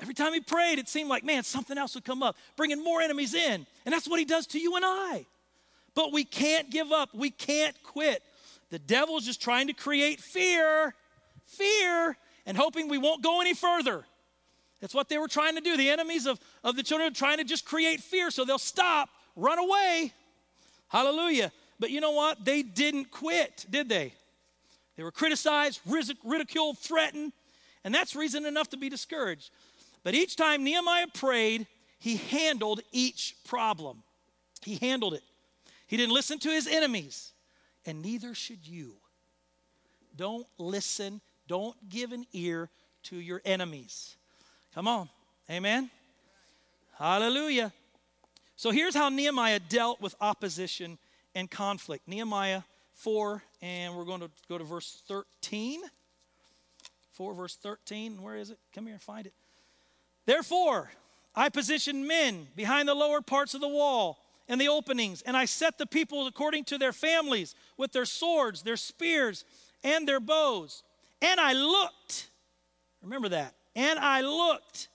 Every 0.00 0.14
time 0.14 0.32
he 0.32 0.40
prayed, 0.40 0.78
it 0.78 0.88
seemed 0.88 1.10
like 1.10 1.24
man, 1.24 1.42
something 1.42 1.76
else 1.76 1.94
would 1.94 2.04
come 2.04 2.22
up, 2.22 2.36
bringing 2.56 2.82
more 2.82 3.02
enemies 3.02 3.34
in, 3.34 3.66
and 3.84 3.92
that's 3.92 4.08
what 4.08 4.18
he 4.18 4.24
does 4.24 4.46
to 4.48 4.58
you 4.58 4.74
and 4.76 4.84
I. 4.84 5.26
But 5.94 6.10
we 6.10 6.24
can't 6.24 6.70
give 6.70 6.90
up. 6.90 7.10
We 7.14 7.28
can't 7.28 7.76
quit. 7.82 8.22
The 8.70 8.78
devil's 8.78 9.26
just 9.26 9.42
trying 9.42 9.66
to 9.66 9.74
create 9.74 10.20
fear, 10.20 10.94
fear, 11.44 12.16
and 12.46 12.56
hoping 12.56 12.88
we 12.88 12.96
won't 12.96 13.22
go 13.22 13.42
any 13.42 13.52
further. 13.52 14.06
That's 14.80 14.94
what 14.94 15.10
they 15.10 15.18
were 15.18 15.28
trying 15.28 15.56
to 15.56 15.60
do. 15.60 15.76
The 15.76 15.90
enemies 15.90 16.24
of, 16.24 16.40
of 16.64 16.76
the 16.76 16.82
children 16.82 17.10
are 17.10 17.14
trying 17.14 17.36
to 17.36 17.44
just 17.44 17.66
create 17.66 18.00
fear 18.00 18.30
so 18.30 18.46
they'll 18.46 18.58
stop, 18.58 19.10
run 19.36 19.58
away, 19.58 20.14
Hallelujah. 20.92 21.50
But 21.80 21.90
you 21.90 22.02
know 22.02 22.10
what? 22.10 22.44
They 22.44 22.62
didn't 22.62 23.10
quit, 23.10 23.64
did 23.70 23.88
they? 23.88 24.12
They 24.94 25.02
were 25.02 25.10
criticized, 25.10 25.80
ridiculed, 25.86 26.78
threatened, 26.78 27.32
and 27.82 27.94
that's 27.94 28.14
reason 28.14 28.44
enough 28.44 28.68
to 28.70 28.76
be 28.76 28.90
discouraged. 28.90 29.50
But 30.04 30.14
each 30.14 30.36
time 30.36 30.62
Nehemiah 30.62 31.06
prayed, 31.14 31.66
he 31.98 32.16
handled 32.16 32.82
each 32.92 33.36
problem. 33.46 34.02
He 34.60 34.76
handled 34.76 35.14
it. 35.14 35.22
He 35.86 35.96
didn't 35.96 36.12
listen 36.12 36.38
to 36.40 36.50
his 36.50 36.66
enemies, 36.66 37.32
and 37.86 38.02
neither 38.02 38.34
should 38.34 38.66
you. 38.66 38.92
Don't 40.14 40.46
listen, 40.58 41.22
don't 41.48 41.76
give 41.88 42.12
an 42.12 42.26
ear 42.34 42.68
to 43.04 43.16
your 43.16 43.40
enemies. 43.46 44.16
Come 44.74 44.86
on. 44.86 45.08
Amen. 45.50 45.90
Hallelujah. 46.98 47.72
So 48.62 48.70
here's 48.70 48.94
how 48.94 49.08
Nehemiah 49.08 49.58
dealt 49.58 50.00
with 50.00 50.14
opposition 50.20 50.96
and 51.34 51.50
conflict. 51.50 52.06
Nehemiah 52.06 52.62
4, 52.92 53.42
and 53.60 53.96
we're 53.96 54.04
going 54.04 54.20
to 54.20 54.30
go 54.48 54.56
to 54.56 54.62
verse 54.62 55.02
13. 55.08 55.80
4, 57.10 57.34
verse 57.34 57.56
13. 57.56 58.22
Where 58.22 58.36
is 58.36 58.50
it? 58.50 58.58
Come 58.72 58.86
here, 58.86 59.00
find 59.00 59.26
it. 59.26 59.32
Therefore, 60.26 60.92
I 61.34 61.48
positioned 61.48 62.06
men 62.06 62.46
behind 62.54 62.86
the 62.86 62.94
lower 62.94 63.20
parts 63.20 63.54
of 63.54 63.60
the 63.60 63.66
wall 63.66 64.20
and 64.48 64.60
the 64.60 64.68
openings, 64.68 65.22
and 65.22 65.36
I 65.36 65.44
set 65.44 65.76
the 65.76 65.84
people 65.84 66.28
according 66.28 66.62
to 66.66 66.78
their 66.78 66.92
families 66.92 67.56
with 67.76 67.90
their 67.90 68.04
swords, 68.04 68.62
their 68.62 68.76
spears, 68.76 69.44
and 69.82 70.06
their 70.06 70.20
bows. 70.20 70.84
And 71.20 71.40
I 71.40 71.52
looked, 71.54 72.28
remember 73.02 73.30
that, 73.30 73.56
and 73.74 73.98
I 73.98 74.20
looked 74.20 74.86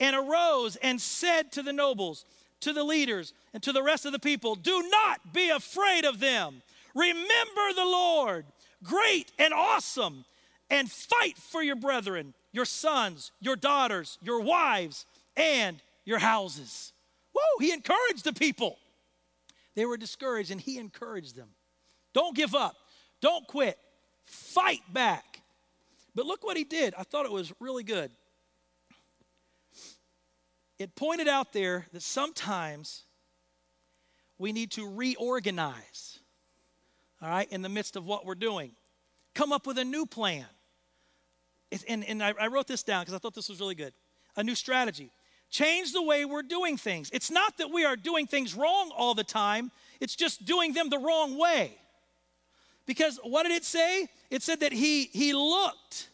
and 0.00 0.16
arose 0.16 0.76
and 0.76 0.98
said 0.98 1.52
to 1.52 1.62
the 1.62 1.74
nobles, 1.74 2.24
to 2.62 2.72
the 2.72 2.84
leaders 2.84 3.32
and 3.52 3.62
to 3.62 3.72
the 3.72 3.82
rest 3.82 4.06
of 4.06 4.12
the 4.12 4.18
people 4.18 4.54
do 4.54 4.88
not 4.88 5.32
be 5.32 5.50
afraid 5.50 6.04
of 6.04 6.18
them. 6.18 6.62
Remember 6.94 7.72
the 7.74 7.84
Lord, 7.84 8.44
great 8.82 9.30
and 9.38 9.52
awesome, 9.52 10.24
and 10.70 10.90
fight 10.90 11.36
for 11.36 11.62
your 11.62 11.76
brethren, 11.76 12.34
your 12.52 12.64
sons, 12.64 13.32
your 13.40 13.56
daughters, 13.56 14.18
your 14.22 14.40
wives, 14.40 15.06
and 15.36 15.80
your 16.04 16.18
houses. 16.18 16.92
Whoa, 17.32 17.60
he 17.60 17.72
encouraged 17.72 18.24
the 18.24 18.32
people. 18.32 18.78
They 19.74 19.86
were 19.86 19.96
discouraged, 19.96 20.50
and 20.50 20.60
he 20.60 20.78
encouraged 20.78 21.36
them. 21.36 21.48
Don't 22.12 22.36
give 22.36 22.54
up, 22.54 22.76
don't 23.20 23.46
quit, 23.46 23.78
fight 24.24 24.82
back. 24.92 25.40
But 26.14 26.26
look 26.26 26.44
what 26.44 26.58
he 26.58 26.64
did. 26.64 26.94
I 26.98 27.04
thought 27.04 27.24
it 27.24 27.32
was 27.32 27.52
really 27.58 27.84
good 27.84 28.10
it 30.82 30.96
pointed 30.96 31.28
out 31.28 31.52
there 31.52 31.86
that 31.92 32.02
sometimes 32.02 33.04
we 34.36 34.52
need 34.52 34.72
to 34.72 34.84
reorganize, 34.84 36.18
all 37.22 37.28
right, 37.28 37.50
in 37.52 37.62
the 37.62 37.68
midst 37.68 37.94
of 37.94 38.04
what 38.04 38.26
we're 38.26 38.34
doing. 38.34 38.72
Come 39.32 39.52
up 39.52 39.64
with 39.64 39.78
a 39.78 39.84
new 39.84 40.06
plan. 40.06 40.44
and, 41.88 42.04
and 42.04 42.20
I, 42.20 42.34
I 42.38 42.48
wrote 42.48 42.66
this 42.66 42.82
down 42.82 43.02
because 43.02 43.14
I 43.14 43.18
thought 43.18 43.32
this 43.32 43.48
was 43.48 43.60
really 43.60 43.76
good. 43.76 43.92
A 44.36 44.42
new 44.42 44.56
strategy. 44.56 45.12
Change 45.50 45.92
the 45.92 46.02
way 46.02 46.24
we're 46.24 46.42
doing 46.42 46.76
things. 46.76 47.10
It's 47.12 47.30
not 47.30 47.58
that 47.58 47.70
we 47.70 47.84
are 47.84 47.94
doing 47.94 48.26
things 48.26 48.52
wrong 48.52 48.90
all 48.96 49.14
the 49.14 49.22
time, 49.22 49.70
it's 50.00 50.16
just 50.16 50.44
doing 50.44 50.72
them 50.72 50.90
the 50.90 50.98
wrong 50.98 51.38
way. 51.38 51.78
Because 52.86 53.20
what 53.22 53.44
did 53.44 53.52
it 53.52 53.64
say? 53.64 54.08
It 54.30 54.42
said 54.42 54.58
that 54.60 54.72
he, 54.72 55.04
he 55.04 55.32
looked. 55.32 56.08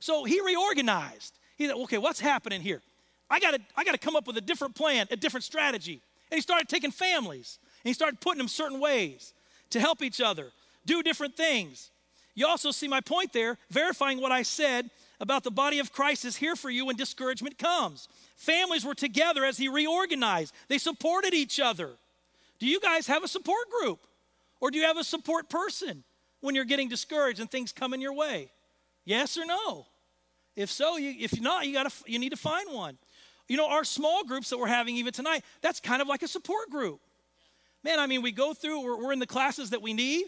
So 0.00 0.24
he 0.24 0.40
reorganized. 0.40 1.38
He 1.56 1.66
said, 1.66 1.76
okay, 1.76 1.98
what's 1.98 2.18
happening 2.18 2.62
here? 2.62 2.82
I 3.30 3.38
got 3.40 3.52
to 3.52 3.60
I 3.76 3.84
got 3.84 3.92
to 3.92 3.98
come 3.98 4.16
up 4.16 4.26
with 4.26 4.36
a 4.36 4.40
different 4.40 4.74
plan, 4.74 5.06
a 5.10 5.16
different 5.16 5.44
strategy. 5.44 6.00
And 6.30 6.36
he 6.36 6.42
started 6.42 6.68
taking 6.68 6.90
families 6.90 7.58
and 7.84 7.88
he 7.88 7.94
started 7.94 8.20
putting 8.20 8.38
them 8.38 8.48
certain 8.48 8.80
ways 8.80 9.32
to 9.70 9.80
help 9.80 10.02
each 10.02 10.20
other, 10.20 10.48
do 10.84 11.02
different 11.02 11.36
things. 11.36 11.90
You 12.34 12.46
also 12.46 12.70
see 12.70 12.88
my 12.88 13.00
point 13.00 13.32
there, 13.32 13.58
verifying 13.70 14.20
what 14.20 14.32
I 14.32 14.42
said 14.42 14.90
about 15.20 15.44
the 15.44 15.50
body 15.50 15.78
of 15.78 15.92
Christ 15.92 16.24
is 16.24 16.36
here 16.36 16.56
for 16.56 16.70
you 16.70 16.86
when 16.86 16.96
discouragement 16.96 17.58
comes. 17.58 18.08
Families 18.36 18.84
were 18.84 18.94
together 18.94 19.44
as 19.44 19.58
he 19.58 19.68
reorganized, 19.68 20.54
they 20.68 20.78
supported 20.78 21.34
each 21.34 21.60
other. 21.60 21.90
Do 22.58 22.66
you 22.66 22.80
guys 22.80 23.06
have 23.06 23.24
a 23.24 23.28
support 23.28 23.70
group? 23.70 24.00
Or 24.60 24.70
do 24.70 24.78
you 24.78 24.84
have 24.84 24.98
a 24.98 25.04
support 25.04 25.48
person 25.48 26.04
when 26.40 26.54
you're 26.54 26.66
getting 26.66 26.88
discouraged 26.88 27.40
and 27.40 27.50
things 27.50 27.72
come 27.72 27.94
in 27.94 28.00
your 28.00 28.12
way? 28.12 28.50
Yes 29.04 29.38
or 29.38 29.46
no? 29.46 29.86
If 30.56 30.70
so, 30.70 30.98
you, 30.98 31.14
if 31.18 31.40
not, 31.40 31.66
you, 31.66 31.72
gotta, 31.72 31.90
you 32.06 32.18
need 32.18 32.30
to 32.30 32.36
find 32.36 32.70
one. 32.70 32.98
You 33.50 33.56
know, 33.56 33.68
our 33.68 33.82
small 33.82 34.22
groups 34.22 34.50
that 34.50 34.58
we're 34.58 34.68
having 34.68 34.96
even 34.98 35.12
tonight, 35.12 35.42
that's 35.60 35.80
kind 35.80 36.00
of 36.00 36.06
like 36.06 36.22
a 36.22 36.28
support 36.28 36.70
group. 36.70 37.00
Man, 37.82 37.98
I 37.98 38.06
mean, 38.06 38.22
we 38.22 38.30
go 38.30 38.54
through, 38.54 38.84
we're, 38.84 38.96
we're 38.96 39.12
in 39.12 39.18
the 39.18 39.26
classes 39.26 39.70
that 39.70 39.82
we 39.82 39.92
need, 39.92 40.26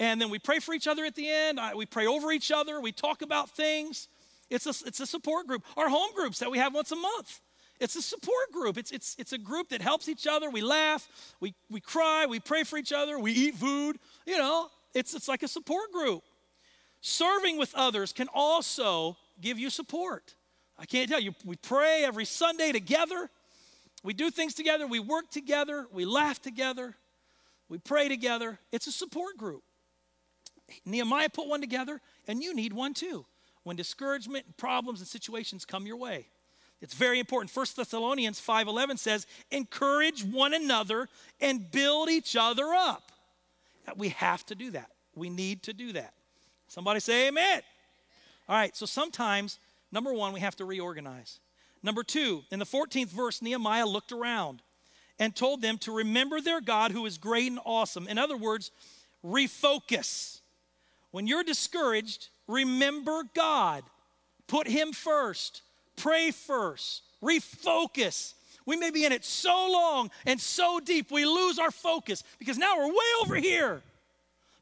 and 0.00 0.20
then 0.20 0.28
we 0.28 0.40
pray 0.40 0.58
for 0.58 0.74
each 0.74 0.88
other 0.88 1.04
at 1.04 1.14
the 1.14 1.30
end. 1.30 1.60
I, 1.60 1.76
we 1.76 1.86
pray 1.86 2.08
over 2.08 2.32
each 2.32 2.50
other. 2.50 2.80
We 2.80 2.90
talk 2.90 3.22
about 3.22 3.48
things. 3.50 4.08
It's 4.50 4.66
a, 4.66 4.88
it's 4.88 4.98
a 4.98 5.06
support 5.06 5.46
group. 5.46 5.62
Our 5.76 5.88
home 5.88 6.10
groups 6.16 6.40
that 6.40 6.50
we 6.50 6.58
have 6.58 6.74
once 6.74 6.90
a 6.90 6.96
month. 6.96 7.40
It's 7.78 7.94
a 7.94 8.02
support 8.02 8.50
group. 8.52 8.76
It's, 8.76 8.90
it's, 8.90 9.14
it's 9.20 9.32
a 9.32 9.38
group 9.38 9.68
that 9.68 9.80
helps 9.80 10.08
each 10.08 10.26
other. 10.26 10.50
We 10.50 10.60
laugh, 10.60 11.08
we, 11.38 11.54
we 11.70 11.78
cry, 11.78 12.26
we 12.26 12.40
pray 12.40 12.64
for 12.64 12.76
each 12.76 12.92
other, 12.92 13.20
we 13.20 13.30
eat 13.30 13.54
food. 13.54 14.00
You 14.26 14.36
know, 14.36 14.68
it's, 14.94 15.14
it's 15.14 15.28
like 15.28 15.44
a 15.44 15.48
support 15.48 15.92
group. 15.92 16.24
Serving 17.02 17.56
with 17.56 17.72
others 17.76 18.12
can 18.12 18.26
also 18.34 19.16
give 19.40 19.60
you 19.60 19.70
support. 19.70 20.34
I 20.78 20.86
can't 20.86 21.08
tell 21.08 21.20
you. 21.20 21.34
We 21.44 21.56
pray 21.56 22.04
every 22.04 22.24
Sunday 22.24 22.72
together. 22.72 23.30
We 24.02 24.12
do 24.12 24.30
things 24.30 24.54
together. 24.54 24.86
We 24.86 25.00
work 25.00 25.30
together. 25.30 25.86
We 25.92 26.04
laugh 26.04 26.40
together. 26.42 26.94
We 27.68 27.78
pray 27.78 28.08
together. 28.08 28.58
It's 28.72 28.86
a 28.86 28.92
support 28.92 29.36
group. 29.36 29.62
Nehemiah 30.84 31.28
put 31.28 31.46
one 31.46 31.60
together, 31.60 32.00
and 32.26 32.42
you 32.42 32.54
need 32.54 32.72
one 32.72 32.94
too 32.94 33.26
when 33.62 33.76
discouragement 33.76 34.46
and 34.46 34.56
problems 34.56 35.00
and 35.00 35.08
situations 35.08 35.64
come 35.64 35.86
your 35.86 35.96
way. 35.96 36.26
It's 36.80 36.94
very 36.94 37.18
important. 37.18 37.50
1 37.50 37.76
Thessalonians 37.76 38.38
5:11 38.40 38.98
says, 38.98 39.26
"Encourage 39.50 40.22
one 40.22 40.52
another 40.52 41.08
and 41.40 41.70
build 41.70 42.10
each 42.10 42.36
other 42.36 42.74
up." 42.74 43.10
We 43.96 44.10
have 44.10 44.44
to 44.46 44.54
do 44.54 44.70
that. 44.72 44.90
We 45.14 45.30
need 45.30 45.62
to 45.64 45.72
do 45.72 45.92
that. 45.92 46.14
Somebody 46.68 47.00
say 47.00 47.28
amen. 47.28 47.62
All 48.48 48.56
right, 48.56 48.76
so 48.76 48.84
sometimes 48.84 49.58
Number 49.94 50.12
one, 50.12 50.32
we 50.32 50.40
have 50.40 50.56
to 50.56 50.64
reorganize. 50.64 51.38
Number 51.80 52.02
two, 52.02 52.42
in 52.50 52.58
the 52.58 52.66
14th 52.66 53.10
verse, 53.10 53.40
Nehemiah 53.40 53.86
looked 53.86 54.10
around 54.10 54.60
and 55.20 55.36
told 55.36 55.62
them 55.62 55.78
to 55.78 55.94
remember 55.94 56.40
their 56.40 56.60
God 56.60 56.90
who 56.90 57.06
is 57.06 57.16
great 57.16 57.48
and 57.48 57.60
awesome. 57.64 58.08
In 58.08 58.18
other 58.18 58.36
words, 58.36 58.72
refocus. 59.24 60.40
When 61.12 61.28
you're 61.28 61.44
discouraged, 61.44 62.30
remember 62.48 63.22
God. 63.36 63.84
Put 64.48 64.66
Him 64.66 64.92
first. 64.92 65.62
Pray 65.94 66.32
first. 66.32 67.02
Refocus. 67.22 68.34
We 68.66 68.74
may 68.74 68.90
be 68.90 69.04
in 69.04 69.12
it 69.12 69.24
so 69.24 69.70
long 69.70 70.10
and 70.26 70.40
so 70.40 70.80
deep, 70.80 71.12
we 71.12 71.24
lose 71.24 71.60
our 71.60 71.70
focus 71.70 72.24
because 72.40 72.58
now 72.58 72.78
we're 72.78 72.88
way 72.88 73.10
over 73.22 73.36
here. 73.36 73.80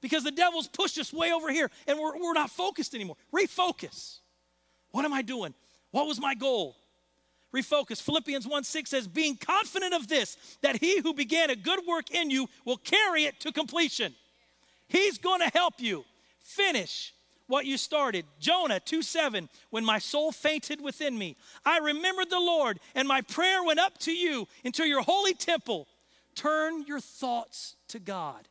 because 0.03 0.25
the 0.25 0.31
devil's 0.31 0.69
pushed 0.69 0.99
us 0.99 1.11
way 1.11 1.33
over 1.33 1.51
here 1.51 1.71
and 1.87 1.99
we're, 1.99 2.19
we're 2.19 2.35
not 2.35 2.51
focused 2.51 2.95
anymore. 2.95 3.17
Refocus. 3.33 4.19
What 4.93 5.05
am 5.05 5.13
I 5.13 5.23
doing? 5.23 5.55
What 5.91 6.07
was 6.07 6.21
my 6.21 6.35
goal? 6.35 6.77
Refocus. 7.55 8.01
Philippians 8.01 8.47
1 8.47 8.65
6 8.65 8.89
says, 8.89 9.09
Being 9.09 9.37
confident 9.37 9.93
of 9.95 10.09
this, 10.09 10.37
that 10.63 10.77
he 10.77 11.01
who 11.01 11.13
began 11.13 11.51
a 11.51 11.57
good 11.57 11.81
work 11.87 12.11
in 12.11 12.31
you 12.31 12.49
will 12.65 12.79
carry 12.79 13.25
it 13.25 13.41
to 13.41 13.53
completion. 13.53 14.15
He's 14.89 15.19
going 15.19 15.41
to 15.41 15.51
help 15.53 15.75
you 15.79 16.05
finish 16.41 17.13
what 17.47 17.67
you 17.67 17.77
started. 17.77 18.25
Jonah 18.41 18.81
2 18.81 19.03
7, 19.03 19.49
when 19.71 19.85
my 19.85 19.99
soul 19.99 20.33
fainted 20.33 20.81
within 20.81 21.19
me, 21.19 21.37
I 21.65 21.79
remembered 21.79 22.31
the 22.31 22.41
Lord, 22.41 22.81
and 22.95 23.07
my 23.07 23.21
prayer 23.21 23.63
went 23.63 23.81
up 23.81 23.99
to 23.99 24.13
you 24.13 24.49
into 24.65 24.85
your 24.85 25.03
holy 25.03 25.35
temple. 25.35 25.87
Turn 26.35 26.85
your 26.85 27.01
thoughts 27.01 27.77
to 27.89 27.99
God. 27.99 28.49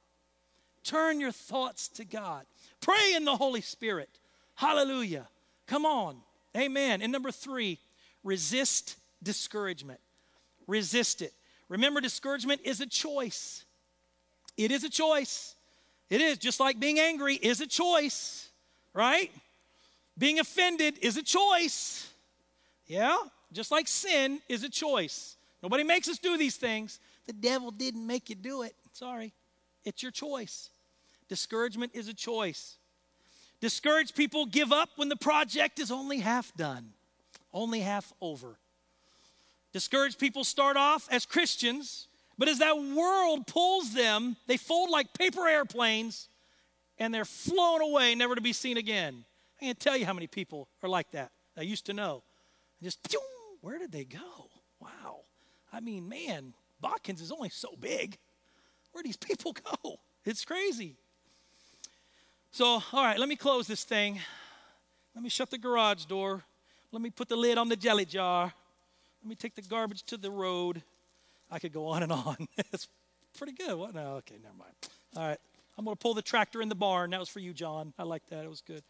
Turn 0.83 1.19
your 1.19 1.31
thoughts 1.31 1.87
to 1.89 2.05
God. 2.05 2.45
Pray 2.79 3.13
in 3.15 3.25
the 3.25 3.35
Holy 3.35 3.61
Spirit. 3.61 4.09
Hallelujah. 4.55 5.27
Come 5.67 5.85
on. 5.85 6.17
Amen. 6.55 7.01
And 7.01 7.11
number 7.11 7.31
three, 7.31 7.79
resist 8.23 8.97
discouragement. 9.23 9.99
Resist 10.67 11.21
it. 11.21 11.33
Remember, 11.69 12.01
discouragement 12.01 12.61
is 12.63 12.81
a 12.81 12.85
choice. 12.85 13.63
It 14.57 14.71
is 14.71 14.83
a 14.83 14.89
choice. 14.89 15.55
It 16.09 16.19
is 16.19 16.37
just 16.37 16.59
like 16.59 16.79
being 16.79 16.99
angry 16.99 17.35
is 17.35 17.61
a 17.61 17.67
choice, 17.67 18.49
right? 18.93 19.31
Being 20.17 20.39
offended 20.39 20.97
is 21.01 21.15
a 21.15 21.23
choice. 21.23 22.11
Yeah, 22.85 23.15
just 23.53 23.71
like 23.71 23.87
sin 23.87 24.41
is 24.49 24.63
a 24.63 24.69
choice. 24.69 25.37
Nobody 25.63 25.83
makes 25.83 26.09
us 26.09 26.17
do 26.17 26.37
these 26.37 26.57
things. 26.57 26.99
The 27.27 27.33
devil 27.33 27.71
didn't 27.71 28.05
make 28.05 28.29
you 28.29 28.35
do 28.35 28.63
it. 28.63 28.75
Sorry. 28.91 29.31
It's 29.85 30.03
your 30.03 30.11
choice. 30.11 30.69
Discouragement 31.29 31.93
is 31.95 32.09
a 32.09 32.13
choice. 32.13 32.75
Discouraged 33.61 34.15
people 34.15 34.47
give 34.47 34.71
up 34.71 34.89
when 34.95 35.07
the 35.07 35.15
project 35.15 35.79
is 35.79 35.91
only 35.91 36.17
half 36.17 36.53
done, 36.55 36.93
only 37.53 37.79
half 37.79 38.11
over. 38.19 38.57
Discouraged 39.71 40.19
people 40.19 40.43
start 40.43 40.75
off 40.75 41.07
as 41.11 41.27
Christians, 41.27 42.07
but 42.39 42.49
as 42.49 42.57
that 42.57 42.75
world 42.81 43.45
pulls 43.45 43.93
them, 43.93 44.35
they 44.47 44.57
fold 44.57 44.89
like 44.89 45.13
paper 45.13 45.47
airplanes 45.47 46.27
and 46.97 47.13
they're 47.13 47.23
flown 47.23 47.81
away, 47.81 48.15
never 48.15 48.33
to 48.33 48.41
be 48.41 48.51
seen 48.51 48.77
again. 48.77 49.23
I 49.59 49.65
can't 49.65 49.79
tell 49.79 49.95
you 49.95 50.07
how 50.07 50.13
many 50.13 50.27
people 50.27 50.67
are 50.81 50.89
like 50.89 51.11
that. 51.11 51.31
I 51.55 51.61
used 51.61 51.85
to 51.85 51.93
know. 51.93 52.23
Just, 52.81 53.15
where 53.61 53.77
did 53.77 53.91
they 53.91 54.05
go? 54.05 54.49
Wow. 54.79 55.19
I 55.71 55.81
mean, 55.81 56.09
man, 56.09 56.53
Botkins 56.83 57.21
is 57.21 57.31
only 57.31 57.49
so 57.49 57.69
big. 57.79 58.17
Where 58.91 59.03
do 59.03 59.07
these 59.07 59.17
people 59.17 59.53
go? 59.83 59.99
It's 60.25 60.43
crazy. 60.45 60.95
So, 62.53 62.65
all 62.65 62.83
right, 62.93 63.17
let 63.17 63.29
me 63.29 63.37
close 63.37 63.65
this 63.65 63.85
thing. 63.85 64.19
Let 65.15 65.23
me 65.23 65.29
shut 65.29 65.49
the 65.49 65.57
garage 65.57 66.03
door. 66.03 66.43
Let 66.91 67.01
me 67.01 67.09
put 67.09 67.29
the 67.29 67.37
lid 67.37 67.57
on 67.57 67.69
the 67.69 67.77
jelly 67.77 68.03
jar. 68.03 68.53
Let 69.23 69.29
me 69.29 69.35
take 69.35 69.55
the 69.55 69.61
garbage 69.61 70.03
to 70.03 70.17
the 70.17 70.29
road. 70.29 70.83
I 71.49 71.59
could 71.59 71.71
go 71.71 71.87
on 71.87 72.03
and 72.03 72.11
on. 72.11 72.49
it's 72.73 72.89
pretty 73.37 73.53
good. 73.53 73.75
What? 73.75 73.95
No, 73.95 74.15
okay, 74.15 74.35
never 74.43 74.55
mind. 74.57 74.73
All 75.15 75.27
right. 75.27 75.37
I'm 75.77 75.85
going 75.85 75.95
to 75.95 75.99
pull 75.99 76.13
the 76.13 76.21
tractor 76.21 76.61
in 76.61 76.67
the 76.67 76.75
barn. 76.75 77.11
That 77.11 77.21
was 77.21 77.29
for 77.29 77.39
you, 77.39 77.53
John. 77.53 77.93
I 77.97 78.03
like 78.03 78.27
that. 78.27 78.43
It 78.43 78.49
was 78.49 78.59
good. 78.59 78.83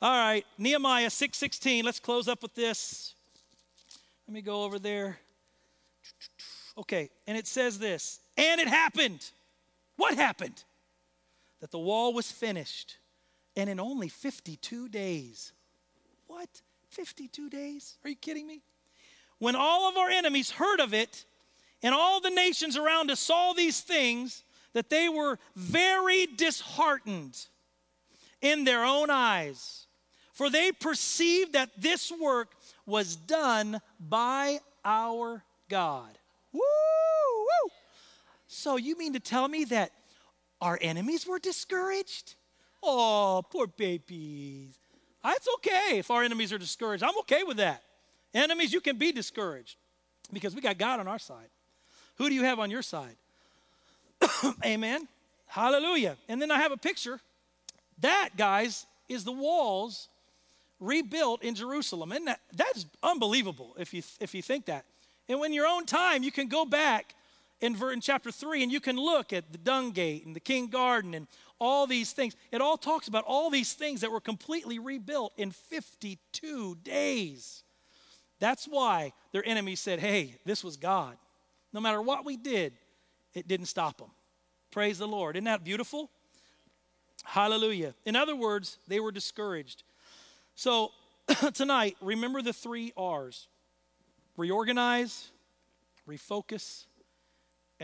All 0.00 0.10
right. 0.10 0.46
Nehemiah 0.56 1.08
6:16. 1.08 1.84
Let's 1.84 2.00
close 2.00 2.26
up 2.26 2.42
with 2.42 2.54
this. 2.54 3.14
Let 4.26 4.34
me 4.34 4.40
go 4.40 4.64
over 4.64 4.78
there. 4.78 5.18
Okay, 6.78 7.10
and 7.26 7.36
it 7.36 7.46
says 7.46 7.78
this. 7.78 8.18
And 8.38 8.62
it 8.62 8.66
happened. 8.66 9.30
What 9.96 10.14
happened? 10.14 10.64
That 11.64 11.70
the 11.70 11.78
wall 11.78 12.12
was 12.12 12.30
finished 12.30 12.98
and 13.56 13.70
in 13.70 13.80
only 13.80 14.10
52 14.10 14.86
days. 14.90 15.54
What? 16.26 16.60
52 16.90 17.48
days? 17.48 17.96
Are 18.04 18.10
you 18.10 18.16
kidding 18.16 18.46
me? 18.46 18.60
When 19.38 19.56
all 19.56 19.88
of 19.88 19.96
our 19.96 20.10
enemies 20.10 20.50
heard 20.50 20.78
of 20.78 20.92
it 20.92 21.24
and 21.82 21.94
all 21.94 22.20
the 22.20 22.28
nations 22.28 22.76
around 22.76 23.10
us 23.10 23.18
saw 23.18 23.54
these 23.54 23.80
things, 23.80 24.44
that 24.74 24.90
they 24.90 25.08
were 25.08 25.38
very 25.56 26.26
disheartened 26.26 27.46
in 28.42 28.64
their 28.64 28.84
own 28.84 29.08
eyes, 29.08 29.86
for 30.34 30.50
they 30.50 30.70
perceived 30.70 31.54
that 31.54 31.70
this 31.78 32.12
work 32.12 32.48
was 32.84 33.16
done 33.16 33.80
by 33.98 34.58
our 34.84 35.42
God. 35.70 36.18
Woo! 36.52 36.60
woo. 36.60 37.70
So 38.48 38.76
you 38.76 38.98
mean 38.98 39.14
to 39.14 39.20
tell 39.20 39.48
me 39.48 39.64
that 39.64 39.92
our 40.60 40.78
enemies 40.80 41.26
were 41.26 41.38
discouraged? 41.38 42.34
Oh, 42.82 43.42
poor 43.50 43.66
babies. 43.66 44.76
It's 45.24 45.48
okay 45.56 45.98
if 45.98 46.10
our 46.10 46.22
enemies 46.22 46.52
are 46.52 46.58
discouraged. 46.58 47.02
I'm 47.02 47.18
okay 47.20 47.42
with 47.44 47.56
that. 47.56 47.82
Enemies, 48.34 48.72
you 48.72 48.80
can 48.80 48.96
be 48.96 49.12
discouraged 49.12 49.76
because 50.32 50.54
we 50.54 50.60
got 50.60 50.76
God 50.76 51.00
on 51.00 51.08
our 51.08 51.18
side. 51.18 51.48
Who 52.16 52.28
do 52.28 52.34
you 52.34 52.44
have 52.44 52.58
on 52.58 52.70
your 52.70 52.82
side? 52.82 53.16
Amen. 54.64 55.08
Hallelujah. 55.46 56.16
And 56.28 56.42
then 56.42 56.50
I 56.50 56.58
have 56.58 56.72
a 56.72 56.76
picture. 56.76 57.20
That, 58.00 58.30
guys, 58.36 58.86
is 59.08 59.24
the 59.24 59.32
walls 59.32 60.08
rebuilt 60.80 61.42
in 61.42 61.54
Jerusalem. 61.54 62.12
And 62.12 62.26
that, 62.26 62.40
that's 62.52 62.86
unbelievable 63.02 63.74
if 63.78 63.94
you, 63.94 64.02
if 64.20 64.34
you 64.34 64.42
think 64.42 64.66
that. 64.66 64.84
And 65.28 65.40
when 65.40 65.52
your 65.52 65.66
own 65.66 65.86
time, 65.86 66.22
you 66.22 66.32
can 66.32 66.48
go 66.48 66.64
back 66.64 67.14
in, 67.64 67.82
in 67.82 68.00
chapter 68.02 68.30
3, 68.30 68.62
and 68.62 68.70
you 68.70 68.78
can 68.78 68.96
look 68.96 69.32
at 69.32 69.50
the 69.50 69.56
dung 69.56 69.92
gate 69.92 70.26
and 70.26 70.36
the 70.36 70.40
king 70.40 70.66
garden 70.68 71.14
and 71.14 71.26
all 71.58 71.86
these 71.86 72.12
things. 72.12 72.36
It 72.52 72.60
all 72.60 72.76
talks 72.76 73.08
about 73.08 73.24
all 73.26 73.48
these 73.48 73.72
things 73.72 74.02
that 74.02 74.10
were 74.10 74.20
completely 74.20 74.78
rebuilt 74.78 75.32
in 75.38 75.50
52 75.50 76.76
days. 76.82 77.62
That's 78.38 78.66
why 78.66 79.14
their 79.32 79.46
enemies 79.48 79.80
said, 79.80 79.98
hey, 79.98 80.36
this 80.44 80.62
was 80.62 80.76
God. 80.76 81.16
No 81.72 81.80
matter 81.80 82.02
what 82.02 82.26
we 82.26 82.36
did, 82.36 82.74
it 83.32 83.48
didn't 83.48 83.66
stop 83.66 83.96
them. 83.96 84.10
Praise 84.70 84.98
the 84.98 85.08
Lord. 85.08 85.34
Isn't 85.34 85.44
that 85.44 85.64
beautiful? 85.64 86.10
Hallelujah. 87.24 87.94
In 88.04 88.14
other 88.14 88.36
words, 88.36 88.78
they 88.88 89.00
were 89.00 89.10
discouraged. 89.10 89.84
So 90.54 90.90
tonight, 91.54 91.96
remember 92.02 92.42
the 92.42 92.52
three 92.52 92.92
R's 92.94 93.48
reorganize, 94.36 95.30
refocus, 96.06 96.84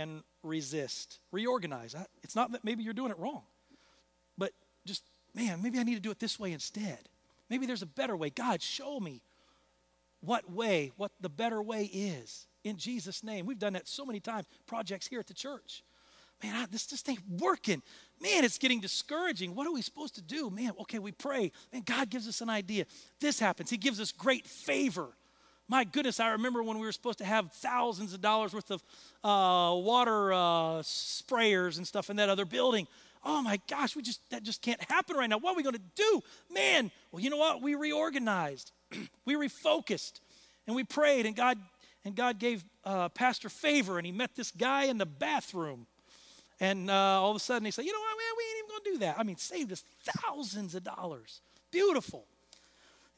and 0.01 0.23
resist. 0.43 1.19
Reorganize. 1.31 1.95
It's 2.23 2.35
not 2.35 2.53
that 2.53 2.65
maybe 2.65 2.83
you're 2.83 2.95
doing 2.95 3.11
it 3.11 3.19
wrong, 3.19 3.43
but 4.37 4.53
just, 4.85 5.05
man, 5.35 5.63
maybe 5.63 5.79
I 5.79 5.83
need 5.83 5.95
to 5.95 6.01
do 6.01 6.11
it 6.11 6.19
this 6.19 6.41
way 6.41 6.53
instead. 6.53 6.99
Maybe 7.49 7.67
there's 7.67 7.83
a 7.83 7.87
better 7.87 8.17
way. 8.17 8.31
God, 8.31 8.63
show 8.63 8.99
me 8.99 9.23
what 10.21 10.51
way, 10.51 10.93
what 10.97 11.13
the 11.21 11.29
better 11.29 11.63
way 11.63 11.85
is. 11.85 12.47
In 12.63 12.77
Jesus' 12.77 13.25
name. 13.25 13.47
We've 13.47 13.59
done 13.59 13.73
that 13.73 13.89
so 13.89 14.05
many 14.05 14.21
times, 14.21 14.47
projects 14.67 15.07
here 15.07 15.21
at 15.21 15.27
the 15.27 15.35
church. 15.35 15.83
Man, 16.43 16.55
I, 16.55 16.67
this 16.71 16.87
just 16.87 17.09
ain't 17.09 17.23
working. 17.39 17.83
Man, 18.21 18.45
it's 18.45 18.59
getting 18.59 18.81
discouraging. 18.81 19.55
What 19.55 19.67
are 19.67 19.73
we 19.73 19.83
supposed 19.83 20.15
to 20.15 20.23
do? 20.23 20.51
Man, 20.51 20.73
okay, 20.81 20.99
we 20.99 21.13
pray. 21.13 21.53
Man, 21.73 21.83
God 21.85 22.11
gives 22.11 22.29
us 22.29 22.41
an 22.41 22.49
idea. 22.51 22.87
This 23.21 23.39
happens. 23.39 23.71
He 23.71 23.77
gives 23.77 24.01
us 24.01 24.13
great 24.13 24.47
favor. 24.47 25.09
My 25.71 25.85
goodness, 25.85 26.19
I 26.19 26.31
remember 26.31 26.65
when 26.65 26.81
we 26.81 26.87
were 26.87 26.91
supposed 26.91 27.19
to 27.19 27.25
have 27.25 27.53
thousands 27.53 28.13
of 28.13 28.21
dollars 28.21 28.53
worth 28.53 28.73
of 28.73 28.83
uh, 29.23 29.73
water 29.77 30.33
uh, 30.33 30.83
sprayers 30.83 31.77
and 31.77 31.87
stuff 31.87 32.11
in 32.11 32.17
that 32.17 32.29
other 32.29 32.45
building. 32.45 32.89
Oh 33.25 33.41
my 33.41 33.61
gosh, 33.69 33.95
we 33.95 34.03
just 34.03 34.19
that 34.31 34.43
just 34.43 34.63
can't 34.63 34.83
happen 34.91 35.17
right 35.17 35.31
now. 35.31 35.39
What 35.39 35.53
are 35.53 35.57
we 35.57 35.63
going 35.63 35.77
to 35.77 35.81
do, 35.95 36.23
man? 36.53 36.91
Well, 37.13 37.23
you 37.23 37.31
know 37.31 37.37
what? 37.37 37.63
We 37.63 37.77
reorganized, 37.77 38.73
we 39.25 39.37
refocused, 39.37 40.15
and 40.67 40.75
we 40.75 40.83
prayed, 40.83 41.25
and 41.25 41.37
God 41.37 41.57
and 42.05 42.17
God 42.17 42.41
gave 42.41 42.65
uh, 42.85 43.09
Pastor 43.11 43.49
favor, 43.49 43.97
and 43.97 44.05
he 44.05 44.11
met 44.11 44.35
this 44.35 44.51
guy 44.51 44.87
in 44.87 44.99
the 44.99 45.07
bathroom, 45.07 45.87
and 46.59 46.91
uh, 46.91 46.95
all 46.95 47.31
of 47.31 47.37
a 47.37 47.41
sudden 47.41 47.65
he 47.65 47.71
said, 47.71 47.85
"You 47.85 47.93
know 47.93 48.01
what, 48.01 48.17
man? 48.19 48.33
We 48.37 48.43
ain't 48.43 48.59
even 48.59 48.71
going 48.71 48.83
to 48.83 48.91
do 48.91 48.99
that." 49.07 49.21
I 49.21 49.23
mean, 49.23 49.37
saved 49.37 49.71
us 49.71 49.85
thousands 50.03 50.75
of 50.75 50.83
dollars. 50.83 51.43
Beautiful, 51.71 52.25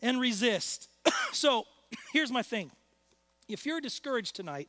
and 0.03 0.21
resist. 0.21 0.91
so 1.33 1.65
here's 2.13 2.31
my 2.31 2.43
thing 2.43 2.71
if 3.49 3.67
you're 3.67 3.81
discouraged 3.81 4.37
tonight, 4.37 4.69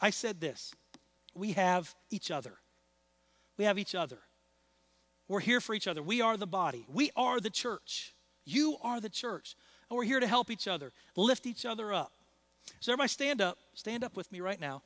I 0.00 0.10
said 0.10 0.40
this 0.40 0.74
we 1.34 1.52
have 1.52 1.94
each 2.10 2.30
other. 2.30 2.54
We 3.56 3.64
have 3.64 3.78
each 3.78 3.94
other. 3.94 4.18
We're 5.28 5.40
here 5.40 5.60
for 5.60 5.74
each 5.74 5.86
other. 5.86 6.02
We 6.02 6.20
are 6.20 6.36
the 6.36 6.46
body. 6.46 6.86
We 6.88 7.10
are 7.16 7.40
the 7.40 7.50
church. 7.50 8.14
You 8.44 8.76
are 8.82 9.00
the 9.00 9.10
church. 9.10 9.56
And 9.90 9.96
we're 9.96 10.04
here 10.04 10.20
to 10.20 10.26
help 10.26 10.50
each 10.50 10.68
other, 10.68 10.92
lift 11.16 11.46
each 11.46 11.66
other 11.66 11.92
up. 11.92 12.12
So, 12.80 12.92
everybody, 12.92 13.08
stand 13.08 13.40
up. 13.40 13.58
Stand 13.74 14.04
up 14.04 14.16
with 14.16 14.30
me 14.30 14.40
right 14.40 14.60
now. 14.60 14.82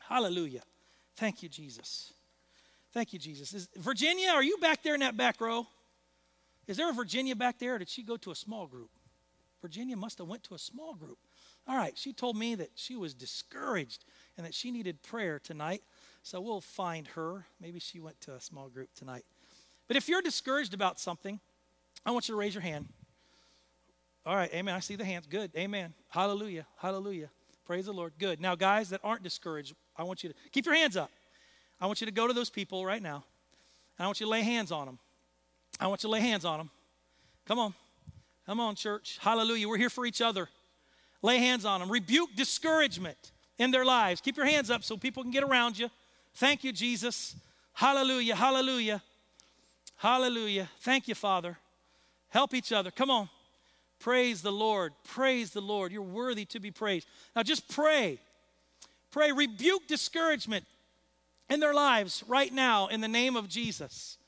Hallelujah. 0.00 0.62
Thank 1.16 1.42
you, 1.42 1.48
Jesus. 1.48 2.12
Thank 2.92 3.12
you, 3.12 3.18
Jesus. 3.18 3.54
Is, 3.54 3.68
Virginia, 3.76 4.30
are 4.30 4.42
you 4.42 4.56
back 4.58 4.82
there 4.82 4.94
in 4.94 5.00
that 5.00 5.16
back 5.16 5.40
row? 5.40 5.66
Is 6.66 6.76
there 6.76 6.88
a 6.88 6.92
Virginia 6.92 7.36
back 7.36 7.58
there, 7.58 7.78
did 7.78 7.88
she 7.88 8.02
go 8.02 8.16
to 8.18 8.30
a 8.30 8.34
small 8.34 8.66
group? 8.66 8.90
Virginia 9.64 9.96
must 9.96 10.18
have 10.18 10.26
went 10.26 10.42
to 10.42 10.54
a 10.54 10.58
small 10.58 10.92
group. 10.92 11.16
All 11.66 11.74
right, 11.74 11.96
she 11.96 12.12
told 12.12 12.36
me 12.36 12.54
that 12.54 12.68
she 12.74 12.96
was 12.96 13.14
discouraged 13.14 14.04
and 14.36 14.44
that 14.44 14.52
she 14.52 14.70
needed 14.70 15.02
prayer 15.02 15.38
tonight. 15.38 15.82
So 16.22 16.38
we'll 16.38 16.60
find 16.60 17.06
her. 17.08 17.46
Maybe 17.62 17.80
she 17.80 17.98
went 17.98 18.20
to 18.22 18.34
a 18.34 18.40
small 18.42 18.68
group 18.68 18.90
tonight. 18.94 19.24
But 19.88 19.96
if 19.96 20.06
you're 20.06 20.20
discouraged 20.20 20.74
about 20.74 21.00
something, 21.00 21.40
I 22.04 22.10
want 22.10 22.28
you 22.28 22.34
to 22.34 22.38
raise 22.38 22.52
your 22.52 22.60
hand. 22.60 22.90
All 24.26 24.36
right, 24.36 24.52
amen. 24.52 24.74
I 24.74 24.80
see 24.80 24.96
the 24.96 25.04
hands. 25.06 25.26
Good. 25.26 25.50
Amen. 25.56 25.94
Hallelujah. 26.10 26.66
Hallelujah. 26.76 27.30
Praise 27.64 27.86
the 27.86 27.94
Lord. 27.94 28.12
Good. 28.18 28.42
Now, 28.42 28.54
guys 28.56 28.90
that 28.90 29.00
aren't 29.02 29.22
discouraged, 29.22 29.74
I 29.96 30.02
want 30.02 30.22
you 30.22 30.28
to 30.28 30.34
keep 30.52 30.66
your 30.66 30.74
hands 30.74 30.94
up. 30.94 31.10
I 31.80 31.86
want 31.86 32.02
you 32.02 32.06
to 32.06 32.12
go 32.12 32.26
to 32.26 32.34
those 32.34 32.50
people 32.50 32.84
right 32.84 33.02
now. 33.02 33.24
I 33.98 34.04
want 34.04 34.20
you 34.20 34.26
to 34.26 34.30
lay 34.30 34.42
hands 34.42 34.70
on 34.70 34.84
them. 34.84 34.98
I 35.80 35.86
want 35.86 36.02
you 36.02 36.08
to 36.08 36.12
lay 36.12 36.20
hands 36.20 36.44
on 36.44 36.58
them. 36.58 36.70
Come 37.46 37.58
on. 37.58 37.74
Come 38.46 38.60
on, 38.60 38.74
church. 38.74 39.18
Hallelujah. 39.20 39.68
We're 39.68 39.78
here 39.78 39.90
for 39.90 40.04
each 40.04 40.20
other. 40.20 40.48
Lay 41.22 41.38
hands 41.38 41.64
on 41.64 41.80
them. 41.80 41.90
Rebuke 41.90 42.30
discouragement 42.36 43.32
in 43.58 43.70
their 43.70 43.84
lives. 43.84 44.20
Keep 44.20 44.36
your 44.36 44.46
hands 44.46 44.70
up 44.70 44.84
so 44.84 44.96
people 44.96 45.22
can 45.22 45.32
get 45.32 45.42
around 45.42 45.78
you. 45.78 45.90
Thank 46.34 46.64
you, 46.64 46.72
Jesus. 46.72 47.34
Hallelujah. 47.72 48.34
Hallelujah. 48.34 49.02
Hallelujah. 49.96 50.68
Thank 50.80 51.08
you, 51.08 51.14
Father. 51.14 51.56
Help 52.28 52.52
each 52.52 52.72
other. 52.72 52.90
Come 52.90 53.10
on. 53.10 53.28
Praise 53.98 54.42
the 54.42 54.52
Lord. 54.52 54.92
Praise 55.04 55.52
the 55.52 55.62
Lord. 55.62 55.92
You're 55.92 56.02
worthy 56.02 56.44
to 56.46 56.60
be 56.60 56.70
praised. 56.70 57.06
Now 57.34 57.42
just 57.42 57.68
pray. 57.68 58.18
Pray. 59.10 59.32
Rebuke 59.32 59.86
discouragement 59.86 60.66
in 61.48 61.60
their 61.60 61.72
lives 61.72 62.22
right 62.28 62.52
now 62.52 62.88
in 62.88 63.00
the 63.00 63.08
name 63.08 63.36
of 63.36 63.48
Jesus. 63.48 64.18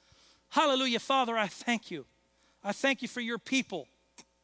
Hallelujah. 0.48 1.00
Father, 1.00 1.36
I 1.36 1.48
thank 1.48 1.90
you. 1.90 2.06
I 2.64 2.72
thank 2.72 3.02
you 3.02 3.08
for 3.08 3.20
your 3.20 3.38
people. 3.38 3.86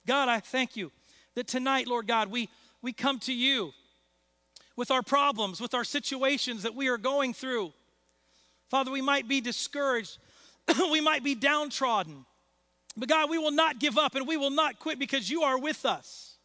God, 0.06 0.28
I 0.28 0.40
thank 0.40 0.76
you 0.76 0.90
that 1.34 1.46
tonight, 1.46 1.86
Lord 1.86 2.06
God, 2.06 2.30
we, 2.30 2.48
we 2.82 2.92
come 2.92 3.18
to 3.20 3.32
you 3.32 3.72
with 4.76 4.90
our 4.90 5.02
problems, 5.02 5.60
with 5.60 5.74
our 5.74 5.84
situations 5.84 6.62
that 6.62 6.74
we 6.74 6.88
are 6.88 6.98
going 6.98 7.34
through. 7.34 7.72
Father, 8.68 8.90
we 8.90 9.02
might 9.02 9.28
be 9.28 9.40
discouraged, 9.40 10.18
we 10.90 11.00
might 11.00 11.22
be 11.22 11.34
downtrodden. 11.34 12.24
But 12.96 13.08
God, 13.08 13.30
we 13.30 13.38
will 13.38 13.52
not 13.52 13.78
give 13.78 13.96
up 13.96 14.14
and 14.14 14.26
we 14.26 14.36
will 14.36 14.50
not 14.50 14.78
quit 14.78 14.98
because 14.98 15.30
you 15.30 15.42
are 15.42 15.58
with 15.58 15.86
us. 15.86 16.36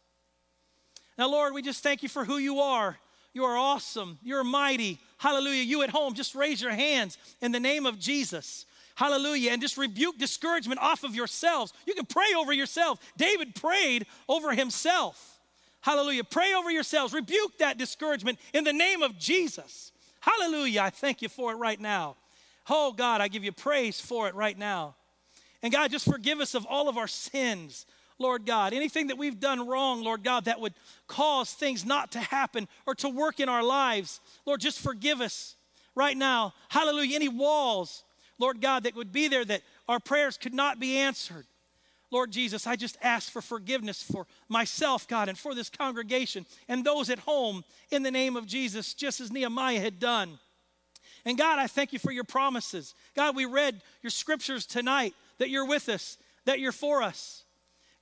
Now, 1.18 1.28
Lord, 1.28 1.52
we 1.52 1.62
just 1.62 1.82
thank 1.82 2.02
you 2.02 2.08
for 2.08 2.24
who 2.24 2.38
you 2.38 2.60
are. 2.60 2.96
You 3.34 3.44
are 3.44 3.56
awesome. 3.56 4.18
You're 4.22 4.44
mighty. 4.44 4.98
Hallelujah. 5.18 5.62
You 5.62 5.82
at 5.82 5.90
home, 5.90 6.14
just 6.14 6.34
raise 6.34 6.62
your 6.62 6.72
hands 6.72 7.18
in 7.40 7.52
the 7.52 7.60
name 7.60 7.86
of 7.86 7.98
Jesus. 7.98 8.66
Hallelujah. 8.98 9.52
And 9.52 9.62
just 9.62 9.76
rebuke 9.76 10.18
discouragement 10.18 10.80
off 10.80 11.04
of 11.04 11.14
yourselves. 11.14 11.72
You 11.86 11.94
can 11.94 12.04
pray 12.04 12.34
over 12.36 12.52
yourself. 12.52 12.98
David 13.16 13.54
prayed 13.54 14.06
over 14.28 14.52
himself. 14.52 15.38
Hallelujah. 15.82 16.24
Pray 16.24 16.52
over 16.54 16.68
yourselves. 16.68 17.14
Rebuke 17.14 17.58
that 17.58 17.78
discouragement 17.78 18.40
in 18.52 18.64
the 18.64 18.72
name 18.72 19.02
of 19.02 19.16
Jesus. 19.16 19.92
Hallelujah. 20.18 20.80
I 20.82 20.90
thank 20.90 21.22
you 21.22 21.28
for 21.28 21.52
it 21.52 21.58
right 21.58 21.78
now. 21.78 22.16
Oh, 22.68 22.92
God, 22.92 23.20
I 23.20 23.28
give 23.28 23.44
you 23.44 23.52
praise 23.52 24.00
for 24.00 24.26
it 24.26 24.34
right 24.34 24.58
now. 24.58 24.96
And 25.62 25.72
God, 25.72 25.92
just 25.92 26.10
forgive 26.10 26.40
us 26.40 26.56
of 26.56 26.66
all 26.66 26.88
of 26.88 26.98
our 26.98 27.06
sins, 27.06 27.86
Lord 28.18 28.46
God. 28.46 28.72
Anything 28.72 29.06
that 29.06 29.16
we've 29.16 29.38
done 29.38 29.64
wrong, 29.64 30.02
Lord 30.02 30.24
God, 30.24 30.46
that 30.46 30.58
would 30.58 30.74
cause 31.06 31.52
things 31.52 31.86
not 31.86 32.10
to 32.12 32.18
happen 32.18 32.66
or 32.84 32.96
to 32.96 33.08
work 33.08 33.38
in 33.38 33.48
our 33.48 33.62
lives, 33.62 34.20
Lord, 34.44 34.60
just 34.60 34.80
forgive 34.80 35.20
us 35.20 35.54
right 35.94 36.16
now. 36.16 36.52
Hallelujah. 36.68 37.14
Any 37.14 37.28
walls, 37.28 38.02
Lord 38.38 38.60
God, 38.60 38.84
that 38.84 38.94
would 38.94 39.12
be 39.12 39.28
there 39.28 39.44
that 39.44 39.62
our 39.88 40.00
prayers 40.00 40.36
could 40.36 40.54
not 40.54 40.78
be 40.78 40.98
answered. 40.98 41.46
Lord 42.10 42.30
Jesus, 42.30 42.66
I 42.66 42.76
just 42.76 42.96
ask 43.02 43.30
for 43.30 43.42
forgiveness 43.42 44.02
for 44.02 44.26
myself, 44.48 45.06
God, 45.06 45.28
and 45.28 45.36
for 45.36 45.54
this 45.54 45.68
congregation 45.68 46.46
and 46.66 46.84
those 46.84 47.10
at 47.10 47.18
home 47.18 47.64
in 47.90 48.02
the 48.02 48.10
name 48.10 48.36
of 48.36 48.46
Jesus, 48.46 48.94
just 48.94 49.20
as 49.20 49.30
Nehemiah 49.30 49.80
had 49.80 50.00
done. 50.00 50.38
And 51.24 51.36
God, 51.36 51.58
I 51.58 51.66
thank 51.66 51.92
you 51.92 51.98
for 51.98 52.12
your 52.12 52.24
promises. 52.24 52.94
God, 53.14 53.36
we 53.36 53.44
read 53.44 53.82
your 54.02 54.10
scriptures 54.10 54.64
tonight 54.64 55.14
that 55.38 55.50
you're 55.50 55.66
with 55.66 55.88
us, 55.88 56.16
that 56.46 56.60
you're 56.60 56.72
for 56.72 57.02
us. 57.02 57.44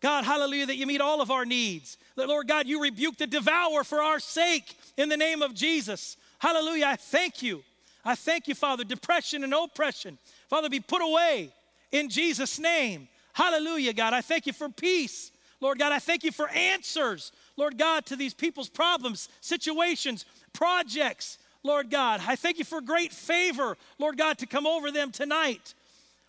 God, 0.01 0.25
hallelujah, 0.25 0.67
that 0.67 0.77
you 0.77 0.87
meet 0.87 1.01
all 1.01 1.21
of 1.21 1.31
our 1.31 1.45
needs. 1.45 1.97
That, 2.17 2.29
Lord 2.29 2.47
God, 2.47 2.69
you 2.69 2.81
rebuke 2.81 3.17
the 3.17 3.27
devourer 3.27 3.83
for 3.83 4.03
our 4.03 4.21
sake 4.21 4.77
in 4.97 5.09
the 5.09 5.17
name 5.17 5.43
of 5.43 5.55
Jesus. 5.55 6.17
Hallelujah, 6.39 6.87
I 6.87 6.97
thank 6.97 7.43
you. 7.43 7.65
I 8.07 8.15
thank 8.15 8.47
you, 8.49 8.55
Father. 8.55 8.85
Depression 8.85 9.45
and 9.45 9.53
oppression, 9.53 10.17
Father, 10.49 10.71
be 10.71 10.81
put 10.81 11.03
away 11.03 11.51
in 11.91 12.09
Jesus' 12.09 12.59
name. 12.59 13.09
Hallelujah, 13.33 13.93
God. 13.93 14.15
I 14.15 14.23
thank 14.23 14.47
you 14.47 14.53
for 14.53 14.69
peace. 14.69 15.33
Lord 15.61 15.79
God, 15.79 15.93
I 15.93 15.99
thank 15.99 16.23
you 16.23 16.33
for 16.33 16.49
answers, 16.49 17.33
Lord 17.57 17.79
God, 17.79 18.07
to 18.07 18.17
these 18.17 18.35
people's 18.35 18.69
problems, 18.69 19.29
situations, 19.41 20.25
projects. 20.53 21.39
Lord 21.63 21.91
God, 21.91 22.21
I 22.27 22.37
thank 22.37 22.59
you 22.59 22.65
for 22.65 22.81
great 22.81 23.13
favor, 23.13 23.77
Lord 23.99 24.17
God, 24.17 24.39
to 24.39 24.47
come 24.47 24.67
over 24.67 24.91
them 24.93 25.11
tonight. 25.11 25.75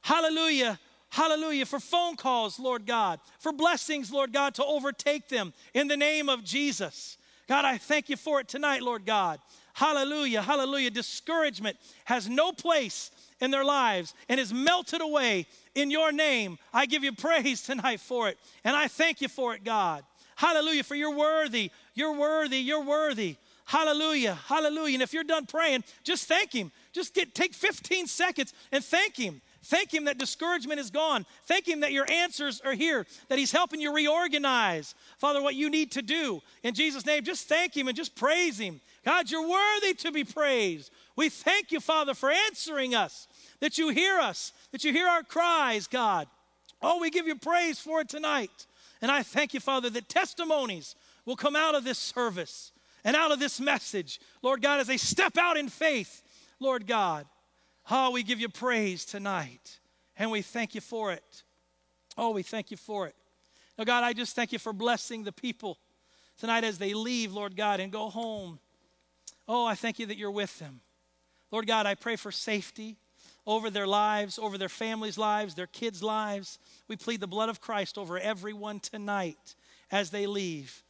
Hallelujah. 0.01 0.79
Hallelujah. 1.09 1.65
For 1.65 1.79
phone 1.79 2.15
calls, 2.15 2.59
Lord 2.59 2.85
God. 2.85 3.19
For 3.39 3.51
blessings, 3.51 4.11
Lord 4.11 4.33
God, 4.33 4.55
to 4.55 4.65
overtake 4.65 5.29
them 5.29 5.53
in 5.73 5.87
the 5.87 5.97
name 5.97 6.27
of 6.27 6.43
Jesus. 6.43 7.17
God, 7.47 7.65
I 7.65 7.77
thank 7.77 8.09
you 8.09 8.17
for 8.17 8.41
it 8.41 8.47
tonight, 8.47 8.81
Lord 8.81 9.05
God. 9.05 9.39
Hallelujah. 9.77 10.41
Hallelujah. 10.41 10.89
Discouragement 10.89 11.77
has 12.05 12.27
no 12.27 12.51
place 12.51 13.11
in 13.39 13.51
their 13.51 13.63
lives 13.63 14.15
and 14.27 14.39
is 14.39 14.51
melted 14.51 15.01
away 15.01 15.45
in 15.75 15.91
your 15.91 16.11
name. 16.11 16.57
I 16.73 16.87
give 16.87 17.03
you 17.03 17.11
praise 17.13 17.61
tonight 17.61 17.99
for 17.99 18.27
it. 18.27 18.39
And 18.63 18.75
I 18.75 18.87
thank 18.87 19.21
you 19.21 19.27
for 19.27 19.53
it, 19.53 19.63
God. 19.63 20.03
Hallelujah. 20.35 20.83
For 20.83 20.95
you're 20.95 21.15
worthy. 21.15 21.69
You're 21.93 22.17
worthy. 22.17 22.57
You're 22.57 22.83
worthy. 22.83 23.35
Hallelujah. 23.65 24.33
Hallelujah. 24.47 24.95
And 24.95 25.03
if 25.03 25.13
you're 25.13 25.23
done 25.23 25.45
praying, 25.45 25.83
just 26.03 26.27
thank 26.27 26.53
Him. 26.53 26.71
Just 26.91 27.13
get 27.13 27.35
take 27.35 27.53
15 27.53 28.07
seconds 28.07 28.55
and 28.71 28.83
thank 28.83 29.15
Him. 29.15 29.41
Thank 29.65 29.93
Him 29.93 30.05
that 30.05 30.17
discouragement 30.17 30.79
is 30.79 30.89
gone. 30.89 31.23
Thank 31.45 31.67
Him 31.67 31.81
that 31.81 31.91
your 31.91 32.09
answers 32.09 32.61
are 32.61 32.73
here, 32.73 33.05
that 33.29 33.37
He's 33.37 33.51
helping 33.51 33.79
you 33.79 33.93
reorganize, 33.93 34.95
Father, 35.19 35.39
what 35.39 35.53
you 35.53 35.69
need 35.69 35.91
to 35.91 36.01
do. 36.01 36.41
In 36.63 36.73
Jesus' 36.73 37.05
name, 37.05 37.23
just 37.23 37.47
thank 37.47 37.77
Him 37.77 37.87
and 37.87 37.95
just 37.95 38.15
praise 38.15 38.57
Him. 38.57 38.81
God, 39.07 39.31
you're 39.31 39.47
worthy 39.47 39.93
to 39.93 40.11
be 40.11 40.25
praised. 40.25 40.91
We 41.15 41.29
thank 41.29 41.71
you, 41.71 41.79
Father, 41.79 42.13
for 42.13 42.29
answering 42.29 42.93
us, 42.93 43.29
that 43.61 43.77
you 43.77 43.87
hear 43.87 44.19
us, 44.19 44.51
that 44.73 44.83
you 44.83 44.91
hear 44.91 45.07
our 45.07 45.23
cries, 45.23 45.87
God. 45.87 46.27
Oh, 46.81 46.99
we 46.99 47.09
give 47.09 47.25
you 47.25 47.37
praise 47.37 47.79
for 47.79 48.01
it 48.01 48.09
tonight. 48.09 48.67
And 49.01 49.09
I 49.09 49.23
thank 49.23 49.53
you, 49.53 49.61
Father, 49.61 49.89
that 49.91 50.09
testimonies 50.09 50.93
will 51.25 51.37
come 51.37 51.55
out 51.55 51.73
of 51.73 51.85
this 51.85 51.97
service 51.97 52.73
and 53.05 53.15
out 53.15 53.31
of 53.31 53.39
this 53.39 53.61
message, 53.61 54.19
Lord 54.41 54.61
God, 54.61 54.81
as 54.81 54.87
they 54.87 54.97
step 54.97 55.37
out 55.37 55.55
in 55.55 55.69
faith, 55.69 56.21
Lord 56.59 56.85
God. 56.85 57.27
Oh, 57.89 58.11
we 58.11 58.23
give 58.23 58.41
you 58.41 58.49
praise 58.49 59.05
tonight, 59.05 59.79
and 60.17 60.31
we 60.31 60.41
thank 60.41 60.75
you 60.75 60.81
for 60.81 61.13
it. 61.13 61.43
Oh, 62.17 62.31
we 62.31 62.43
thank 62.43 62.71
you 62.71 62.77
for 62.77 63.07
it. 63.07 63.15
Now, 63.77 63.85
God, 63.85 64.03
I 64.03 64.11
just 64.11 64.35
thank 64.35 64.51
you 64.51 64.59
for 64.59 64.73
blessing 64.73 65.23
the 65.23 65.31
people 65.31 65.77
tonight 66.37 66.65
as 66.65 66.77
they 66.77 66.93
leave, 66.93 67.31
Lord 67.31 67.55
God, 67.55 67.79
and 67.79 67.89
go 67.89 68.09
home. 68.09 68.59
Oh, 69.47 69.65
I 69.65 69.75
thank 69.75 69.99
you 69.99 70.05
that 70.07 70.17
you're 70.17 70.31
with 70.31 70.59
them. 70.59 70.81
Lord 71.51 71.67
God, 71.67 71.85
I 71.85 71.95
pray 71.95 72.15
for 72.15 72.31
safety 72.31 72.97
over 73.45 73.69
their 73.69 73.87
lives, 73.87 74.37
over 74.37 74.57
their 74.57 74.69
families' 74.69 75.17
lives, 75.17 75.55
their 75.55 75.67
kids' 75.67 76.03
lives. 76.03 76.59
We 76.87 76.97
plead 76.97 77.21
the 77.21 77.27
blood 77.27 77.49
of 77.49 77.61
Christ 77.61 77.97
over 77.97 78.19
everyone 78.19 78.81
tonight 78.81 79.55
as 79.89 80.09
they 80.09 80.27
leave. 80.27 80.83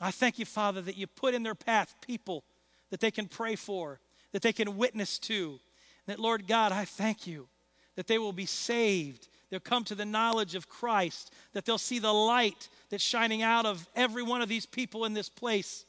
I 0.00 0.10
thank 0.10 0.38
you, 0.38 0.44
Father, 0.44 0.80
that 0.82 0.96
you 0.96 1.06
put 1.06 1.34
in 1.34 1.44
their 1.44 1.54
path 1.54 1.94
people 2.00 2.42
that 2.90 3.00
they 3.00 3.12
can 3.12 3.28
pray 3.28 3.54
for, 3.54 4.00
that 4.32 4.42
they 4.42 4.52
can 4.52 4.76
witness 4.76 5.18
to, 5.20 5.60
that, 6.06 6.18
Lord 6.18 6.48
God, 6.48 6.72
I 6.72 6.84
thank 6.84 7.26
you 7.26 7.46
that 7.94 8.06
they 8.06 8.18
will 8.18 8.32
be 8.32 8.46
saved. 8.46 9.28
They'll 9.50 9.60
come 9.60 9.84
to 9.84 9.94
the 9.94 10.04
knowledge 10.04 10.54
of 10.54 10.68
Christ, 10.68 11.32
that 11.52 11.64
they'll 11.64 11.78
see 11.78 11.98
the 11.98 12.12
light 12.12 12.68
that's 12.90 13.02
shining 13.02 13.42
out 13.42 13.66
of 13.66 13.86
every 13.94 14.22
one 14.22 14.42
of 14.42 14.48
these 14.48 14.66
people 14.66 15.04
in 15.04 15.14
this 15.14 15.28
place, 15.28 15.84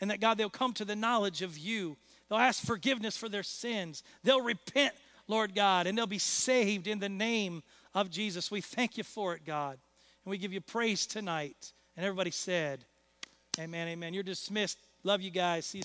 and 0.00 0.10
that, 0.10 0.20
God, 0.20 0.38
they'll 0.38 0.50
come 0.50 0.72
to 0.74 0.84
the 0.84 0.96
knowledge 0.96 1.42
of 1.42 1.58
you. 1.58 1.96
They'll 2.28 2.38
ask 2.38 2.64
forgiveness 2.64 3.16
for 3.16 3.28
their 3.28 3.42
sins. 3.42 4.02
They'll 4.22 4.42
repent, 4.42 4.94
Lord 5.26 5.54
God, 5.54 5.86
and 5.86 5.96
they'll 5.96 6.06
be 6.06 6.18
saved 6.18 6.86
in 6.86 6.98
the 6.98 7.08
name 7.08 7.62
of 7.94 8.10
Jesus. 8.10 8.50
We 8.50 8.60
thank 8.60 8.96
you 8.96 9.04
for 9.04 9.34
it, 9.34 9.44
God. 9.44 9.78
And 10.24 10.30
we 10.30 10.38
give 10.38 10.52
you 10.52 10.60
praise 10.60 11.06
tonight. 11.06 11.72
And 11.96 12.04
everybody 12.04 12.30
said, 12.30 12.84
Amen, 13.58 13.88
amen. 13.88 14.14
You're 14.14 14.22
dismissed. 14.22 14.78
Love 15.02 15.20
you 15.20 15.30
guys. 15.30 15.66
See 15.66 15.78
you. 15.78 15.84